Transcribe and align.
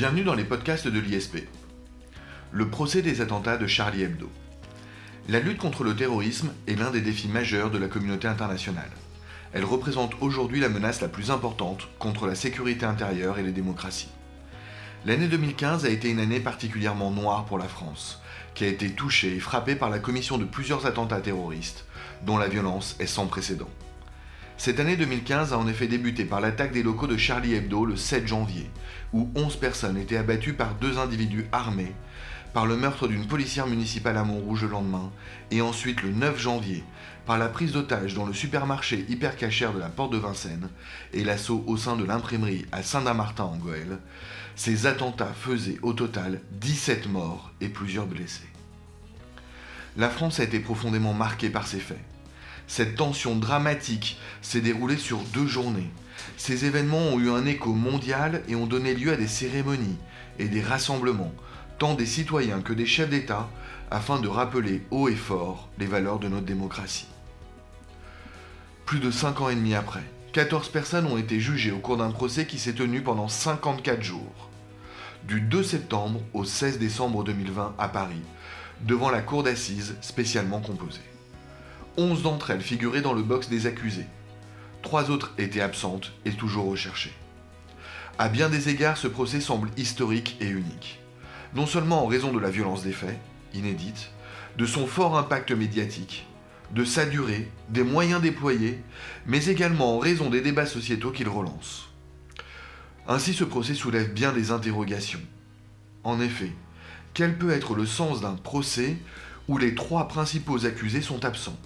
Bienvenue 0.00 0.24
dans 0.24 0.32
les 0.32 0.44
podcasts 0.44 0.88
de 0.88 0.98
l'ISP. 0.98 1.46
Le 2.52 2.70
procès 2.70 3.02
des 3.02 3.20
attentats 3.20 3.58
de 3.58 3.66
Charlie 3.66 4.04
Hebdo. 4.04 4.30
La 5.28 5.40
lutte 5.40 5.58
contre 5.58 5.84
le 5.84 5.94
terrorisme 5.94 6.54
est 6.66 6.74
l'un 6.74 6.90
des 6.90 7.02
défis 7.02 7.28
majeurs 7.28 7.70
de 7.70 7.76
la 7.76 7.86
communauté 7.86 8.26
internationale. 8.26 8.88
Elle 9.52 9.66
représente 9.66 10.14
aujourd'hui 10.22 10.58
la 10.58 10.70
menace 10.70 11.02
la 11.02 11.08
plus 11.08 11.30
importante 11.30 11.86
contre 11.98 12.26
la 12.26 12.34
sécurité 12.34 12.86
intérieure 12.86 13.38
et 13.38 13.42
les 13.42 13.52
démocraties. 13.52 14.08
L'année 15.04 15.28
2015 15.28 15.84
a 15.84 15.90
été 15.90 16.08
une 16.08 16.20
année 16.20 16.40
particulièrement 16.40 17.10
noire 17.10 17.44
pour 17.44 17.58
la 17.58 17.68
France, 17.68 18.22
qui 18.54 18.64
a 18.64 18.68
été 18.68 18.88
touchée 18.88 19.36
et 19.36 19.40
frappée 19.40 19.76
par 19.76 19.90
la 19.90 19.98
commission 19.98 20.38
de 20.38 20.46
plusieurs 20.46 20.86
attentats 20.86 21.20
terroristes, 21.20 21.84
dont 22.24 22.38
la 22.38 22.48
violence 22.48 22.96
est 23.00 23.06
sans 23.06 23.26
précédent. 23.26 23.68
Cette 24.62 24.78
année 24.78 24.98
2015 24.98 25.54
a 25.54 25.58
en 25.58 25.66
effet 25.68 25.86
débuté 25.86 26.26
par 26.26 26.42
l'attaque 26.42 26.72
des 26.72 26.82
locaux 26.82 27.06
de 27.06 27.16
Charlie 27.16 27.54
Hebdo 27.54 27.86
le 27.86 27.96
7 27.96 28.26
janvier, 28.26 28.68
où 29.14 29.30
11 29.34 29.56
personnes 29.56 29.96
étaient 29.96 30.18
abattues 30.18 30.52
par 30.52 30.74
deux 30.74 30.98
individus 30.98 31.46
armés, 31.50 31.94
par 32.52 32.66
le 32.66 32.76
meurtre 32.76 33.08
d'une 33.08 33.26
policière 33.26 33.66
municipale 33.66 34.18
à 34.18 34.22
Montrouge 34.22 34.64
le 34.64 34.68
lendemain, 34.68 35.10
et 35.50 35.62
ensuite 35.62 36.02
le 36.02 36.10
9 36.10 36.38
janvier, 36.38 36.84
par 37.24 37.38
la 37.38 37.48
prise 37.48 37.72
d'otage 37.72 38.12
dans 38.12 38.26
le 38.26 38.34
supermarché 38.34 39.06
hypercachère 39.08 39.72
de 39.72 39.78
la 39.78 39.88
Porte 39.88 40.12
de 40.12 40.18
Vincennes 40.18 40.68
et 41.14 41.24
l'assaut 41.24 41.64
au 41.66 41.78
sein 41.78 41.96
de 41.96 42.04
l'imprimerie 42.04 42.66
à 42.70 42.82
Saint-Damartin 42.82 43.44
en 43.44 43.56
Goël, 43.56 43.96
ces 44.56 44.84
attentats 44.84 45.32
faisaient 45.32 45.78
au 45.80 45.94
total 45.94 46.42
17 46.60 47.08
morts 47.08 47.50
et 47.62 47.70
plusieurs 47.70 48.06
blessés. 48.06 48.50
La 49.96 50.10
France 50.10 50.38
a 50.38 50.44
été 50.44 50.60
profondément 50.60 51.14
marquée 51.14 51.48
par 51.48 51.66
ces 51.66 51.80
faits. 51.80 52.04
Cette 52.70 52.94
tension 52.94 53.34
dramatique 53.34 54.16
s'est 54.42 54.60
déroulée 54.60 54.96
sur 54.96 55.18
deux 55.34 55.48
journées. 55.48 55.90
Ces 56.36 56.66
événements 56.66 57.08
ont 57.08 57.18
eu 57.18 57.28
un 57.28 57.44
écho 57.44 57.72
mondial 57.72 58.44
et 58.46 58.54
ont 58.54 58.68
donné 58.68 58.94
lieu 58.94 59.12
à 59.12 59.16
des 59.16 59.26
cérémonies 59.26 59.98
et 60.38 60.46
des 60.46 60.62
rassemblements, 60.62 61.34
tant 61.80 61.94
des 61.94 62.06
citoyens 62.06 62.60
que 62.60 62.72
des 62.72 62.86
chefs 62.86 63.10
d'État, 63.10 63.50
afin 63.90 64.20
de 64.20 64.28
rappeler 64.28 64.86
haut 64.92 65.08
et 65.08 65.16
fort 65.16 65.68
les 65.80 65.86
valeurs 65.86 66.20
de 66.20 66.28
notre 66.28 66.46
démocratie. 66.46 67.08
Plus 68.86 69.00
de 69.00 69.10
cinq 69.10 69.40
ans 69.40 69.48
et 69.48 69.56
demi 69.56 69.74
après, 69.74 70.04
14 70.32 70.68
personnes 70.68 71.06
ont 71.06 71.18
été 71.18 71.40
jugées 71.40 71.72
au 71.72 71.78
cours 71.78 71.96
d'un 71.96 72.12
procès 72.12 72.46
qui 72.46 72.60
s'est 72.60 72.74
tenu 72.74 73.02
pendant 73.02 73.26
54 73.26 74.00
jours, 74.00 74.48
du 75.24 75.40
2 75.40 75.64
septembre 75.64 76.20
au 76.34 76.44
16 76.44 76.78
décembre 76.78 77.24
2020 77.24 77.74
à 77.80 77.88
Paris, 77.88 78.22
devant 78.82 79.10
la 79.10 79.22
cour 79.22 79.42
d'assises 79.42 79.96
spécialement 80.02 80.60
composée. 80.60 81.09
Onze 82.02 82.22
d'entre 82.22 82.50
elles 82.50 82.62
figuraient 82.62 83.02
dans 83.02 83.12
le 83.12 83.22
box 83.22 83.50
des 83.50 83.66
accusés. 83.66 84.06
Trois 84.80 85.10
autres 85.10 85.34
étaient 85.36 85.60
absentes 85.60 86.12
et 86.24 86.32
toujours 86.32 86.70
recherchées. 86.70 87.12
À 88.18 88.30
bien 88.30 88.48
des 88.48 88.70
égards, 88.70 88.96
ce 88.96 89.06
procès 89.06 89.42
semble 89.42 89.68
historique 89.76 90.38
et 90.40 90.48
unique. 90.48 90.98
Non 91.54 91.66
seulement 91.66 92.02
en 92.02 92.06
raison 92.06 92.32
de 92.32 92.38
la 92.38 92.48
violence 92.48 92.84
des 92.84 92.92
faits, 92.92 93.18
inédite, 93.52 94.12
de 94.56 94.64
son 94.64 94.86
fort 94.86 95.18
impact 95.18 95.52
médiatique, 95.52 96.26
de 96.74 96.86
sa 96.86 97.04
durée, 97.04 97.50
des 97.68 97.84
moyens 97.84 98.22
déployés, 98.22 98.82
mais 99.26 99.44
également 99.44 99.96
en 99.96 99.98
raison 99.98 100.30
des 100.30 100.40
débats 100.40 100.64
sociétaux 100.64 101.10
qu'il 101.10 101.28
relance. 101.28 101.90
Ainsi 103.08 103.34
ce 103.34 103.44
procès 103.44 103.74
soulève 103.74 104.14
bien 104.14 104.32
des 104.32 104.52
interrogations. 104.52 105.20
En 106.02 106.18
effet, 106.18 106.52
quel 107.12 107.36
peut 107.36 107.50
être 107.50 107.74
le 107.74 107.84
sens 107.84 108.22
d'un 108.22 108.36
procès 108.36 108.96
où 109.48 109.58
les 109.58 109.74
trois 109.74 110.08
principaux 110.08 110.64
accusés 110.64 111.02
sont 111.02 111.26
absents? 111.26 111.58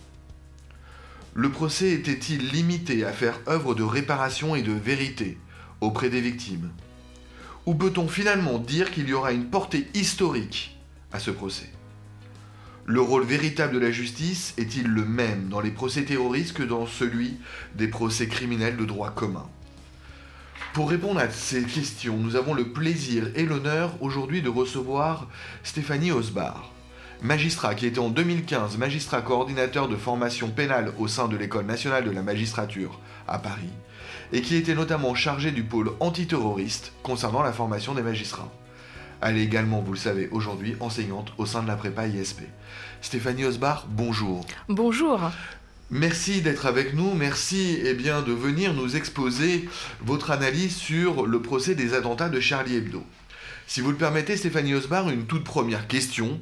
Le 1.37 1.51
procès 1.51 1.91
était-il 1.91 2.51
limité 2.51 3.05
à 3.05 3.13
faire 3.13 3.41
œuvre 3.49 3.75
de 3.75 3.83
réparation 3.83 4.55
et 4.55 4.63
de 4.63 4.73
vérité 4.73 5.37
auprès 5.81 6.09
des 6.09 6.21
victimes? 6.21 6.71
Ou 7.67 7.75
peut-on 7.75 8.07
finalement 8.07 8.59
dire 8.59 8.93
qu'il 8.93 9.09
y 9.09 9.15
aura 9.15 9.33
une 9.33 9.47
portée 9.47 9.89
historique 9.95 10.79
à 11.13 11.19
ce 11.19 11.33
procès? 11.33 11.71
Le 12.87 13.01
rôle 13.01 13.25
véritable 13.25 13.75
de 13.75 13.79
la 13.81 13.91
justice 13.91 14.55
est-il 14.59 14.87
le 14.87 15.05
même 15.05 15.49
dans 15.49 15.61
les 15.61 15.73
procès 15.73 16.05
terroristes 16.05 16.53
que 16.53 16.63
dans 16.63 16.87
celui 16.87 17.39
des 17.75 17.89
procès 17.89 18.29
criminels 18.29 18.77
de 18.77 18.85
droit 18.85 19.11
commun? 19.11 19.49
Pour 20.73 20.91
répondre 20.91 21.19
à 21.19 21.31
ces 21.31 21.65
questions, 21.65 22.19
nous 22.19 22.37
avons 22.37 22.55
le 22.55 22.73
plaisir 22.73 23.31
et 23.35 23.45
l'honneur 23.45 24.01
aujourd'hui 24.01 24.41
de 24.41 24.49
recevoir 24.49 25.29
Stéphanie 25.65 26.13
Osbar 26.13 26.74
magistrat 27.25 27.75
qui 27.75 27.87
était 27.87 28.01
en 28.01 28.11
2015 28.11 28.77
magistrat 28.77 29.23
coordinateur 29.23 29.89
de 29.89 29.97
formation 29.97 30.51
pénale 30.51 30.93
au 30.99 31.09
sein 31.09 31.27
de 31.27 31.39
l'École 31.39 31.65
nationale 31.65 32.05
de 32.05 32.11
la 32.11 32.21
magistrature 32.21 33.01
à 33.27 33.39
Paris, 33.39 33.73
et 34.35 34.43
qui 34.43 34.57
était 34.57 34.75
notamment 34.75 35.15
chargé 35.15 35.51
du 35.51 35.65
pôle 35.65 35.93
antiterroriste 36.01 36.93
concernant 37.03 37.43
la 37.43 37.55
formation 37.55 37.95
des 37.95 38.03
magistrats. 38.03 38.53
Elle 39.23 39.39
est 39.39 39.45
également, 39.45 39.81
vous 39.81 39.93
le 39.93 39.99
savez, 39.99 40.29
aujourd'hui 40.33 40.77
enseignante 40.81 41.33
au 41.39 41.47
sein 41.47 41.63
de 41.63 41.67
la 41.69 41.77
prépa 41.77 42.07
ISP. 42.07 42.43
Stéphanie 43.01 43.47
Osbar, 43.47 43.87
bonjour. 43.89 44.45
Bonjour. 44.69 45.19
Merci 45.91 46.43
d'être 46.43 46.67
avec 46.67 46.93
nous, 46.93 47.15
merci 47.15 47.79
eh 47.85 47.95
bien, 47.95 48.21
de 48.21 48.33
venir 48.33 48.75
nous 48.75 48.97
exposer 48.97 49.67
votre 50.03 50.31
analyse 50.31 50.77
sur 50.77 51.27
le 51.27 51.41
procès 51.41 51.75
des 51.75 51.95
attentats 51.95 52.29
de 52.29 52.41
Charlie 52.41 52.77
Hebdo. 52.77 53.03
Si 53.67 53.81
vous 53.81 53.91
le 53.91 53.97
permettez, 53.97 54.37
Stéphanie 54.37 54.75
Osbar, 54.75 55.09
une 55.09 55.25
toute 55.25 55.45
première 55.45 55.87
question 55.87 56.39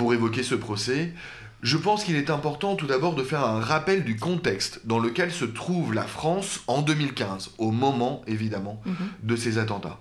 pour 0.00 0.14
évoquer 0.14 0.42
ce 0.42 0.54
procès. 0.54 1.12
Je 1.60 1.76
pense 1.76 2.04
qu'il 2.04 2.16
est 2.16 2.30
important 2.30 2.74
tout 2.74 2.86
d'abord 2.86 3.14
de 3.14 3.22
faire 3.22 3.44
un 3.44 3.60
rappel 3.60 4.02
du 4.02 4.16
contexte 4.16 4.80
dans 4.84 4.98
lequel 4.98 5.30
se 5.30 5.44
trouve 5.44 5.92
la 5.92 6.04
France 6.04 6.62
en 6.68 6.80
2015, 6.80 7.50
au 7.58 7.70
moment 7.70 8.22
évidemment 8.26 8.80
mhm. 8.86 8.94
de 9.24 9.36
ces 9.36 9.58
attentats. 9.58 9.98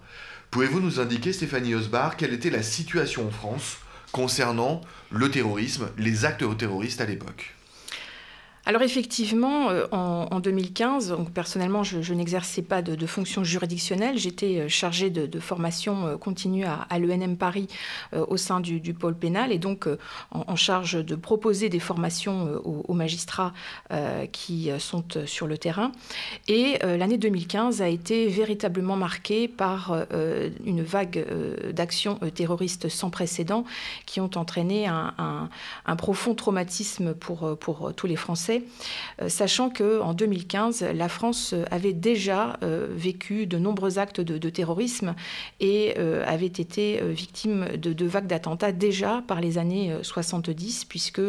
Pouvez-vous 0.52 0.80
nous 0.80 1.02
indiquer, 1.02 1.34
Stéphanie 1.34 1.76
Osbar, 1.76 2.16
quelle 2.16 2.34
était 2.34 2.50
la 2.50 2.64
situation 2.64 3.28
en 3.28 3.30
France 3.30 3.80
concernant 4.14 4.80
le 5.12 5.30
terrorisme, 5.30 5.90
les 5.98 6.24
actes 6.24 6.46
terroristes 6.58 7.02
à 7.02 7.06
l'époque? 7.06 7.54
Alors 8.69 8.84
effectivement, 8.84 9.72
euh, 9.72 9.88
en, 9.91 10.40
2015, 10.40 11.09
donc 11.09 11.31
personnellement, 11.31 11.81
je, 11.81 12.13
n'exerçais 12.13 12.62
pas 12.62 12.84
de, 12.84 13.06
fonction 13.07 13.44
juridictionnelle. 13.44 14.19
J'étais 14.19 14.59
euh, 14.59 14.68
chargée 14.68 15.09
de, 15.09 15.40
formation 15.40 16.06
euh, 16.06 16.18
continue 16.18 16.66
à, 16.66 17.00
l'ENM 17.00 17.35
Paris 17.35 17.68
au 18.13 18.38
sein 18.38 18.59
du, 18.59 18.94
pôle 18.94 19.16
pénal 19.16 19.52
et 19.52 19.57
donc 19.57 19.88
en, 20.31 20.56
charge 20.56 21.03
de 21.03 21.16
proposer 21.16 21.69
des 21.69 21.80
formations 21.80 22.62
aux, 22.63 22.94
magistrats 22.94 23.53
qui 24.31 24.69
sont 24.78 25.03
sur 25.25 25.47
le 25.47 25.57
terrain. 25.57 25.91
Et 26.47 26.78
l'année 26.84 27.18
2015 27.18 27.81
a 27.81 27.88
été 27.88 28.28
véritablement 28.28 28.97
marquée 28.97 29.47
par 29.47 30.06
une 30.66 30.84
vague 30.84 31.25
d'actions 31.72 32.16
terroristes 32.36 32.90
sans 32.90 33.09
précédent 33.09 33.63
qui 34.06 34.19
ont 34.19 34.31
entraîné 34.36 34.88
un, 34.88 35.50
profond 35.97 36.36
traumatisme 36.36 37.13
pour 37.13 37.94
tous 37.96 38.07
les 38.07 38.18
Français 38.18 38.59
euh, 39.22 39.30
sachant 39.30 39.70
qu'en 39.70 40.14
2015, 40.14 40.86
la 40.94 41.09
France 41.09 41.53
avait 41.72 41.94
déjà 41.94 42.58
euh, 42.64 42.88
vécu 42.90 43.47
de 43.47 43.58
nombreux 43.58 44.00
actes 44.00 44.22
de, 44.22 44.50
terrorisme 44.50 45.16
et 45.59 45.94
euh, 45.97 46.24
avait 46.25 46.47
été 46.47 47.00
victime 47.03 47.68
de, 47.78 48.06
vagues 48.06 48.28
d'attentats 48.28 48.72
déjà 48.72 49.24
par 49.28 49.42
les 49.42 49.58
années 49.58 49.94
70, 50.02 50.86
puisque 50.86 51.22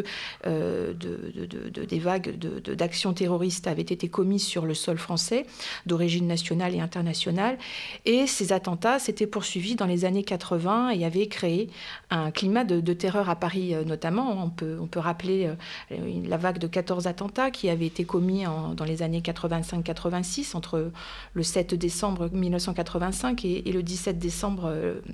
des 0.44 1.98
vagues 1.98 2.36
d'actions 2.74 3.12
terroristes 3.12 3.66
avaient 3.66 3.82
été 3.82 4.08
commises 4.08 4.44
sur 4.44 4.64
le 4.64 4.74
sol 4.74 4.96
français, 4.96 5.44
d'origine 5.86 6.26
nationale 6.26 6.74
et 6.74 6.80
internationale. 6.80 7.58
Et 8.06 8.26
ces 8.26 8.52
attentats 8.52 8.98
s'étaient 8.98 9.26
poursuivis 9.26 9.74
dans 9.74 9.86
les 9.86 10.04
années 10.04 10.24
80 10.24 10.90
et 10.90 11.04
avaient 11.04 11.26
créé 11.26 11.68
un 12.10 12.30
climat 12.30 12.64
de, 12.64 12.92
terreur 12.92 13.28
à 13.28 13.36
Paris 13.36 13.74
notamment. 13.84 14.42
On 14.42 14.50
peut, 14.50 14.78
on 14.80 14.86
peut 14.86 15.00
rappeler 15.00 15.50
la 15.90 16.36
vague 16.36 16.58
de 16.58 16.66
14 16.66 17.06
qui 17.52 17.68
avait 17.68 17.86
été 17.86 18.04
commis 18.04 18.44
dans 18.76 18.84
les 18.84 19.02
années 19.02 19.20
85-86, 19.20 20.56
entre 20.56 20.90
le 21.34 21.42
7 21.42 21.74
décembre 21.74 22.28
1985 22.32 23.44
et, 23.44 23.62
le 23.72 23.82
17 23.82 24.18
décembre 24.18 24.72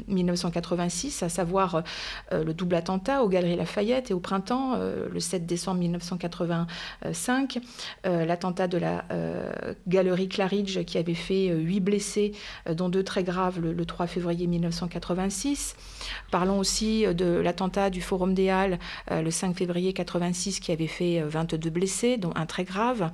1986, 0.09 1.23
euh, 1.23 1.27
à 1.27 1.29
savoir 1.29 1.83
euh, 2.33 2.45
le 2.45 2.55
double 2.55 2.75
attentat 2.75 3.23
aux 3.23 3.29
Galeries 3.29 3.57
Lafayette 3.57 4.11
et 4.11 4.15
au 4.15 4.21
printemps, 4.21 4.75
euh, 4.77 5.09
le 5.13 5.21
7 5.21 5.47
décembre 5.47 5.81
1985, 5.81 7.59
l'attentat 8.05 8.69
de 8.69 8.79
la 8.79 9.05
Galerie 9.87 10.29
Claridge 10.29 10.85
qui 10.85 10.99
avait 10.99 11.15
fait 11.15 11.49
huit 11.49 11.81
blessés, 11.81 12.33
dont 12.71 12.89
deux 12.89 13.03
très 13.03 13.25
graves, 13.25 13.61
le, 13.61 13.87
3 13.87 14.07
février 14.07 14.47
1986. 14.47 15.77
Parlons 16.31 16.59
aussi 16.59 17.05
de 17.07 17.27
l'attentat 17.27 17.91
du 17.91 18.01
Forum 18.01 18.35
des 18.35 18.51
Halles 18.51 18.79
le 19.11 19.31
5 19.31 19.57
février 19.57 19.89
1986 19.89 20.61
qui 20.61 20.73
avait 20.73 20.87
fait 20.87 21.21
22 21.23 21.71
blessés 21.71 21.86
dont 22.19 22.33
un 22.35 22.47
très 22.47 22.65
grave. 22.65 23.11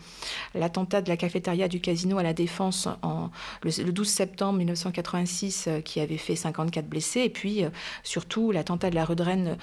L'attentat 0.54 1.02
de 1.02 1.08
la 1.08 1.16
cafétéria 1.16 1.68
du 1.68 1.80
casino 1.80 2.18
à 2.18 2.22
la 2.22 2.32
Défense 2.32 2.88
en, 3.02 3.30
le, 3.62 3.92
12 3.92 4.08
septembre 4.08 4.58
1986 4.58 5.68
qui 5.84 6.00
avait 6.00 6.16
fait 6.16 6.36
54 6.36 6.86
blessés. 6.86 7.20
Et 7.20 7.28
puis 7.28 7.64
surtout 8.02 8.50
l'attentat 8.50 8.90
de 8.90 8.94
la 8.94 9.04
rue 9.04 9.16
de 9.16 9.22
Rennes 9.22 9.58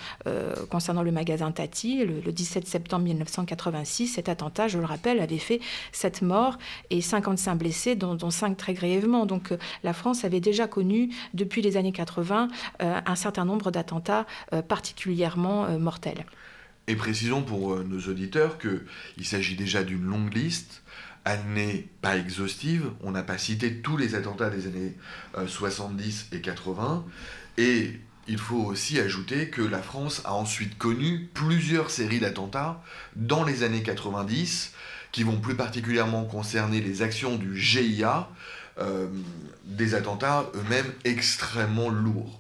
concernant 0.69 1.01
le 1.01 1.11
magasin 1.11 1.51
Tati 1.51 2.05
le, 2.05 2.21
le 2.21 2.31
17 2.31 2.67
septembre 2.67 3.05
1986. 3.05 4.07
Cet 4.07 4.29
attentat, 4.29 4.67
je 4.67 4.77
le 4.77 4.85
rappelle, 4.85 5.19
avait 5.19 5.37
fait 5.37 5.59
7 5.91 6.21
morts 6.21 6.57
et 6.89 7.01
55 7.01 7.55
blessés, 7.55 7.95
dont, 7.95 8.15
dont 8.15 8.31
5 8.31 8.55
très 8.57 8.73
grièvement. 8.73 9.25
Donc 9.25 9.53
la 9.83 9.93
France 9.93 10.23
avait 10.23 10.39
déjà 10.39 10.67
connu 10.67 11.09
depuis 11.33 11.61
les 11.61 11.77
années 11.77 11.91
80 11.91 12.49
un 12.79 13.15
certain 13.15 13.45
nombre 13.45 13.71
d'attentats 13.71 14.25
particulièrement 14.67 15.67
mortels. 15.79 16.25
Et 16.89 16.95
précisons 16.95 17.43
pour 17.43 17.73
euh, 17.73 17.85
nos 17.87 18.09
auditeurs 18.11 18.57
qu'il 18.57 19.25
s'agit 19.25 19.55
déjà 19.55 19.83
d'une 19.83 20.05
longue 20.05 20.33
liste. 20.33 20.81
Elle 21.23 21.45
n'est 21.53 21.87
pas 22.01 22.17
exhaustive. 22.17 22.89
On 23.01 23.11
n'a 23.11 23.21
pas 23.21 23.37
cité 23.37 23.75
tous 23.75 23.95
les 23.95 24.15
attentats 24.15 24.49
des 24.49 24.65
années 24.65 24.95
70 25.47 26.29
euh, 26.33 26.37
et 26.37 26.41
80. 26.41 27.05
Et 27.59 27.99
il 28.27 28.39
faut 28.39 28.63
aussi 28.63 28.99
ajouter 28.99 29.51
que 29.51 29.61
la 29.61 29.83
France 29.83 30.23
a 30.25 30.33
ensuite 30.33 30.79
connu 30.79 31.29
plusieurs 31.31 31.91
séries 31.91 32.21
d'attentats 32.21 32.81
dans 33.15 33.43
les 33.43 33.61
années 33.61 33.83
90 33.83 34.73
qui 35.11 35.21
vont 35.21 35.37
plus 35.37 35.55
particulièrement 35.55 36.25
concerner 36.25 36.81
les 36.81 37.03
actions 37.03 37.35
du 37.35 37.55
GIA, 37.55 38.27
euh, 38.79 39.07
des 39.65 39.93
attentats 39.93 40.49
eux-mêmes 40.55 40.91
extrêmement 41.03 41.89
lourds. 41.89 42.39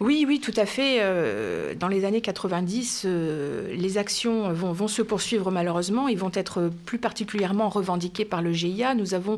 Oui, 0.00 0.24
oui, 0.26 0.40
tout 0.40 0.54
à 0.56 0.64
fait. 0.64 1.00
Euh, 1.00 1.74
dans 1.74 1.86
les 1.86 2.06
années 2.06 2.22
90, 2.22 3.02
euh, 3.04 3.68
les 3.76 3.98
actions 3.98 4.50
vont, 4.50 4.88
se 4.88 5.02
poursuivre 5.02 5.50
malheureusement. 5.50 6.08
Ils 6.08 6.16
vont 6.16 6.30
être 6.32 6.70
plus 6.86 6.96
particulièrement 6.96 7.68
revendiquées 7.68 8.24
par 8.24 8.40
le 8.40 8.50
GIA. 8.50 8.94
Nous 8.94 9.12
avons, 9.12 9.36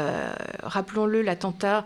euh, 0.00 0.32
rappelons-le, 0.64 1.22
l'attentat 1.22 1.84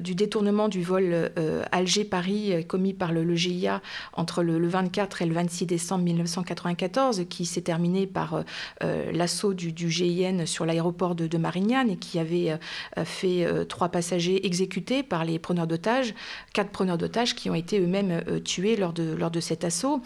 du 0.00 0.14
détournement 0.14 0.68
du 0.68 0.82
vol 0.82 1.30
Alger-Paris 1.72 2.66
commis 2.66 2.92
par 2.92 3.12
le, 3.12 3.34
GIA 3.34 3.80
entre 4.12 4.42
le, 4.42 4.68
24 4.68 5.22
et 5.22 5.26
le 5.26 5.34
26 5.34 5.64
décembre 5.64 6.04
1994, 6.04 7.24
qui 7.30 7.46
s'est 7.46 7.62
terminé 7.62 8.06
par 8.06 8.44
l'assaut 8.82 9.54
du, 9.54 9.90
GIN 9.90 10.44
sur 10.44 10.66
l'aéroport 10.66 11.14
de, 11.14 11.26
de, 11.26 11.38
Marignane 11.38 11.90
et 11.90 11.96
qui 11.96 12.18
avait 12.18 12.58
fait 13.04 13.46
trois 13.66 13.88
passagers 13.88 14.46
exécutés 14.46 15.02
par 15.02 15.24
les 15.24 15.38
preneurs 15.38 15.66
d'otages, 15.66 16.14
quatre 16.52 16.70
preneurs 16.70 16.98
d'otages 16.98 17.13
qui 17.34 17.48
ont 17.48 17.54
été 17.54 17.80
eux-mêmes 17.80 18.22
euh, 18.28 18.40
tués 18.40 18.76
lors 18.76 18.92
de, 18.92 19.40
cet 19.40 19.64
assaut. 19.64 20.02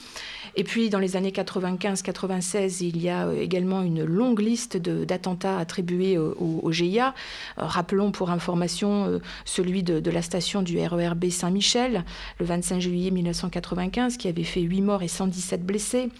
Et 0.57 0.65
puis 0.65 0.91
dans 0.91 0.99
les 0.99 1.17
années 1.17 1.31
95-96, 1.31 2.85
il 2.85 3.01
y 3.01 3.09
a 3.09 3.27
euh, 3.27 3.41
également 3.41 3.83
une 3.83 4.05
longue 4.05 4.41
liste 4.41 4.77
d'attentats 4.77 5.59
attribués 5.59 6.19
au, 6.19 6.71
GIA. 6.71 7.15
Euh, 7.59 7.65
rappelons 7.65 8.13
pour 8.13 8.31
information 8.31 9.21
celui 9.45 9.83
de, 9.83 10.01
de, 10.01 10.11
la 10.11 10.23
station 10.23 10.63
du 10.63 10.79
RERB 10.79 11.31
Saint-Michel, 11.31 12.05
le 12.39 12.47
25 12.47 12.81
juillet 12.81 13.11
1995, 13.11 14.17
qui 14.17 14.29
avait 14.29 14.45
fait 14.45 14.61
8 14.61 14.83
morts 14.83 15.03
et 15.03 15.09
117 15.09 15.65
blessés 15.65 16.11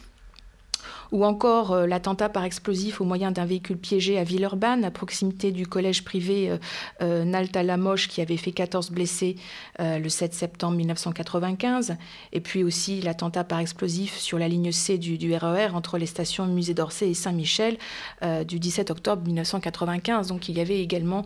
ou 1.13 1.25
encore 1.25 1.73
euh, 1.73 1.87
l'attentat 1.87 2.29
par 2.29 2.45
explosif 2.45 3.01
au 3.01 3.05
moyen 3.05 3.31
d'un 3.31 3.45
véhicule 3.45 3.79
piégé 3.79 4.19
à 4.19 4.25
Villeurbanne, 4.25 4.85
à 4.85 4.91
proximité 4.91 5.53
du 5.53 5.67
collège 5.67 6.05
privé 6.05 6.51
euh, 6.51 6.59
euh, 7.03 7.25
Nalta 7.25 7.63
Lamoche, 7.63 8.09
qui 8.09 8.21
avait 8.21 8.37
fait 8.37 8.53
14 8.53 8.91
blessés 8.91 9.37
le 9.79 10.09
7 10.09 10.35
septembre 10.35 10.77
1995, 10.77 11.97
et 12.33 12.41
puis 12.41 12.65
aussi 12.65 13.01
l'attentat 13.01 13.45
par 13.45 13.61
explosif 13.61 14.17
sur 14.17 14.39
la 14.39 14.49
ligne 14.49 14.73
C 14.73 14.99
du, 14.99 15.35
RER 15.35 15.69
e 15.69 15.75
entre 15.75 15.99
les 15.99 16.07
stations 16.07 16.47
Musée 16.47 16.75
d'Orsay 16.75 17.11
et 17.11 17.15
Saint-Michel 17.15 17.77
du 18.47 18.59
17 18.59 18.91
octobre 18.91 19.23
1995. 19.25 20.29
Donc 20.29 20.49
il 20.49 20.59
y 20.59 20.61
avait 20.61 20.81
également 20.81 21.25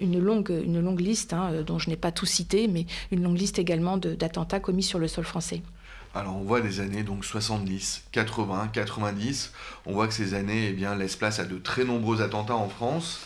une, 0.00 0.18
longue, 0.18 0.50
une 0.64 0.80
longue 0.80 1.00
liste, 1.00 1.32
hein, 1.32 1.62
dont 1.66 1.78
je 1.78 1.88
n'ai 1.88 1.96
pas 1.96 2.10
tout 2.10 2.26
cité, 2.26 2.68
mais 2.68 2.86
une 3.10 3.22
longue 3.22 3.38
liste 3.38 3.58
également 3.58 3.96
d'attentats 3.96 4.60
commis 4.60 4.82
sur 4.82 4.98
le 4.98 5.08
sol 5.08 5.24
français. 5.24 5.62
Alors 6.16 6.36
on 6.36 6.44
voit 6.44 6.60
des 6.60 6.78
années 6.78 7.02
donc 7.02 7.24
70, 7.24 8.04
80, 8.12 8.70
90. 8.72 9.52
On 9.86 9.94
voit 9.94 10.06
que 10.06 10.14
ces 10.14 10.34
années 10.34 10.68
eh 10.68 10.72
bien, 10.72 10.94
laissent 10.94 11.16
place 11.16 11.40
à 11.40 11.44
de 11.44 11.58
très 11.58 11.84
nombreux 11.84 12.22
attentats 12.22 12.54
en 12.54 12.68
France. 12.68 13.20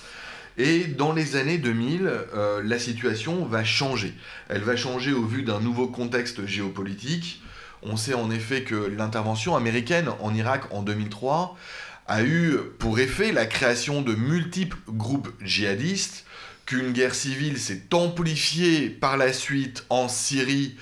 Et 0.57 0.85
dans 0.85 1.13
les 1.13 1.37
années 1.37 1.59
2000, 1.59 2.07
euh, 2.07 2.63
la 2.65 2.79
situation 2.79 3.45
va 3.45 3.63
changer. 3.63 4.15
Elle 4.49 4.63
va 4.63 4.75
changer 4.75 5.13
au 5.13 5.25
vu 5.25 5.43
d'un 5.43 5.61
nouveau 5.61 5.87
contexte 5.87 6.47
géopolitique. 6.47 7.43
On 7.83 7.99
sait 7.99 8.15
en 8.15 8.31
effet 8.31 8.63
que 8.63 8.75
l'intervention 8.75 9.55
américaine 9.55 10.09
en 10.21 10.35
Irak 10.35 10.63
en 10.73 10.83
2003 10.83 11.57
a 12.07 12.23
eu 12.23 12.57
pour 12.79 12.99
effet 12.99 13.33
la 13.33 13.45
création 13.45 14.01
de 14.01 14.15
multiples 14.15 14.79
groupes 14.89 15.29
djihadistes, 15.43 16.25
qu'une 16.65 16.93
guerre 16.93 17.15
civile 17.15 17.59
s'est 17.59 17.83
amplifiée 17.93 18.89
par 18.89 19.19
la 19.19 19.35
suite 19.35 19.85
en 19.91 20.09
Syrie 20.09 20.75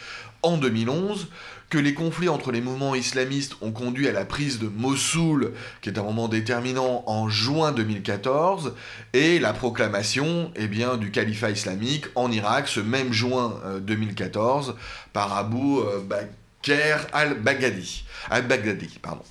en 0.42 0.56
2011, 0.56 1.28
que 1.68 1.78
les 1.78 1.94
conflits 1.94 2.28
entre 2.28 2.52
les 2.52 2.60
mouvements 2.60 2.94
islamistes 2.94 3.54
ont 3.60 3.72
conduit 3.72 4.08
à 4.08 4.12
la 4.12 4.24
prise 4.24 4.58
de 4.58 4.68
Mossoul, 4.68 5.52
qui 5.80 5.88
est 5.88 5.98
un 5.98 6.02
moment 6.02 6.28
déterminant 6.28 7.02
en 7.06 7.28
juin 7.28 7.72
2014, 7.72 8.74
et 9.12 9.38
la 9.38 9.52
proclamation 9.52 10.52
eh 10.54 10.68
du 10.68 11.10
califat 11.10 11.50
islamique 11.50 12.06
en 12.14 12.30
Irak 12.30 12.68
ce 12.68 12.80
même 12.80 13.12
juin 13.12 13.60
2014 13.80 14.70
euh, 14.70 14.72
par 15.12 15.36
Abu 15.36 15.78
euh, 15.78 16.00
Bakr 16.00 17.06
al-Baghdadi. 17.12 18.04
Al-Baghdadi 18.30 18.98
pardon. 19.02 19.22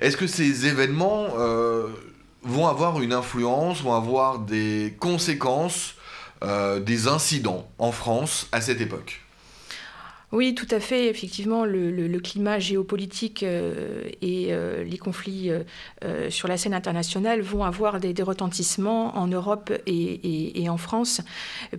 Est-ce 0.00 0.16
que 0.16 0.26
ces 0.26 0.66
événements 0.66 1.28
euh, 1.38 1.88
vont 2.42 2.66
avoir 2.66 3.00
une 3.00 3.12
influence, 3.12 3.82
vont 3.82 3.94
avoir 3.94 4.40
des 4.40 4.96
conséquences, 4.98 5.94
des 6.86 7.08
incidents 7.08 7.68
en 7.78 7.90
France 7.90 8.46
à 8.52 8.60
cette 8.60 8.80
époque? 8.80 9.27
Oui, 10.30 10.54
tout 10.54 10.66
à 10.70 10.78
fait. 10.78 11.06
Effectivement, 11.06 11.64
le, 11.64 12.18
climat 12.18 12.58
géopolitique 12.58 13.42
euh, 13.44 14.02
et 14.20 14.48
euh, 14.50 14.84
les 14.84 14.98
conflits 14.98 15.50
euh, 15.50 16.30
sur 16.30 16.48
la 16.48 16.58
scène 16.58 16.74
internationale 16.74 17.40
vont 17.40 17.64
avoir 17.64 17.98
des, 17.98 18.14
retentissements 18.22 19.16
en 19.16 19.26
Europe 19.28 19.72
et, 19.86 20.68
en 20.68 20.76
France, 20.76 21.22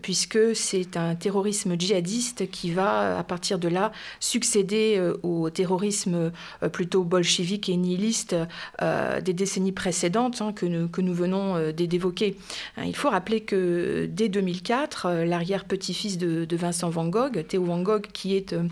puisque 0.01 0.55
c'est 0.55 0.97
un 0.97 1.13
terrorisme 1.13 1.77
djihadiste 1.77 2.49
qui 2.49 2.71
va, 2.71 3.19
à 3.19 3.23
partir 3.23 3.59
de 3.59 3.67
là, 3.67 3.91
succéder 4.19 4.99
au 5.21 5.49
terrorisme 5.49 6.31
plutôt 6.71 7.03
bolchevique 7.03 7.69
et 7.69 7.75
nihiliste 7.75 8.35
des 8.81 9.33
décennies 9.33 9.73
précédentes 9.73 10.41
hein, 10.41 10.53
que, 10.53 10.65
nous, 10.65 11.13
venons 11.13 11.71
d'évoquer. 11.71 12.37
Hein, 12.77 12.85
il 12.85 12.95
faut 12.95 13.09
rappeler 13.09 13.41
que 13.41 14.07
dès 14.09 14.29
2004, 14.29 15.25
l'arrière-petit-fils 15.25 16.17
de, 16.17 16.45
de 16.45 16.55
Vincent 16.55 16.89
Van 16.89 17.07
Gogh, 17.07 17.45
Théo 17.47 17.65
Van 17.65 17.81
Gogh, 17.81 18.07
qui 18.13 18.35
est 18.35 18.38
euh, 18.53 18.67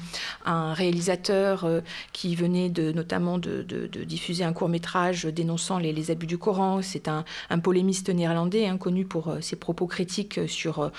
un 0.45 0.73
réalisateur 0.73 1.65
euh, 1.65 1.81
qui 2.13 2.35
venait 2.35 2.69
notamment 2.93 3.37
de, 3.37 3.63
diffuser 4.05 4.43
un 4.43 4.53
court 4.53 4.69
métrage 4.69 5.25
dénonçant 5.25 5.77
les, 5.79 6.11
abus 6.11 6.27
du 6.27 6.37
Coran. 6.37 6.81
C'est 6.81 7.07
un, 7.07 7.25
polémiste 7.61 8.09
néerlandais 8.09 8.67
hein, 8.67 8.77
connu 8.77 9.05
pour 9.05 9.29
euh, 9.29 9.41
ses 9.41 9.55
propos 9.55 9.87
critiques 9.87 10.39
sur, 10.47 10.91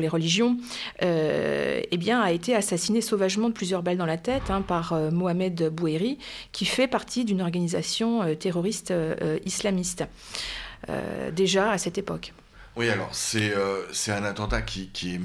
les 0.00 0.08
religions. 0.08 0.56
eh 1.00 2.12
a 2.12 2.32
été 2.32 2.54
assassiné 2.54 3.00
sauvagement 3.00 3.48
de 3.48 3.54
plusieurs 3.54 3.82
balles 3.82 3.96
dans 3.96 4.06
la 4.06 4.18
tête 4.18 4.50
hein, 4.50 4.62
par 4.62 4.94
Mohamed 5.10 5.70
Bouhéri, 5.70 6.18
qui 6.52 6.64
fait 6.64 6.88
partie 6.88 7.24
d'une 7.24 7.40
organisation 7.40 8.34
terroriste 8.36 8.92
islamiste. 9.44 10.04
déjà 11.34 11.70
à 11.70 11.78
cette 11.78 11.98
époque. 11.98 12.32
Oui, 12.76 12.90
alors 12.90 13.08
c'est 13.12 13.54
euh, 13.54 13.86
un 14.08 14.24
attentat 14.24 14.60
qui, 14.60 15.18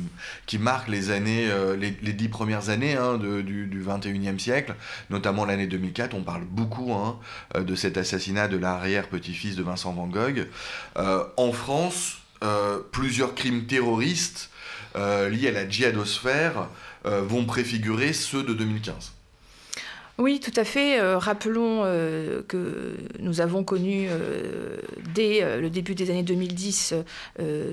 marque 0.58 0.88
les 0.88 1.12
années, 1.12 1.52
euh, 1.52 1.76
les, 1.76 1.92
dix 1.92 2.30
premières 2.30 2.70
années 2.70 2.96
hein, 2.96 3.18
du, 3.18 3.68
du 3.68 3.84
21e 3.84 4.40
siècle, 4.40 4.74
notamment 5.10 5.44
l'année 5.44 5.68
2004. 5.68 6.14
On 6.14 6.24
parle 6.24 6.46
beaucoup 6.46 6.94
hein, 6.94 7.20
euh, 7.58 7.64
de 7.64 7.76
cet 7.76 7.98
assassinat 7.98 8.48
de 8.48 8.56
l'arrière-petit-fils 8.56 9.58
de 9.58 9.64
Vincent 9.64 9.92
Van 9.92 10.08
Gogh. 10.08 10.48
en 10.96 11.52
France, 11.52 12.20
plusieurs 12.92 13.36
crimes 13.36 13.66
terroristes 13.66 14.50
liés 14.96 15.50
à 15.50 15.52
la 15.52 15.70
djihadosphère 15.70 16.70
vont 17.04 17.46
préfigurer 17.46 18.14
ceux 18.14 18.44
de 18.44 18.54
2015. 18.54 19.12
Oui, 20.18 20.40
tout 20.40 20.52
à 20.56 20.64
fait. 20.64 21.00
Euh, 21.00 21.18
rappelons 21.18 21.82
euh, 21.84 22.42
que 22.48 22.98
nous 23.20 23.40
avons 23.40 23.64
connu 23.64 24.08
euh, 24.10 24.78
dès 25.14 25.60
le 25.60 25.70
début 25.70 25.96
des 25.96 26.10
années 26.12 26.24
2010 26.24 26.96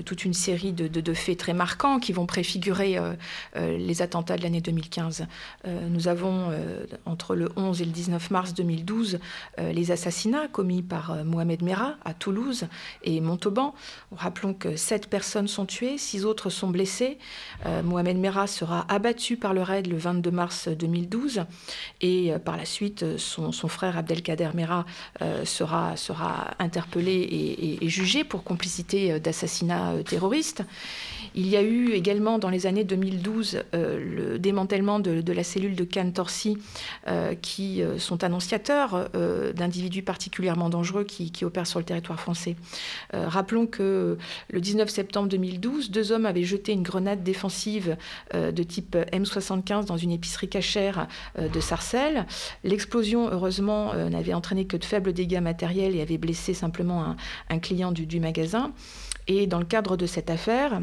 toute 0.05 0.25
une 0.25 0.33
série 0.33 0.71
de, 0.73 1.13
faits 1.13 1.37
très 1.37 1.53
marquants 1.53 1.99
qui 1.99 2.13
vont 2.13 2.25
préfigurer 2.25 2.97
les 3.55 4.01
attentats 4.01 4.37
de 4.37 4.43
l'année 4.43 4.61
2015. 4.61 5.25
nous 5.89 6.07
avons, 6.07 6.51
entre 7.05 7.35
le 7.35 7.49
11 7.55 7.81
et 7.81 7.85
le 7.85 7.91
19 7.91 8.31
mars 8.31 8.53
2012, 8.53 9.19
les 9.57 9.91
assassinats 9.91 10.47
commis 10.47 10.81
par 10.81 11.23
Mohamed 11.23 11.61
Merah 11.61 11.95
à 12.03 12.13
Toulouse 12.13 12.67
et 13.03 13.21
Montauban. 13.21 13.73
Rappelons 14.11 14.53
que 14.53 14.75
sept 14.75 15.07
personnes 15.07 15.47
sont 15.47 15.65
tuées, 15.65 15.97
six 15.97 16.25
autres 16.25 16.49
sont 16.49 16.69
blessées. 16.69 17.17
Mohamed 17.83 18.17
Merah 18.17 18.47
sera 18.47 18.85
abattu 18.89 19.37
par 19.37 19.53
le 19.53 19.61
raid 19.61 19.87
le 19.87 19.97
22 19.97 20.31
mars 20.31 20.67
2012 20.67 21.43
et 22.01 22.28
Et 22.29 22.39
par 22.39 22.57
la 22.57 22.65
suite, 22.65 23.17
son, 23.17 23.51
frère 23.67 23.97
Abdelkader 23.97 24.49
Mera 24.53 24.85
sera, 25.43 25.95
sera 25.95 26.51
interpellé 26.59 27.11
et, 27.11 27.85
et, 27.85 27.89
jugé 27.89 28.23
pour 28.23 28.43
complicité 28.43 29.19
d'assassinat 29.19 29.93
terroriste. 30.05 30.63
Il 31.39 31.47
y 31.47 31.55
a 31.55 31.61
eu 31.61 31.91
également 31.91 32.37
dans 32.37 32.49
les 32.49 32.65
années 32.67 32.83
2012 32.83 33.63
le 33.73 34.37
démantèlement 34.37 34.99
de, 34.99 35.31
la 35.31 35.43
cellule 35.43 35.73
de 35.73 35.85
Cannes-Torcy 35.85 36.57
qui 37.41 37.81
sont 37.97 38.23
annonciateurs 38.25 39.09
d'individus 39.55 40.03
particulièrement 40.03 40.69
dangereux 40.69 41.05
qui, 41.05 41.45
opèrent 41.45 41.67
sur 41.67 41.79
le 41.79 41.85
territoire 41.85 42.19
français. 42.19 42.57
rappelons 43.13 43.67
que 43.67 44.17
le 44.49 44.61
19 44.61 44.89
septembre 44.89 45.29
2012, 45.29 45.91
deux 45.91 46.11
hommes 46.11 46.25
avaient 46.25 46.43
jeté 46.43 46.73
une 46.73 46.83
grenade 46.83 47.23
défensive 47.23 47.95
euh, 48.33 48.51
de 48.51 48.63
type 48.63 48.95
M75 49.13 49.85
dans 49.85 49.97
une 49.97 50.11
épicerie 50.11 50.49
cachère 50.49 51.07
euh, 51.37 51.47
de 51.47 51.59
Sarcelles. 51.59 52.25
L'explosion, 52.63 53.29
heureusement, 53.31 53.93
euh, 53.93 54.09
n'avait 54.09 54.33
entraîné 54.33 54.65
que 54.65 54.77
de 54.77 54.85
faibles 54.85 55.13
dégâts 55.13 55.41
matériels 55.41 55.95
et 55.95 56.01
avait 56.01 56.17
blessé 56.17 56.53
simplement 56.53 57.15
un, 57.49 57.59
client 57.59 57.91
du 57.91 58.19
magasin. 58.19 58.71
Et 59.27 59.47
dans 59.47 59.59
le 59.59 59.65
cadre 59.65 59.97
de 59.97 60.05
cette 60.05 60.29
affaire, 60.29 60.81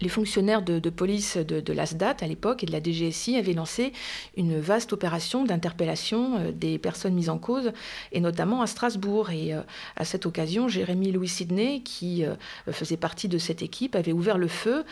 les 0.00 0.08
fonctionnaires 0.08 0.62
de, 0.62 0.90
police 0.90 1.36
de, 1.36 1.72
l'ASDAT 1.72 2.16
à 2.20 2.26
l'époque 2.26 2.62
et 2.62 2.66
de 2.66 2.72
la 2.72 2.82
DGSI 2.82 3.36
avaient 3.36 3.52
lancé 3.52 3.92
une 4.36 4.58
vaste 4.58 4.92
opération 4.92 5.44
d'interpellation 5.44 6.38
euh, 6.38 6.52
des 6.52 6.78
personnes 6.78 7.14
mises 7.14 7.30
en 7.30 7.38
cause, 7.38 7.72
et 8.12 8.20
notamment 8.20 8.62
à 8.62 8.66
Strasbourg. 8.66 9.30
Et 9.30 9.54
euh, 9.54 9.60
à 9.96 10.04
cette 10.04 10.26
occasion, 10.26 10.68
Jérémy 10.68 11.12
Louis 11.12 11.28
Sidney, 11.28 11.82
qui 11.82 12.24
euh, 12.24 12.34
faisait 12.72 12.96
partie 12.96 13.28
de 13.28 13.38
cette 13.38 13.62
équipe, 13.62 13.94
avait 13.96 14.12
ouvert 14.12 14.38
le 14.38 14.48
feu 14.48 14.84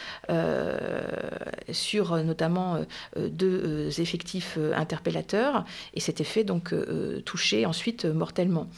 sur 1.71 2.17
notamment 2.23 2.79
deux 3.17 4.01
effectifs 4.01 4.59
interpellateurs 4.75 5.65
et 5.95 6.01
s'était 6.01 6.25
fait 6.25 6.45
donc 6.45 6.75
toucher 7.25 7.67
ensuite 7.67 8.05
mortellement. 8.05 8.69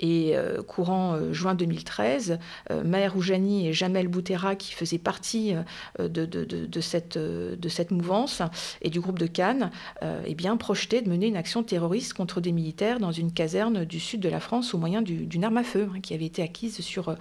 Et 0.00 0.34
courant 0.66 1.32
juin 1.32 1.54
2013, 1.54 2.38
Maher 2.84 3.16
Oujani 3.16 3.68
et 3.68 3.72
Jamel 3.72 4.08
Boutera, 4.08 4.54
qui 4.54 4.72
faisaient 4.72 4.98
partie 4.98 5.54
euh, 6.00 6.08
de, 6.08 6.24
de, 6.26 6.80
cette, 6.80 7.16
euh, 7.16 7.56
de 7.56 7.68
cette 7.68 7.90
mouvance 7.90 8.42
et 8.80 8.90
du 8.90 9.00
groupe 9.00 9.18
de 9.18 9.26
Cannes 9.26 9.70
euh, 10.02 10.22
eh 10.26 10.34
bien, 10.34 10.56
projeté 10.56 11.02
de 11.02 11.08
mener 11.08 11.26
une 11.26 11.36
action 11.36 11.62
terroriste 11.62 12.14
contre 12.14 12.40
des 12.40 12.52
militaires 12.52 12.98
dans 12.98 13.12
une 13.12 13.32
caserne 13.32 13.84
du 13.84 14.00
sud 14.00 14.20
de 14.20 14.28
la 14.28 14.40
France 14.40 14.74
au 14.74 14.78
moyen 14.78 15.02
d'une 15.02 15.44
arme 15.44 15.58
à 15.58 15.64
feu 15.64 15.88
hein, 15.94 16.00
qui 16.00 16.14
avait 16.14 16.26
été 16.26 16.42
acquise 16.42 16.80
sur, 16.80 17.16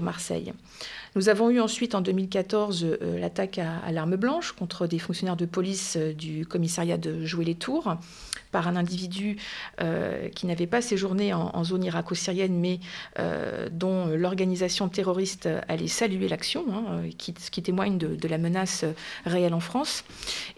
Marseille. 0.00 0.52
Nous 1.16 1.28
avons 1.28 1.50
eu 1.50 1.60
ensuite 1.60 1.94
en 1.94 2.00
2014 2.00 2.98
l'attaque 3.18 3.58
à, 3.58 3.78
à 3.78 3.92
l'arme 3.92 4.16
blanche 4.16 4.52
contre 4.52 4.86
des 4.86 4.98
fonctionnaires 4.98 5.36
de 5.36 5.46
police 5.46 5.96
du 5.96 6.46
commissariat 6.46 6.96
de 6.96 7.24
Jouer-les-Tours 7.24 7.96
par 8.50 8.68
un 8.68 8.76
individu 8.76 9.36
euh, 9.80 10.28
qui 10.28 10.46
n'avait 10.46 10.66
pas 10.66 10.82
séjourné 10.82 11.32
en, 11.32 11.64
zone 11.64 11.84
irako-syrienne, 11.84 12.58
mais 12.58 12.80
euh, 13.18 13.68
dont 13.70 14.06
l'organisation 14.06 14.88
terroriste 14.88 15.48
allait 15.68 15.88
saluer 15.88 16.28
l'action, 16.28 16.64
hein, 16.72 16.84
euh, 16.90 17.10
qui, 17.16 17.34
ce 17.38 17.50
qui 17.50 17.62
témoigne 17.62 17.98
de, 17.98 18.28
la 18.28 18.38
menace 18.38 18.84
réelle 19.26 19.54
en 19.54 19.60
France. 19.60 20.04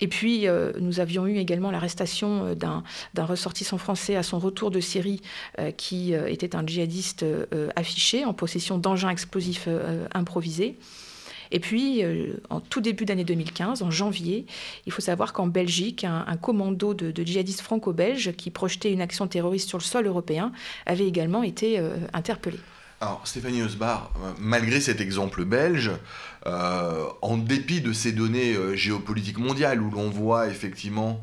Et 0.00 0.08
puis, 0.08 0.46
nous 0.78 1.00
avions 1.00 1.26
eu 1.26 1.38
également 1.38 1.70
l'arrestation 1.70 2.54
d'un 2.54 2.82
ressortissant 3.16 3.78
français 3.78 4.14
à 4.14 4.22
son 4.22 4.38
retour 4.38 4.70
de 4.70 4.78
Syrie, 4.78 5.22
qui 5.78 6.12
était 6.12 6.54
un 6.54 6.66
djihadiste 6.66 7.24
affiché 7.76 8.26
en 8.26 8.34
possession 8.34 8.76
d'engins 8.76 9.08
explosifs 9.08 9.68
improvisés. 10.12 10.76
Et 11.52 11.60
puis, 11.60 12.02
euh, 12.02 12.32
en 12.48 12.60
tout 12.60 12.80
début 12.80 13.04
d'année 13.04 13.24
2015, 13.24 13.82
en 13.82 13.90
janvier, 13.90 14.46
il 14.86 14.92
faut 14.92 15.02
savoir 15.02 15.34
qu'en 15.34 15.46
Belgique, 15.46 16.04
un, 16.04 16.36
commando 16.40 16.94
de, 16.94 17.22
djihadistes 17.22 17.60
franco-belges 17.60 18.32
qui 18.32 18.50
projetait 18.50 18.90
une 18.90 19.02
action 19.02 19.28
terroriste 19.28 19.68
sur 19.68 19.78
le 19.78 19.84
sol 19.84 20.06
européen 20.06 20.50
avait 20.86 21.06
également 21.06 21.42
été 21.42 21.78
euh, 21.78 21.94
interpellé. 22.14 22.58
Alors, 23.02 23.20
Stéphanie 23.24 23.62
Osbar, 23.62 24.10
euh, 24.16 24.32
malgré 24.38 24.80
cet 24.80 25.00
exemple 25.00 25.44
belge, 25.44 25.92
en 26.44 27.36
dépit 27.36 27.80
de 27.80 27.92
ces 27.92 28.10
données 28.10 28.56
géopolitiques 28.74 29.38
mondiales 29.38 29.80
où 29.80 29.90
l'on 29.92 30.10
voit 30.10 30.48
effectivement 30.48 31.20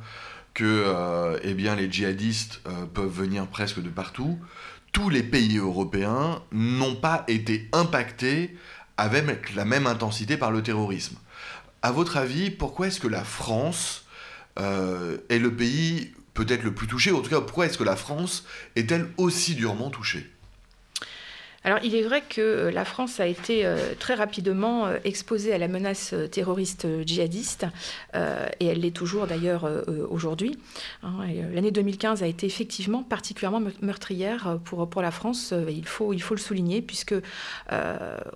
que 0.53 1.37
eh 1.43 1.53
bien, 1.53 1.75
les 1.75 1.91
djihadistes 1.91 2.61
peuvent 2.93 3.11
venir 3.11 3.45
presque 3.47 3.81
de 3.81 3.89
partout, 3.89 4.39
tous 4.93 5.09
les 5.09 5.23
pays 5.23 5.57
européens 5.57 6.41
n'ont 6.53 6.95
pas 6.95 7.25
été 7.27 7.67
impactés 7.73 8.55
avec 8.99 9.55
la 9.55 9.63
même 9.63 9.87
intensité 9.87 10.35
par 10.35 10.51
le 10.51 10.61
terrorisme. 10.61 11.15
À 11.81 11.91
votre 11.91 12.17
avis, 12.17 12.51
pourquoi 12.51 12.87
est-ce 12.87 12.99
que 12.99 13.07
la 13.07 13.23
France 13.23 14.05
euh, 14.59 15.17
est 15.29 15.39
le 15.39 15.55
pays 15.55 16.13
peut-être 16.33 16.63
le 16.63 16.73
plus 16.73 16.87
touché? 16.87 17.13
En 17.13 17.21
tout 17.21 17.29
cas, 17.29 17.39
pourquoi 17.39 17.65
est-ce 17.65 17.77
que 17.77 17.85
la 17.85 17.95
France 17.95 18.43
est-elle 18.75 19.07
aussi 19.15 19.55
durement 19.55 19.89
touchée? 19.89 20.29
Alors 21.63 21.79
il 21.83 21.95
est 21.95 22.03
vrai 22.03 22.21
que 22.21 22.41
euh, 22.41 22.71
la 22.71 22.85
France 22.85 23.19
a 23.19 23.27
été 23.27 23.65
euh, 23.65 23.93
très 23.99 24.13
rapidement 24.13 24.85
euh, 24.85 24.97
exposée 25.03 25.53
à 25.53 25.57
la 25.57 25.67
menace 25.67 26.13
terroriste 26.31 26.87
djihadiste, 27.05 27.65
et 28.13 28.65
elle 28.65 28.81
l'est 28.81 28.95
toujours 28.95 29.27
d'ailleurs 29.27 29.69
aujourd'hui. 30.09 30.57
Hein, 31.03 31.19
l'année 31.53 31.71
2015 31.71 32.23
a 32.23 32.27
été 32.27 32.45
effectivement 32.45 33.03
particulièrement 33.03 33.61
meurtrière 33.81 34.59
pour, 34.63 35.01
la 35.01 35.11
France, 35.11 35.53
il 35.69 35.85
faut, 35.85 36.13
il 36.13 36.21
faut 36.21 36.33
le 36.33 36.39
souligner, 36.39 36.81
puisque 36.81 37.15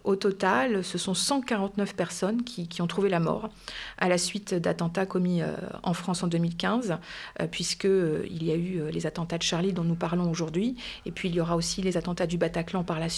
au 0.04 0.16
total, 0.16 0.84
ce 0.84 0.98
sont 0.98 1.14
149 1.14 1.96
personnes 1.96 2.44
qui, 2.44 2.68
qui 2.68 2.82
ont 2.82 2.88
trouvé 2.88 3.10
la 3.10 3.20
mort 3.20 3.50
à 3.98 4.10
la 4.10 4.18
suite 4.18 4.54
d'attentats 4.54 5.06
commis 5.06 5.42
en 5.84 5.94
France 5.94 6.24
en 6.24 6.28
2015, 6.28 6.98
puisqu'il 7.52 8.44
y 8.44 8.52
a 8.52 8.56
eu 8.56 8.82
les 8.92 9.06
attentats 9.06 9.38
de 9.38 9.44
Charlie 9.44 9.74
dont 9.74 9.84
nous 9.84 9.96
parlons 9.96 10.30
aujourd'hui, 10.30 10.76
et 11.06 11.12
puis 11.12 11.30
il 11.30 11.36
y 11.36 11.42
aura 11.42 11.56
aussi 11.56 11.82
les 11.82 11.98
attentats 11.98 12.28
du 12.28 12.38
Bataclan 12.38 12.84
par 12.84 13.00
la 13.00 13.10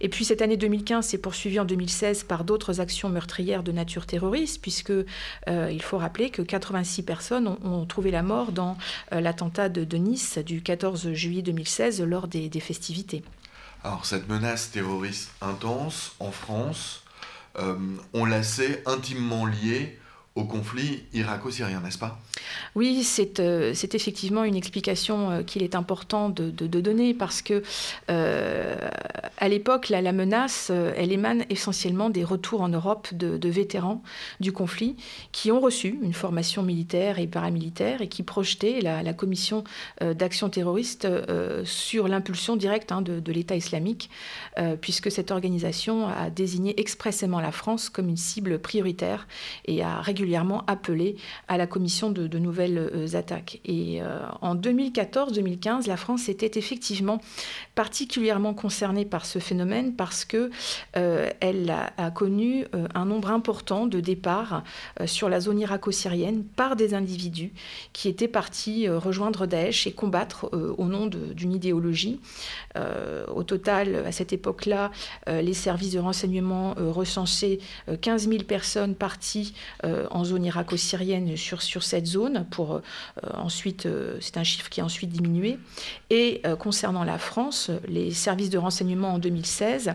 Et 0.00 0.08
puis 0.08 0.24
cette 0.24 0.42
année 0.42 0.56
2015 0.56 1.06
s'est 1.06 1.18
poursuivie 1.18 1.60
en 1.60 1.64
2016 1.64 2.24
par 2.24 2.44
d'autres 2.44 2.80
actions 2.80 3.08
meurtrières 3.08 3.62
de 3.62 3.72
nature 3.72 4.06
terroriste, 4.06 4.60
puisque 4.60 4.90
euh, 4.90 5.70
il 5.70 5.82
faut 5.82 5.98
rappeler 5.98 6.30
que 6.30 6.42
86 6.42 7.02
personnes 7.02 7.56
ont, 7.64 7.86
trouvé 7.86 8.10
la 8.10 8.22
mort 8.22 8.52
dans 8.52 8.76
euh, 9.12 9.20
l'attentat 9.20 9.68
de, 9.68 9.96
Nice 9.96 10.38
du 10.38 10.62
14 10.62 11.12
juillet 11.12 11.42
2016 11.42 12.02
lors 12.02 12.28
des, 12.28 12.50
festivités. 12.60 13.22
Alors 13.84 14.06
cette 14.06 14.28
menace 14.28 14.70
terroriste 14.70 15.30
intense 15.40 16.14
en 16.20 16.30
France, 16.30 17.04
euh, 17.58 17.76
on 18.12 18.24
la 18.24 18.42
sait 18.42 18.82
intimement 18.86 19.46
liée 19.46 19.98
au 20.36 20.44
conflit 20.44 21.02
irako-syrien, 21.14 21.80
n'est-ce 21.80 21.98
pas? 21.98 22.20
Oui, 22.74 23.02
c'est 23.02 23.40
euh, 23.40 23.72
effectivement 23.72 24.44
une 24.44 24.54
explication 24.54 25.30
euh, 25.30 25.42
qu'il 25.42 25.62
est 25.62 25.74
important 25.74 26.28
de, 26.28 26.50
donner 26.50 27.14
parce 27.14 27.40
que 27.40 27.62
euh, 28.10 28.76
à 29.38 29.48
l'époque, 29.48 29.88
la, 29.88 30.12
menace, 30.12 30.70
émane 30.96 31.46
essentiellement 31.48 32.10
des 32.10 32.22
retours 32.22 32.60
en 32.60 32.68
Europe 32.68 33.08
de, 33.14 33.48
vétérans 33.48 34.02
du 34.40 34.52
conflit 34.52 34.96
qui 35.32 35.50
ont 35.50 35.60
reçu 35.60 35.98
une 36.02 36.12
formation 36.12 36.62
militaire 36.62 37.18
et 37.18 37.26
paramilitaire 37.26 38.02
et 38.02 38.08
qui 38.08 38.22
projetaient 38.22 38.80
la, 38.82 39.14
commission 39.14 39.64
d'action 40.02 40.50
terroriste 40.50 41.08
sur 41.64 42.08
l'impulsion 42.08 42.56
directe 42.56 42.92
hein, 42.92 43.00
de 43.00 43.32
l'État 43.32 43.56
islamique, 43.56 44.10
puisque 44.82 45.10
cette 45.10 45.30
organisation 45.30 46.08
a 46.08 46.28
désigné 46.28 46.78
expressément 46.78 47.40
la 47.40 47.52
France 47.52 47.88
comme 47.88 48.08
une 48.08 48.18
cible 48.18 48.58
prioritaire 48.58 49.26
et 49.64 49.82
a 49.82 50.02
régulièrement 50.02 50.25
appelé 50.66 51.16
à 51.48 51.56
la 51.56 51.66
commission 51.66 52.10
de, 52.10 52.38
nouvelles 52.38 52.78
euh, 52.78 53.16
attaques. 53.16 53.60
Et 53.64 54.02
euh, 54.02 54.20
en 54.40 54.54
2014-2015, 54.54 55.88
la 55.88 55.96
France 55.96 56.28
était 56.28 56.58
effectivement 56.58 57.20
particulièrement 57.74 58.54
concernée 58.54 59.04
par 59.04 59.26
ce 59.26 59.38
phénomène 59.38 59.94
parce 59.94 60.24
que 60.24 60.50
euh, 60.96 61.30
elle 61.40 61.70
a, 61.70 62.10
connu 62.10 62.64
un 62.94 63.04
nombre 63.04 63.30
important 63.30 63.86
de 63.86 64.00
départs 64.00 64.62
sur 65.04 65.28
la 65.28 65.40
zone 65.40 65.60
irako-syrienne 65.60 66.44
par 66.44 66.76
des 66.76 66.94
individus 66.94 67.52
qui 67.92 68.08
étaient 68.08 68.28
partis 68.28 68.88
rejoindre 68.88 69.46
Daesh 69.46 69.86
et 69.86 69.92
combattre 69.92 70.48
au 70.52 70.84
nom 70.84 71.06
d'une 71.06 71.52
idéologie. 71.52 72.20
au 73.34 73.42
total, 73.42 74.06
à 74.06 74.12
cette 74.12 74.32
époque-là, 74.32 74.90
les 75.26 75.54
services 75.54 75.92
de 75.92 75.98
renseignement 75.98 76.74
recensaient 76.78 77.58
15 78.00 78.28
000 78.28 78.44
personnes 78.44 78.94
parties 78.94 79.52
en 79.82 80.15
zone 80.24 80.44
irako-syrienne 80.44 81.36
sur, 81.36 81.62
sur 81.62 81.82
cette 81.82 82.06
zone, 82.06 82.46
pour 82.50 82.74
euh, 82.74 82.80
ensuite, 83.34 83.86
euh, 83.86 84.16
c'est 84.20 84.36
un 84.36 84.44
chiffre 84.44 84.68
qui 84.68 84.80
a 84.80 84.84
ensuite 84.84 85.10
diminué. 85.10 85.58
Et 86.10 86.40
euh, 86.46 86.56
concernant 86.56 87.04
la 87.04 87.18
France, 87.18 87.70
les 87.88 88.12
services 88.12 88.50
de 88.50 88.58
renseignement 88.58 89.14
en 89.14 89.18
2016 89.18 89.92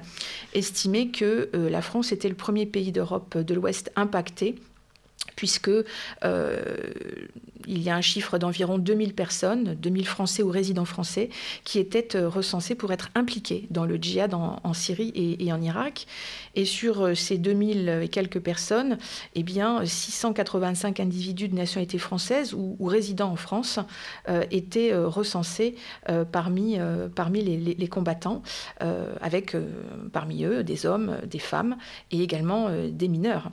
estimaient 0.54 1.08
que 1.08 1.50
la 1.54 1.82
France 1.82 2.12
était 2.12 2.30
le 2.30 2.36
premier 2.36 2.66
pays 2.66 2.92
d'Europe 2.92 3.38
de 3.38 3.54
l'Ouest 3.54 3.92
impacté 3.96 4.56
puisque 5.36 5.72
il 7.68 7.82
y 7.82 7.90
a 7.90 7.96
un 7.96 8.02
chiffre 8.02 8.38
d'environ 8.38 8.78
2000 8.78 9.14
personnes, 9.14 9.76
2000 9.76 10.08
Français 10.08 10.44
ou 10.44 10.50
résidents 10.50 10.86
français, 10.86 11.30
qui 11.64 11.80
étaient 11.80 12.16
euh, 12.16 12.28
recensés 12.28 12.76
pour 12.76 12.92
être 12.92 13.10
impliqués 13.16 13.68
dans 13.70 13.86
le 13.86 13.98
djihad 13.98 14.34
en, 14.34 14.74
Syrie 14.74 15.12
et, 15.16 15.52
en 15.52 15.62
Irak. 15.62 16.08
Et 16.56 16.66
sur 16.66 17.02
euh, 17.02 17.16
ces 17.16 17.38
2000 17.38 18.02
et 18.04 18.08
quelques 18.08 18.40
personnes, 18.40 18.98
eh 19.36 19.44
bien, 19.44 19.86
685 19.86 21.00
individus 21.00 21.48
de 21.48 21.56
nationalité 21.56 21.98
française 21.98 22.54
ou, 22.54 22.76
résidents 22.86 23.32
en 23.32 23.36
France 23.36 23.80
euh, 24.28 24.44
étaient 24.52 24.94
recensés 24.94 25.76
parmi, 26.32 26.78
les, 26.78 27.88
combattants, 27.88 28.42
avec 29.22 29.56
parmi 30.12 30.44
eux 30.44 30.64
des 30.64 30.86
hommes, 30.86 31.18
des 31.26 31.40
femmes 31.40 31.78
et 32.12 32.22
également 32.22 32.70
des 32.90 33.08
mineurs. 33.08 33.52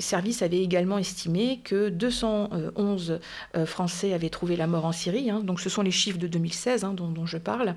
Services 0.00 0.42
avaient 0.42 0.62
également 0.62 0.98
estimé 0.98 1.60
que 1.64 1.88
211 1.88 3.20
euh, 3.56 3.66
Français 3.66 4.12
avaient 4.12 4.28
trouvé 4.28 4.56
la 4.56 4.66
mort 4.66 4.84
en 4.84 4.92
Syrie. 4.92 5.30
Hein. 5.30 5.40
donc 5.40 5.60
ce 5.60 5.68
sont 5.68 5.82
les 5.82 5.90
chiffres 5.90 6.18
de 6.18 6.26
2016 6.26 6.84
hein, 6.84 6.94
dont, 6.94 7.26
je 7.26 7.38
parle. 7.38 7.74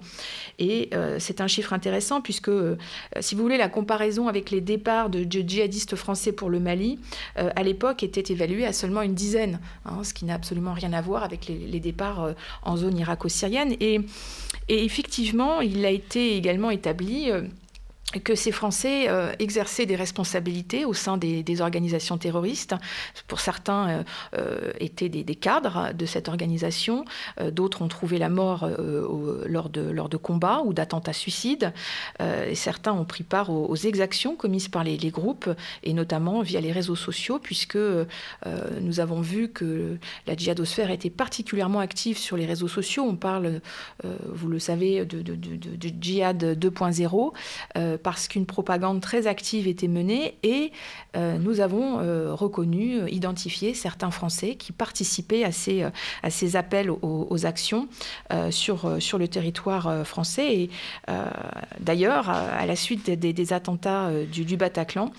Et 0.59 0.89
euh, 0.93 1.17
c'est 1.19 1.41
un 1.41 1.47
chiffre 1.47 1.73
intéressant 1.73 2.21
puisque, 2.21 2.49
euh, 2.49 2.77
si 3.19 3.35
vous 3.35 3.41
voulez, 3.41 3.57
la 3.57 3.69
comparaison 3.69 4.27
avec 4.27 4.51
les 4.51 4.61
départs 4.61 5.09
de, 5.09 5.23
djihadistes 5.23 5.95
français 5.95 6.31
pour 6.31 6.49
le 6.49 6.59
Mali, 6.59 6.99
à 7.35 7.63
l'époque, 7.63 8.03
était 8.03 8.33
évaluée 8.33 8.65
à 8.65 8.73
seulement 8.73 9.01
une 9.01 9.13
dizaine, 9.13 9.59
hein, 9.85 10.03
ce 10.03 10.13
qui 10.13 10.25
n'a 10.25 10.33
absolument 10.33 10.73
rien 10.73 10.93
à 10.93 11.01
voir 11.01 11.23
avec 11.23 11.47
les, 11.47 11.79
départs 11.79 12.33
en 12.63 12.77
zone 12.77 12.97
irako-syrienne. 12.97 13.75
Et, 13.79 14.01
effectivement, 14.67 15.61
il 15.61 15.85
a 15.85 15.91
été 15.91 16.35
également 16.35 16.71
établi 16.71 17.31
que 18.23 18.35
ces 18.35 18.53
Français 18.53 19.09
euh, 19.09 19.33
exerçaient 19.37 19.85
des 19.85 19.97
responsabilités 19.97 20.85
au 20.85 20.93
sein 20.93 21.17
des, 21.17 21.61
organisations 21.61 22.17
terroristes. 22.17 22.75
Pour 23.27 23.39
certains, 23.39 23.89
euh, 23.89 24.03
euh, 24.37 24.71
étaient 24.79 25.09
des, 25.09 25.35
cadres 25.35 25.91
de 25.93 26.05
cette 26.05 26.29
organisation. 26.29 27.05
D'autres 27.51 27.81
ont 27.81 27.87
trouvé 27.87 28.17
la 28.17 28.29
mort 28.29 28.67
lors, 29.45 29.69
de, 29.69 30.17
combats 30.17 30.61
ou 30.65 30.73
d'attentats 30.73 31.13
suicides. 31.13 31.73
et 32.19 32.55
certains 32.55 32.93
ont 32.93 33.05
pris 33.05 33.23
part 33.23 33.49
aux, 33.49 33.75
exactions 33.75 34.35
commises 34.35 34.67
par 34.67 34.83
les, 34.83 34.97
groupes, 35.09 35.49
et 35.83 35.93
notamment 35.93 36.41
via 36.41 36.59
les 36.59 36.71
réseaux 36.71 36.95
sociaux, 36.95 37.39
puisque 37.39 37.77
nous 38.81 38.99
avons 38.99 39.21
vu 39.21 39.49
que 39.49 39.97
la 40.25 40.35
djihadosphère 40.35 40.91
était 40.91 41.09
particulièrement 41.09 41.79
active 41.79 42.17
sur 42.17 42.37
les 42.37 42.45
réseaux 42.45 42.67
sociaux. 42.67 43.03
On 43.03 43.15
parle, 43.15 43.61
vous 44.03 44.47
le 44.47 44.59
savez, 44.59 45.05
de 45.05 45.89
djihad 46.01 46.43
2.0 46.43 47.96
parce 47.97 48.27
qu'une 48.27 48.45
propagande 48.45 49.01
très 49.01 49.27
active 49.27 49.67
était 49.67 49.87
menée 49.87 50.37
et 50.43 50.71
euh, 51.15 51.37
nous 51.37 51.59
avons 51.59 51.99
euh, 51.99 52.33
reconnu, 52.33 53.09
identifié 53.09 53.73
certains 53.73 54.11
Français 54.11 54.55
qui 54.55 54.71
participaient 54.71 55.43
à 55.43 55.51
ces, 55.51 55.83
euh, 55.83 56.57
appels 56.57 56.89
aux, 56.89 57.45
actions 57.45 57.87
sur, 58.49 58.89
le 58.89 59.27
territoire 59.27 60.05
français. 60.05 60.53
Et 60.53 60.69
d'ailleurs, 61.79 62.29
à 62.29 62.65
la 62.65 62.75
suite 62.75 63.09
des, 63.09 63.53
attentats 63.53 64.09
du 64.31 64.57
Bataclan, 64.57 65.11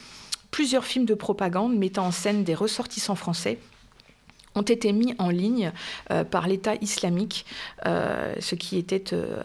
plusieurs 0.50 0.84
films 0.84 1.04
de 1.04 1.14
propagande 1.14 1.76
mettant 1.76 2.06
en 2.06 2.10
scène 2.10 2.44
des 2.44 2.54
ressortissants 2.54 3.14
français 3.14 3.58
ont 4.54 4.62
été 4.62 4.92
mis 4.92 5.14
en 5.18 5.30
ligne 5.30 5.72
euh, 6.10 6.24
par 6.24 6.48
l'État 6.48 6.74
islamique, 6.80 7.46
euh, 7.86 8.34
ce 8.40 8.54
qui 8.54 8.78
était 8.78 9.12
euh, 9.12 9.40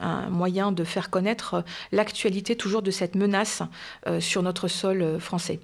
un 0.00 0.28
moyen 0.28 0.72
de 0.72 0.84
faire 0.84 1.10
connaître 1.10 1.64
l'actualité 1.92 2.56
toujours 2.56 2.82
de 2.82 2.90
cette 2.90 3.14
menace 3.14 3.62
sur 4.20 4.42
notre 4.42 4.68
sol 4.68 5.18
français. 5.20 5.60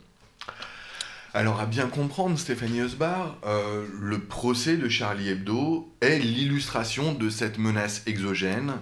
Alors 1.32 1.60
à 1.60 1.66
bien 1.66 1.88
comprendre, 1.88 2.38
Stéphanie 2.38 2.82
Osbar, 2.82 3.36
le 4.00 4.18
procès 4.20 4.76
de 4.76 4.88
Charlie 4.88 5.28
Hebdo 5.28 5.92
est 6.00 6.18
l'illustration 6.18 7.12
de 7.12 7.28
cette 7.28 7.58
menace 7.58 8.02
exogène, 8.06 8.74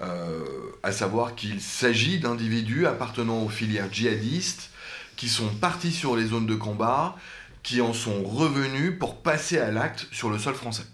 à 0.00 0.92
savoir 0.92 1.34
qu'il 1.34 1.60
s'agit 1.60 2.18
d'individus 2.18 2.86
appartenant 2.86 3.42
aux 3.42 3.48
filières 3.48 3.92
djihadistes 3.92 4.70
qui 5.18 5.28
sont 5.28 5.48
partis 5.48 5.92
sur 5.92 6.16
les 6.16 6.26
zones 6.26 6.46
de 6.46 6.54
combat, 6.54 7.16
qui 7.62 7.80
en 7.80 7.92
sont 7.92 8.24
revenus 8.24 8.98
pour 8.98 9.16
passer 9.16 9.58
à 9.58 9.70
l'acte 9.70 10.06
sur 10.12 10.30
le 10.30 10.38
sol 10.38 10.54
français. 10.54 10.84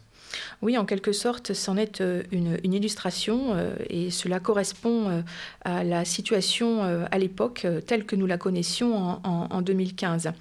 Oui, 0.62 0.78
en 0.78 0.84
quelque 0.84 1.12
sorte, 1.12 1.52
c'en 1.52 1.76
est 1.76 2.00
euh, 2.00 2.22
une, 2.32 2.72
illustration 2.72 3.52
euh, 3.54 3.74
et 3.90 4.10
cela 4.10 4.40
correspond 4.40 5.10
euh, 5.10 5.20
à 5.62 5.84
la 5.84 6.04
situation 6.04 6.82
à 6.82 7.18
l'époque 7.18 7.66
telle 7.86 8.04
que 8.04 8.16
nous 8.16 8.26
la 8.26 8.38
connaissions 8.38 9.20
en 9.24 9.62
2015. 9.62 10.32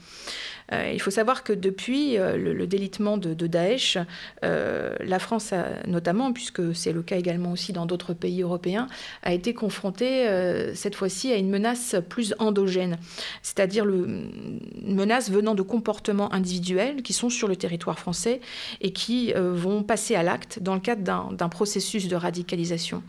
Euh, 0.72 0.92
il 0.94 1.02
faut 1.02 1.12
savoir 1.12 1.44
que 1.44 1.54
depuis 1.54 2.18
euh, 2.18 2.38
le, 2.38 2.68
délitement 2.68 3.18
de, 3.18 3.34
Daesh, 3.48 3.98
euh, 4.44 4.96
la 5.00 5.20
France, 5.20 5.54
notamment, 5.88 6.32
puisque 6.32 6.76
c'est 6.76 6.94
le 6.94 7.04
cas 7.04 7.18
également 7.18 7.52
aussi 7.52 7.74
dans 7.74 7.86
d'autres 7.86 8.14
pays 8.14 8.42
européens, 8.42 8.88
a 9.24 9.34
été 9.34 9.54
confrontée 9.54 10.28
cette 10.76 10.96
fois-ci 10.96 11.32
à 11.32 11.36
une 11.36 11.50
menace 11.50 11.96
plus 12.10 12.34
endogène, 12.40 12.98
c'est-à-dire 13.42 13.86
une 13.86 14.96
menace 14.96 15.30
venant 15.30 15.56
de 15.56 15.62
comportements 15.62 16.32
individuels 16.34 17.02
qui 17.02 17.14
sont 17.14 17.30
sur 17.30 17.48
le 17.48 17.56
territoire 17.56 18.00
français 18.00 18.42
et 18.82 18.94
qui 18.94 19.34
vont 19.34 19.84
passer 19.84 20.16
à 20.16 20.24
l'acte 20.24 20.60
dans 20.62 20.74
le 20.74 20.80
cadre 20.80 21.34
d'un 21.34 21.50
processus 21.50 22.08
de 22.08 22.16
radicalisation. 22.16 23.04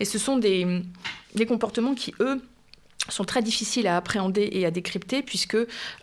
Et 0.00 0.04
ce 0.04 0.18
sont 0.18 0.38
des 0.38 0.82
comportements 1.46 1.94
qui, 1.94 2.14
eux, 2.20 2.40
sont 3.08 3.24
très 3.24 3.42
difficiles 3.42 3.86
à 3.86 3.96
appréhender 3.96 4.48
et 4.52 4.66
à 4.66 4.70
décrypter 4.70 5.22
puisque 5.22 5.56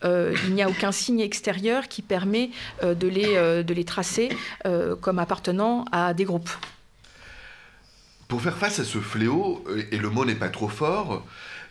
euh, 0.03 0.35
il 0.47 0.53
n'y 0.53 0.61
a 0.61 0.69
aucun 0.69 0.91
signe 0.91 1.19
extérieur 1.19 1.87
qui 1.87 2.01
permet 2.01 2.49
euh, 2.83 2.95
euh, 3.03 3.63
de 3.63 3.73
les 3.73 3.85
tracer 3.85 4.29
comme 5.01 5.19
appartenant 5.19 5.85
à 5.91 6.13
des 6.13 6.25
groupes. 6.25 6.49
Pour 8.27 8.41
faire 8.41 8.57
face 8.57 8.79
à 8.79 8.83
ce 8.83 8.97
fléau, 8.97 9.63
et 9.91 9.97
le 9.97 10.09
mot 10.09 10.25
n'est 10.25 10.35
pas 10.35 10.49
trop 10.49 10.67
fort, 10.67 11.25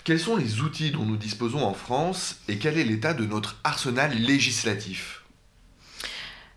quels 0.05 0.21
sont 0.21 0.37
les 0.37 0.61
outils 0.61 0.91
dont 0.91 1.05
nous 1.05 1.17
disposons 1.17 1.65
en 1.65 1.75
France 1.75 2.37
et 2.49 2.59
quel 2.59 2.79
est 2.79 2.85
l'état 2.85 3.15
de 3.15 3.25
notre 3.25 3.57
arsenal 3.65 4.15
législatif? 4.17 5.24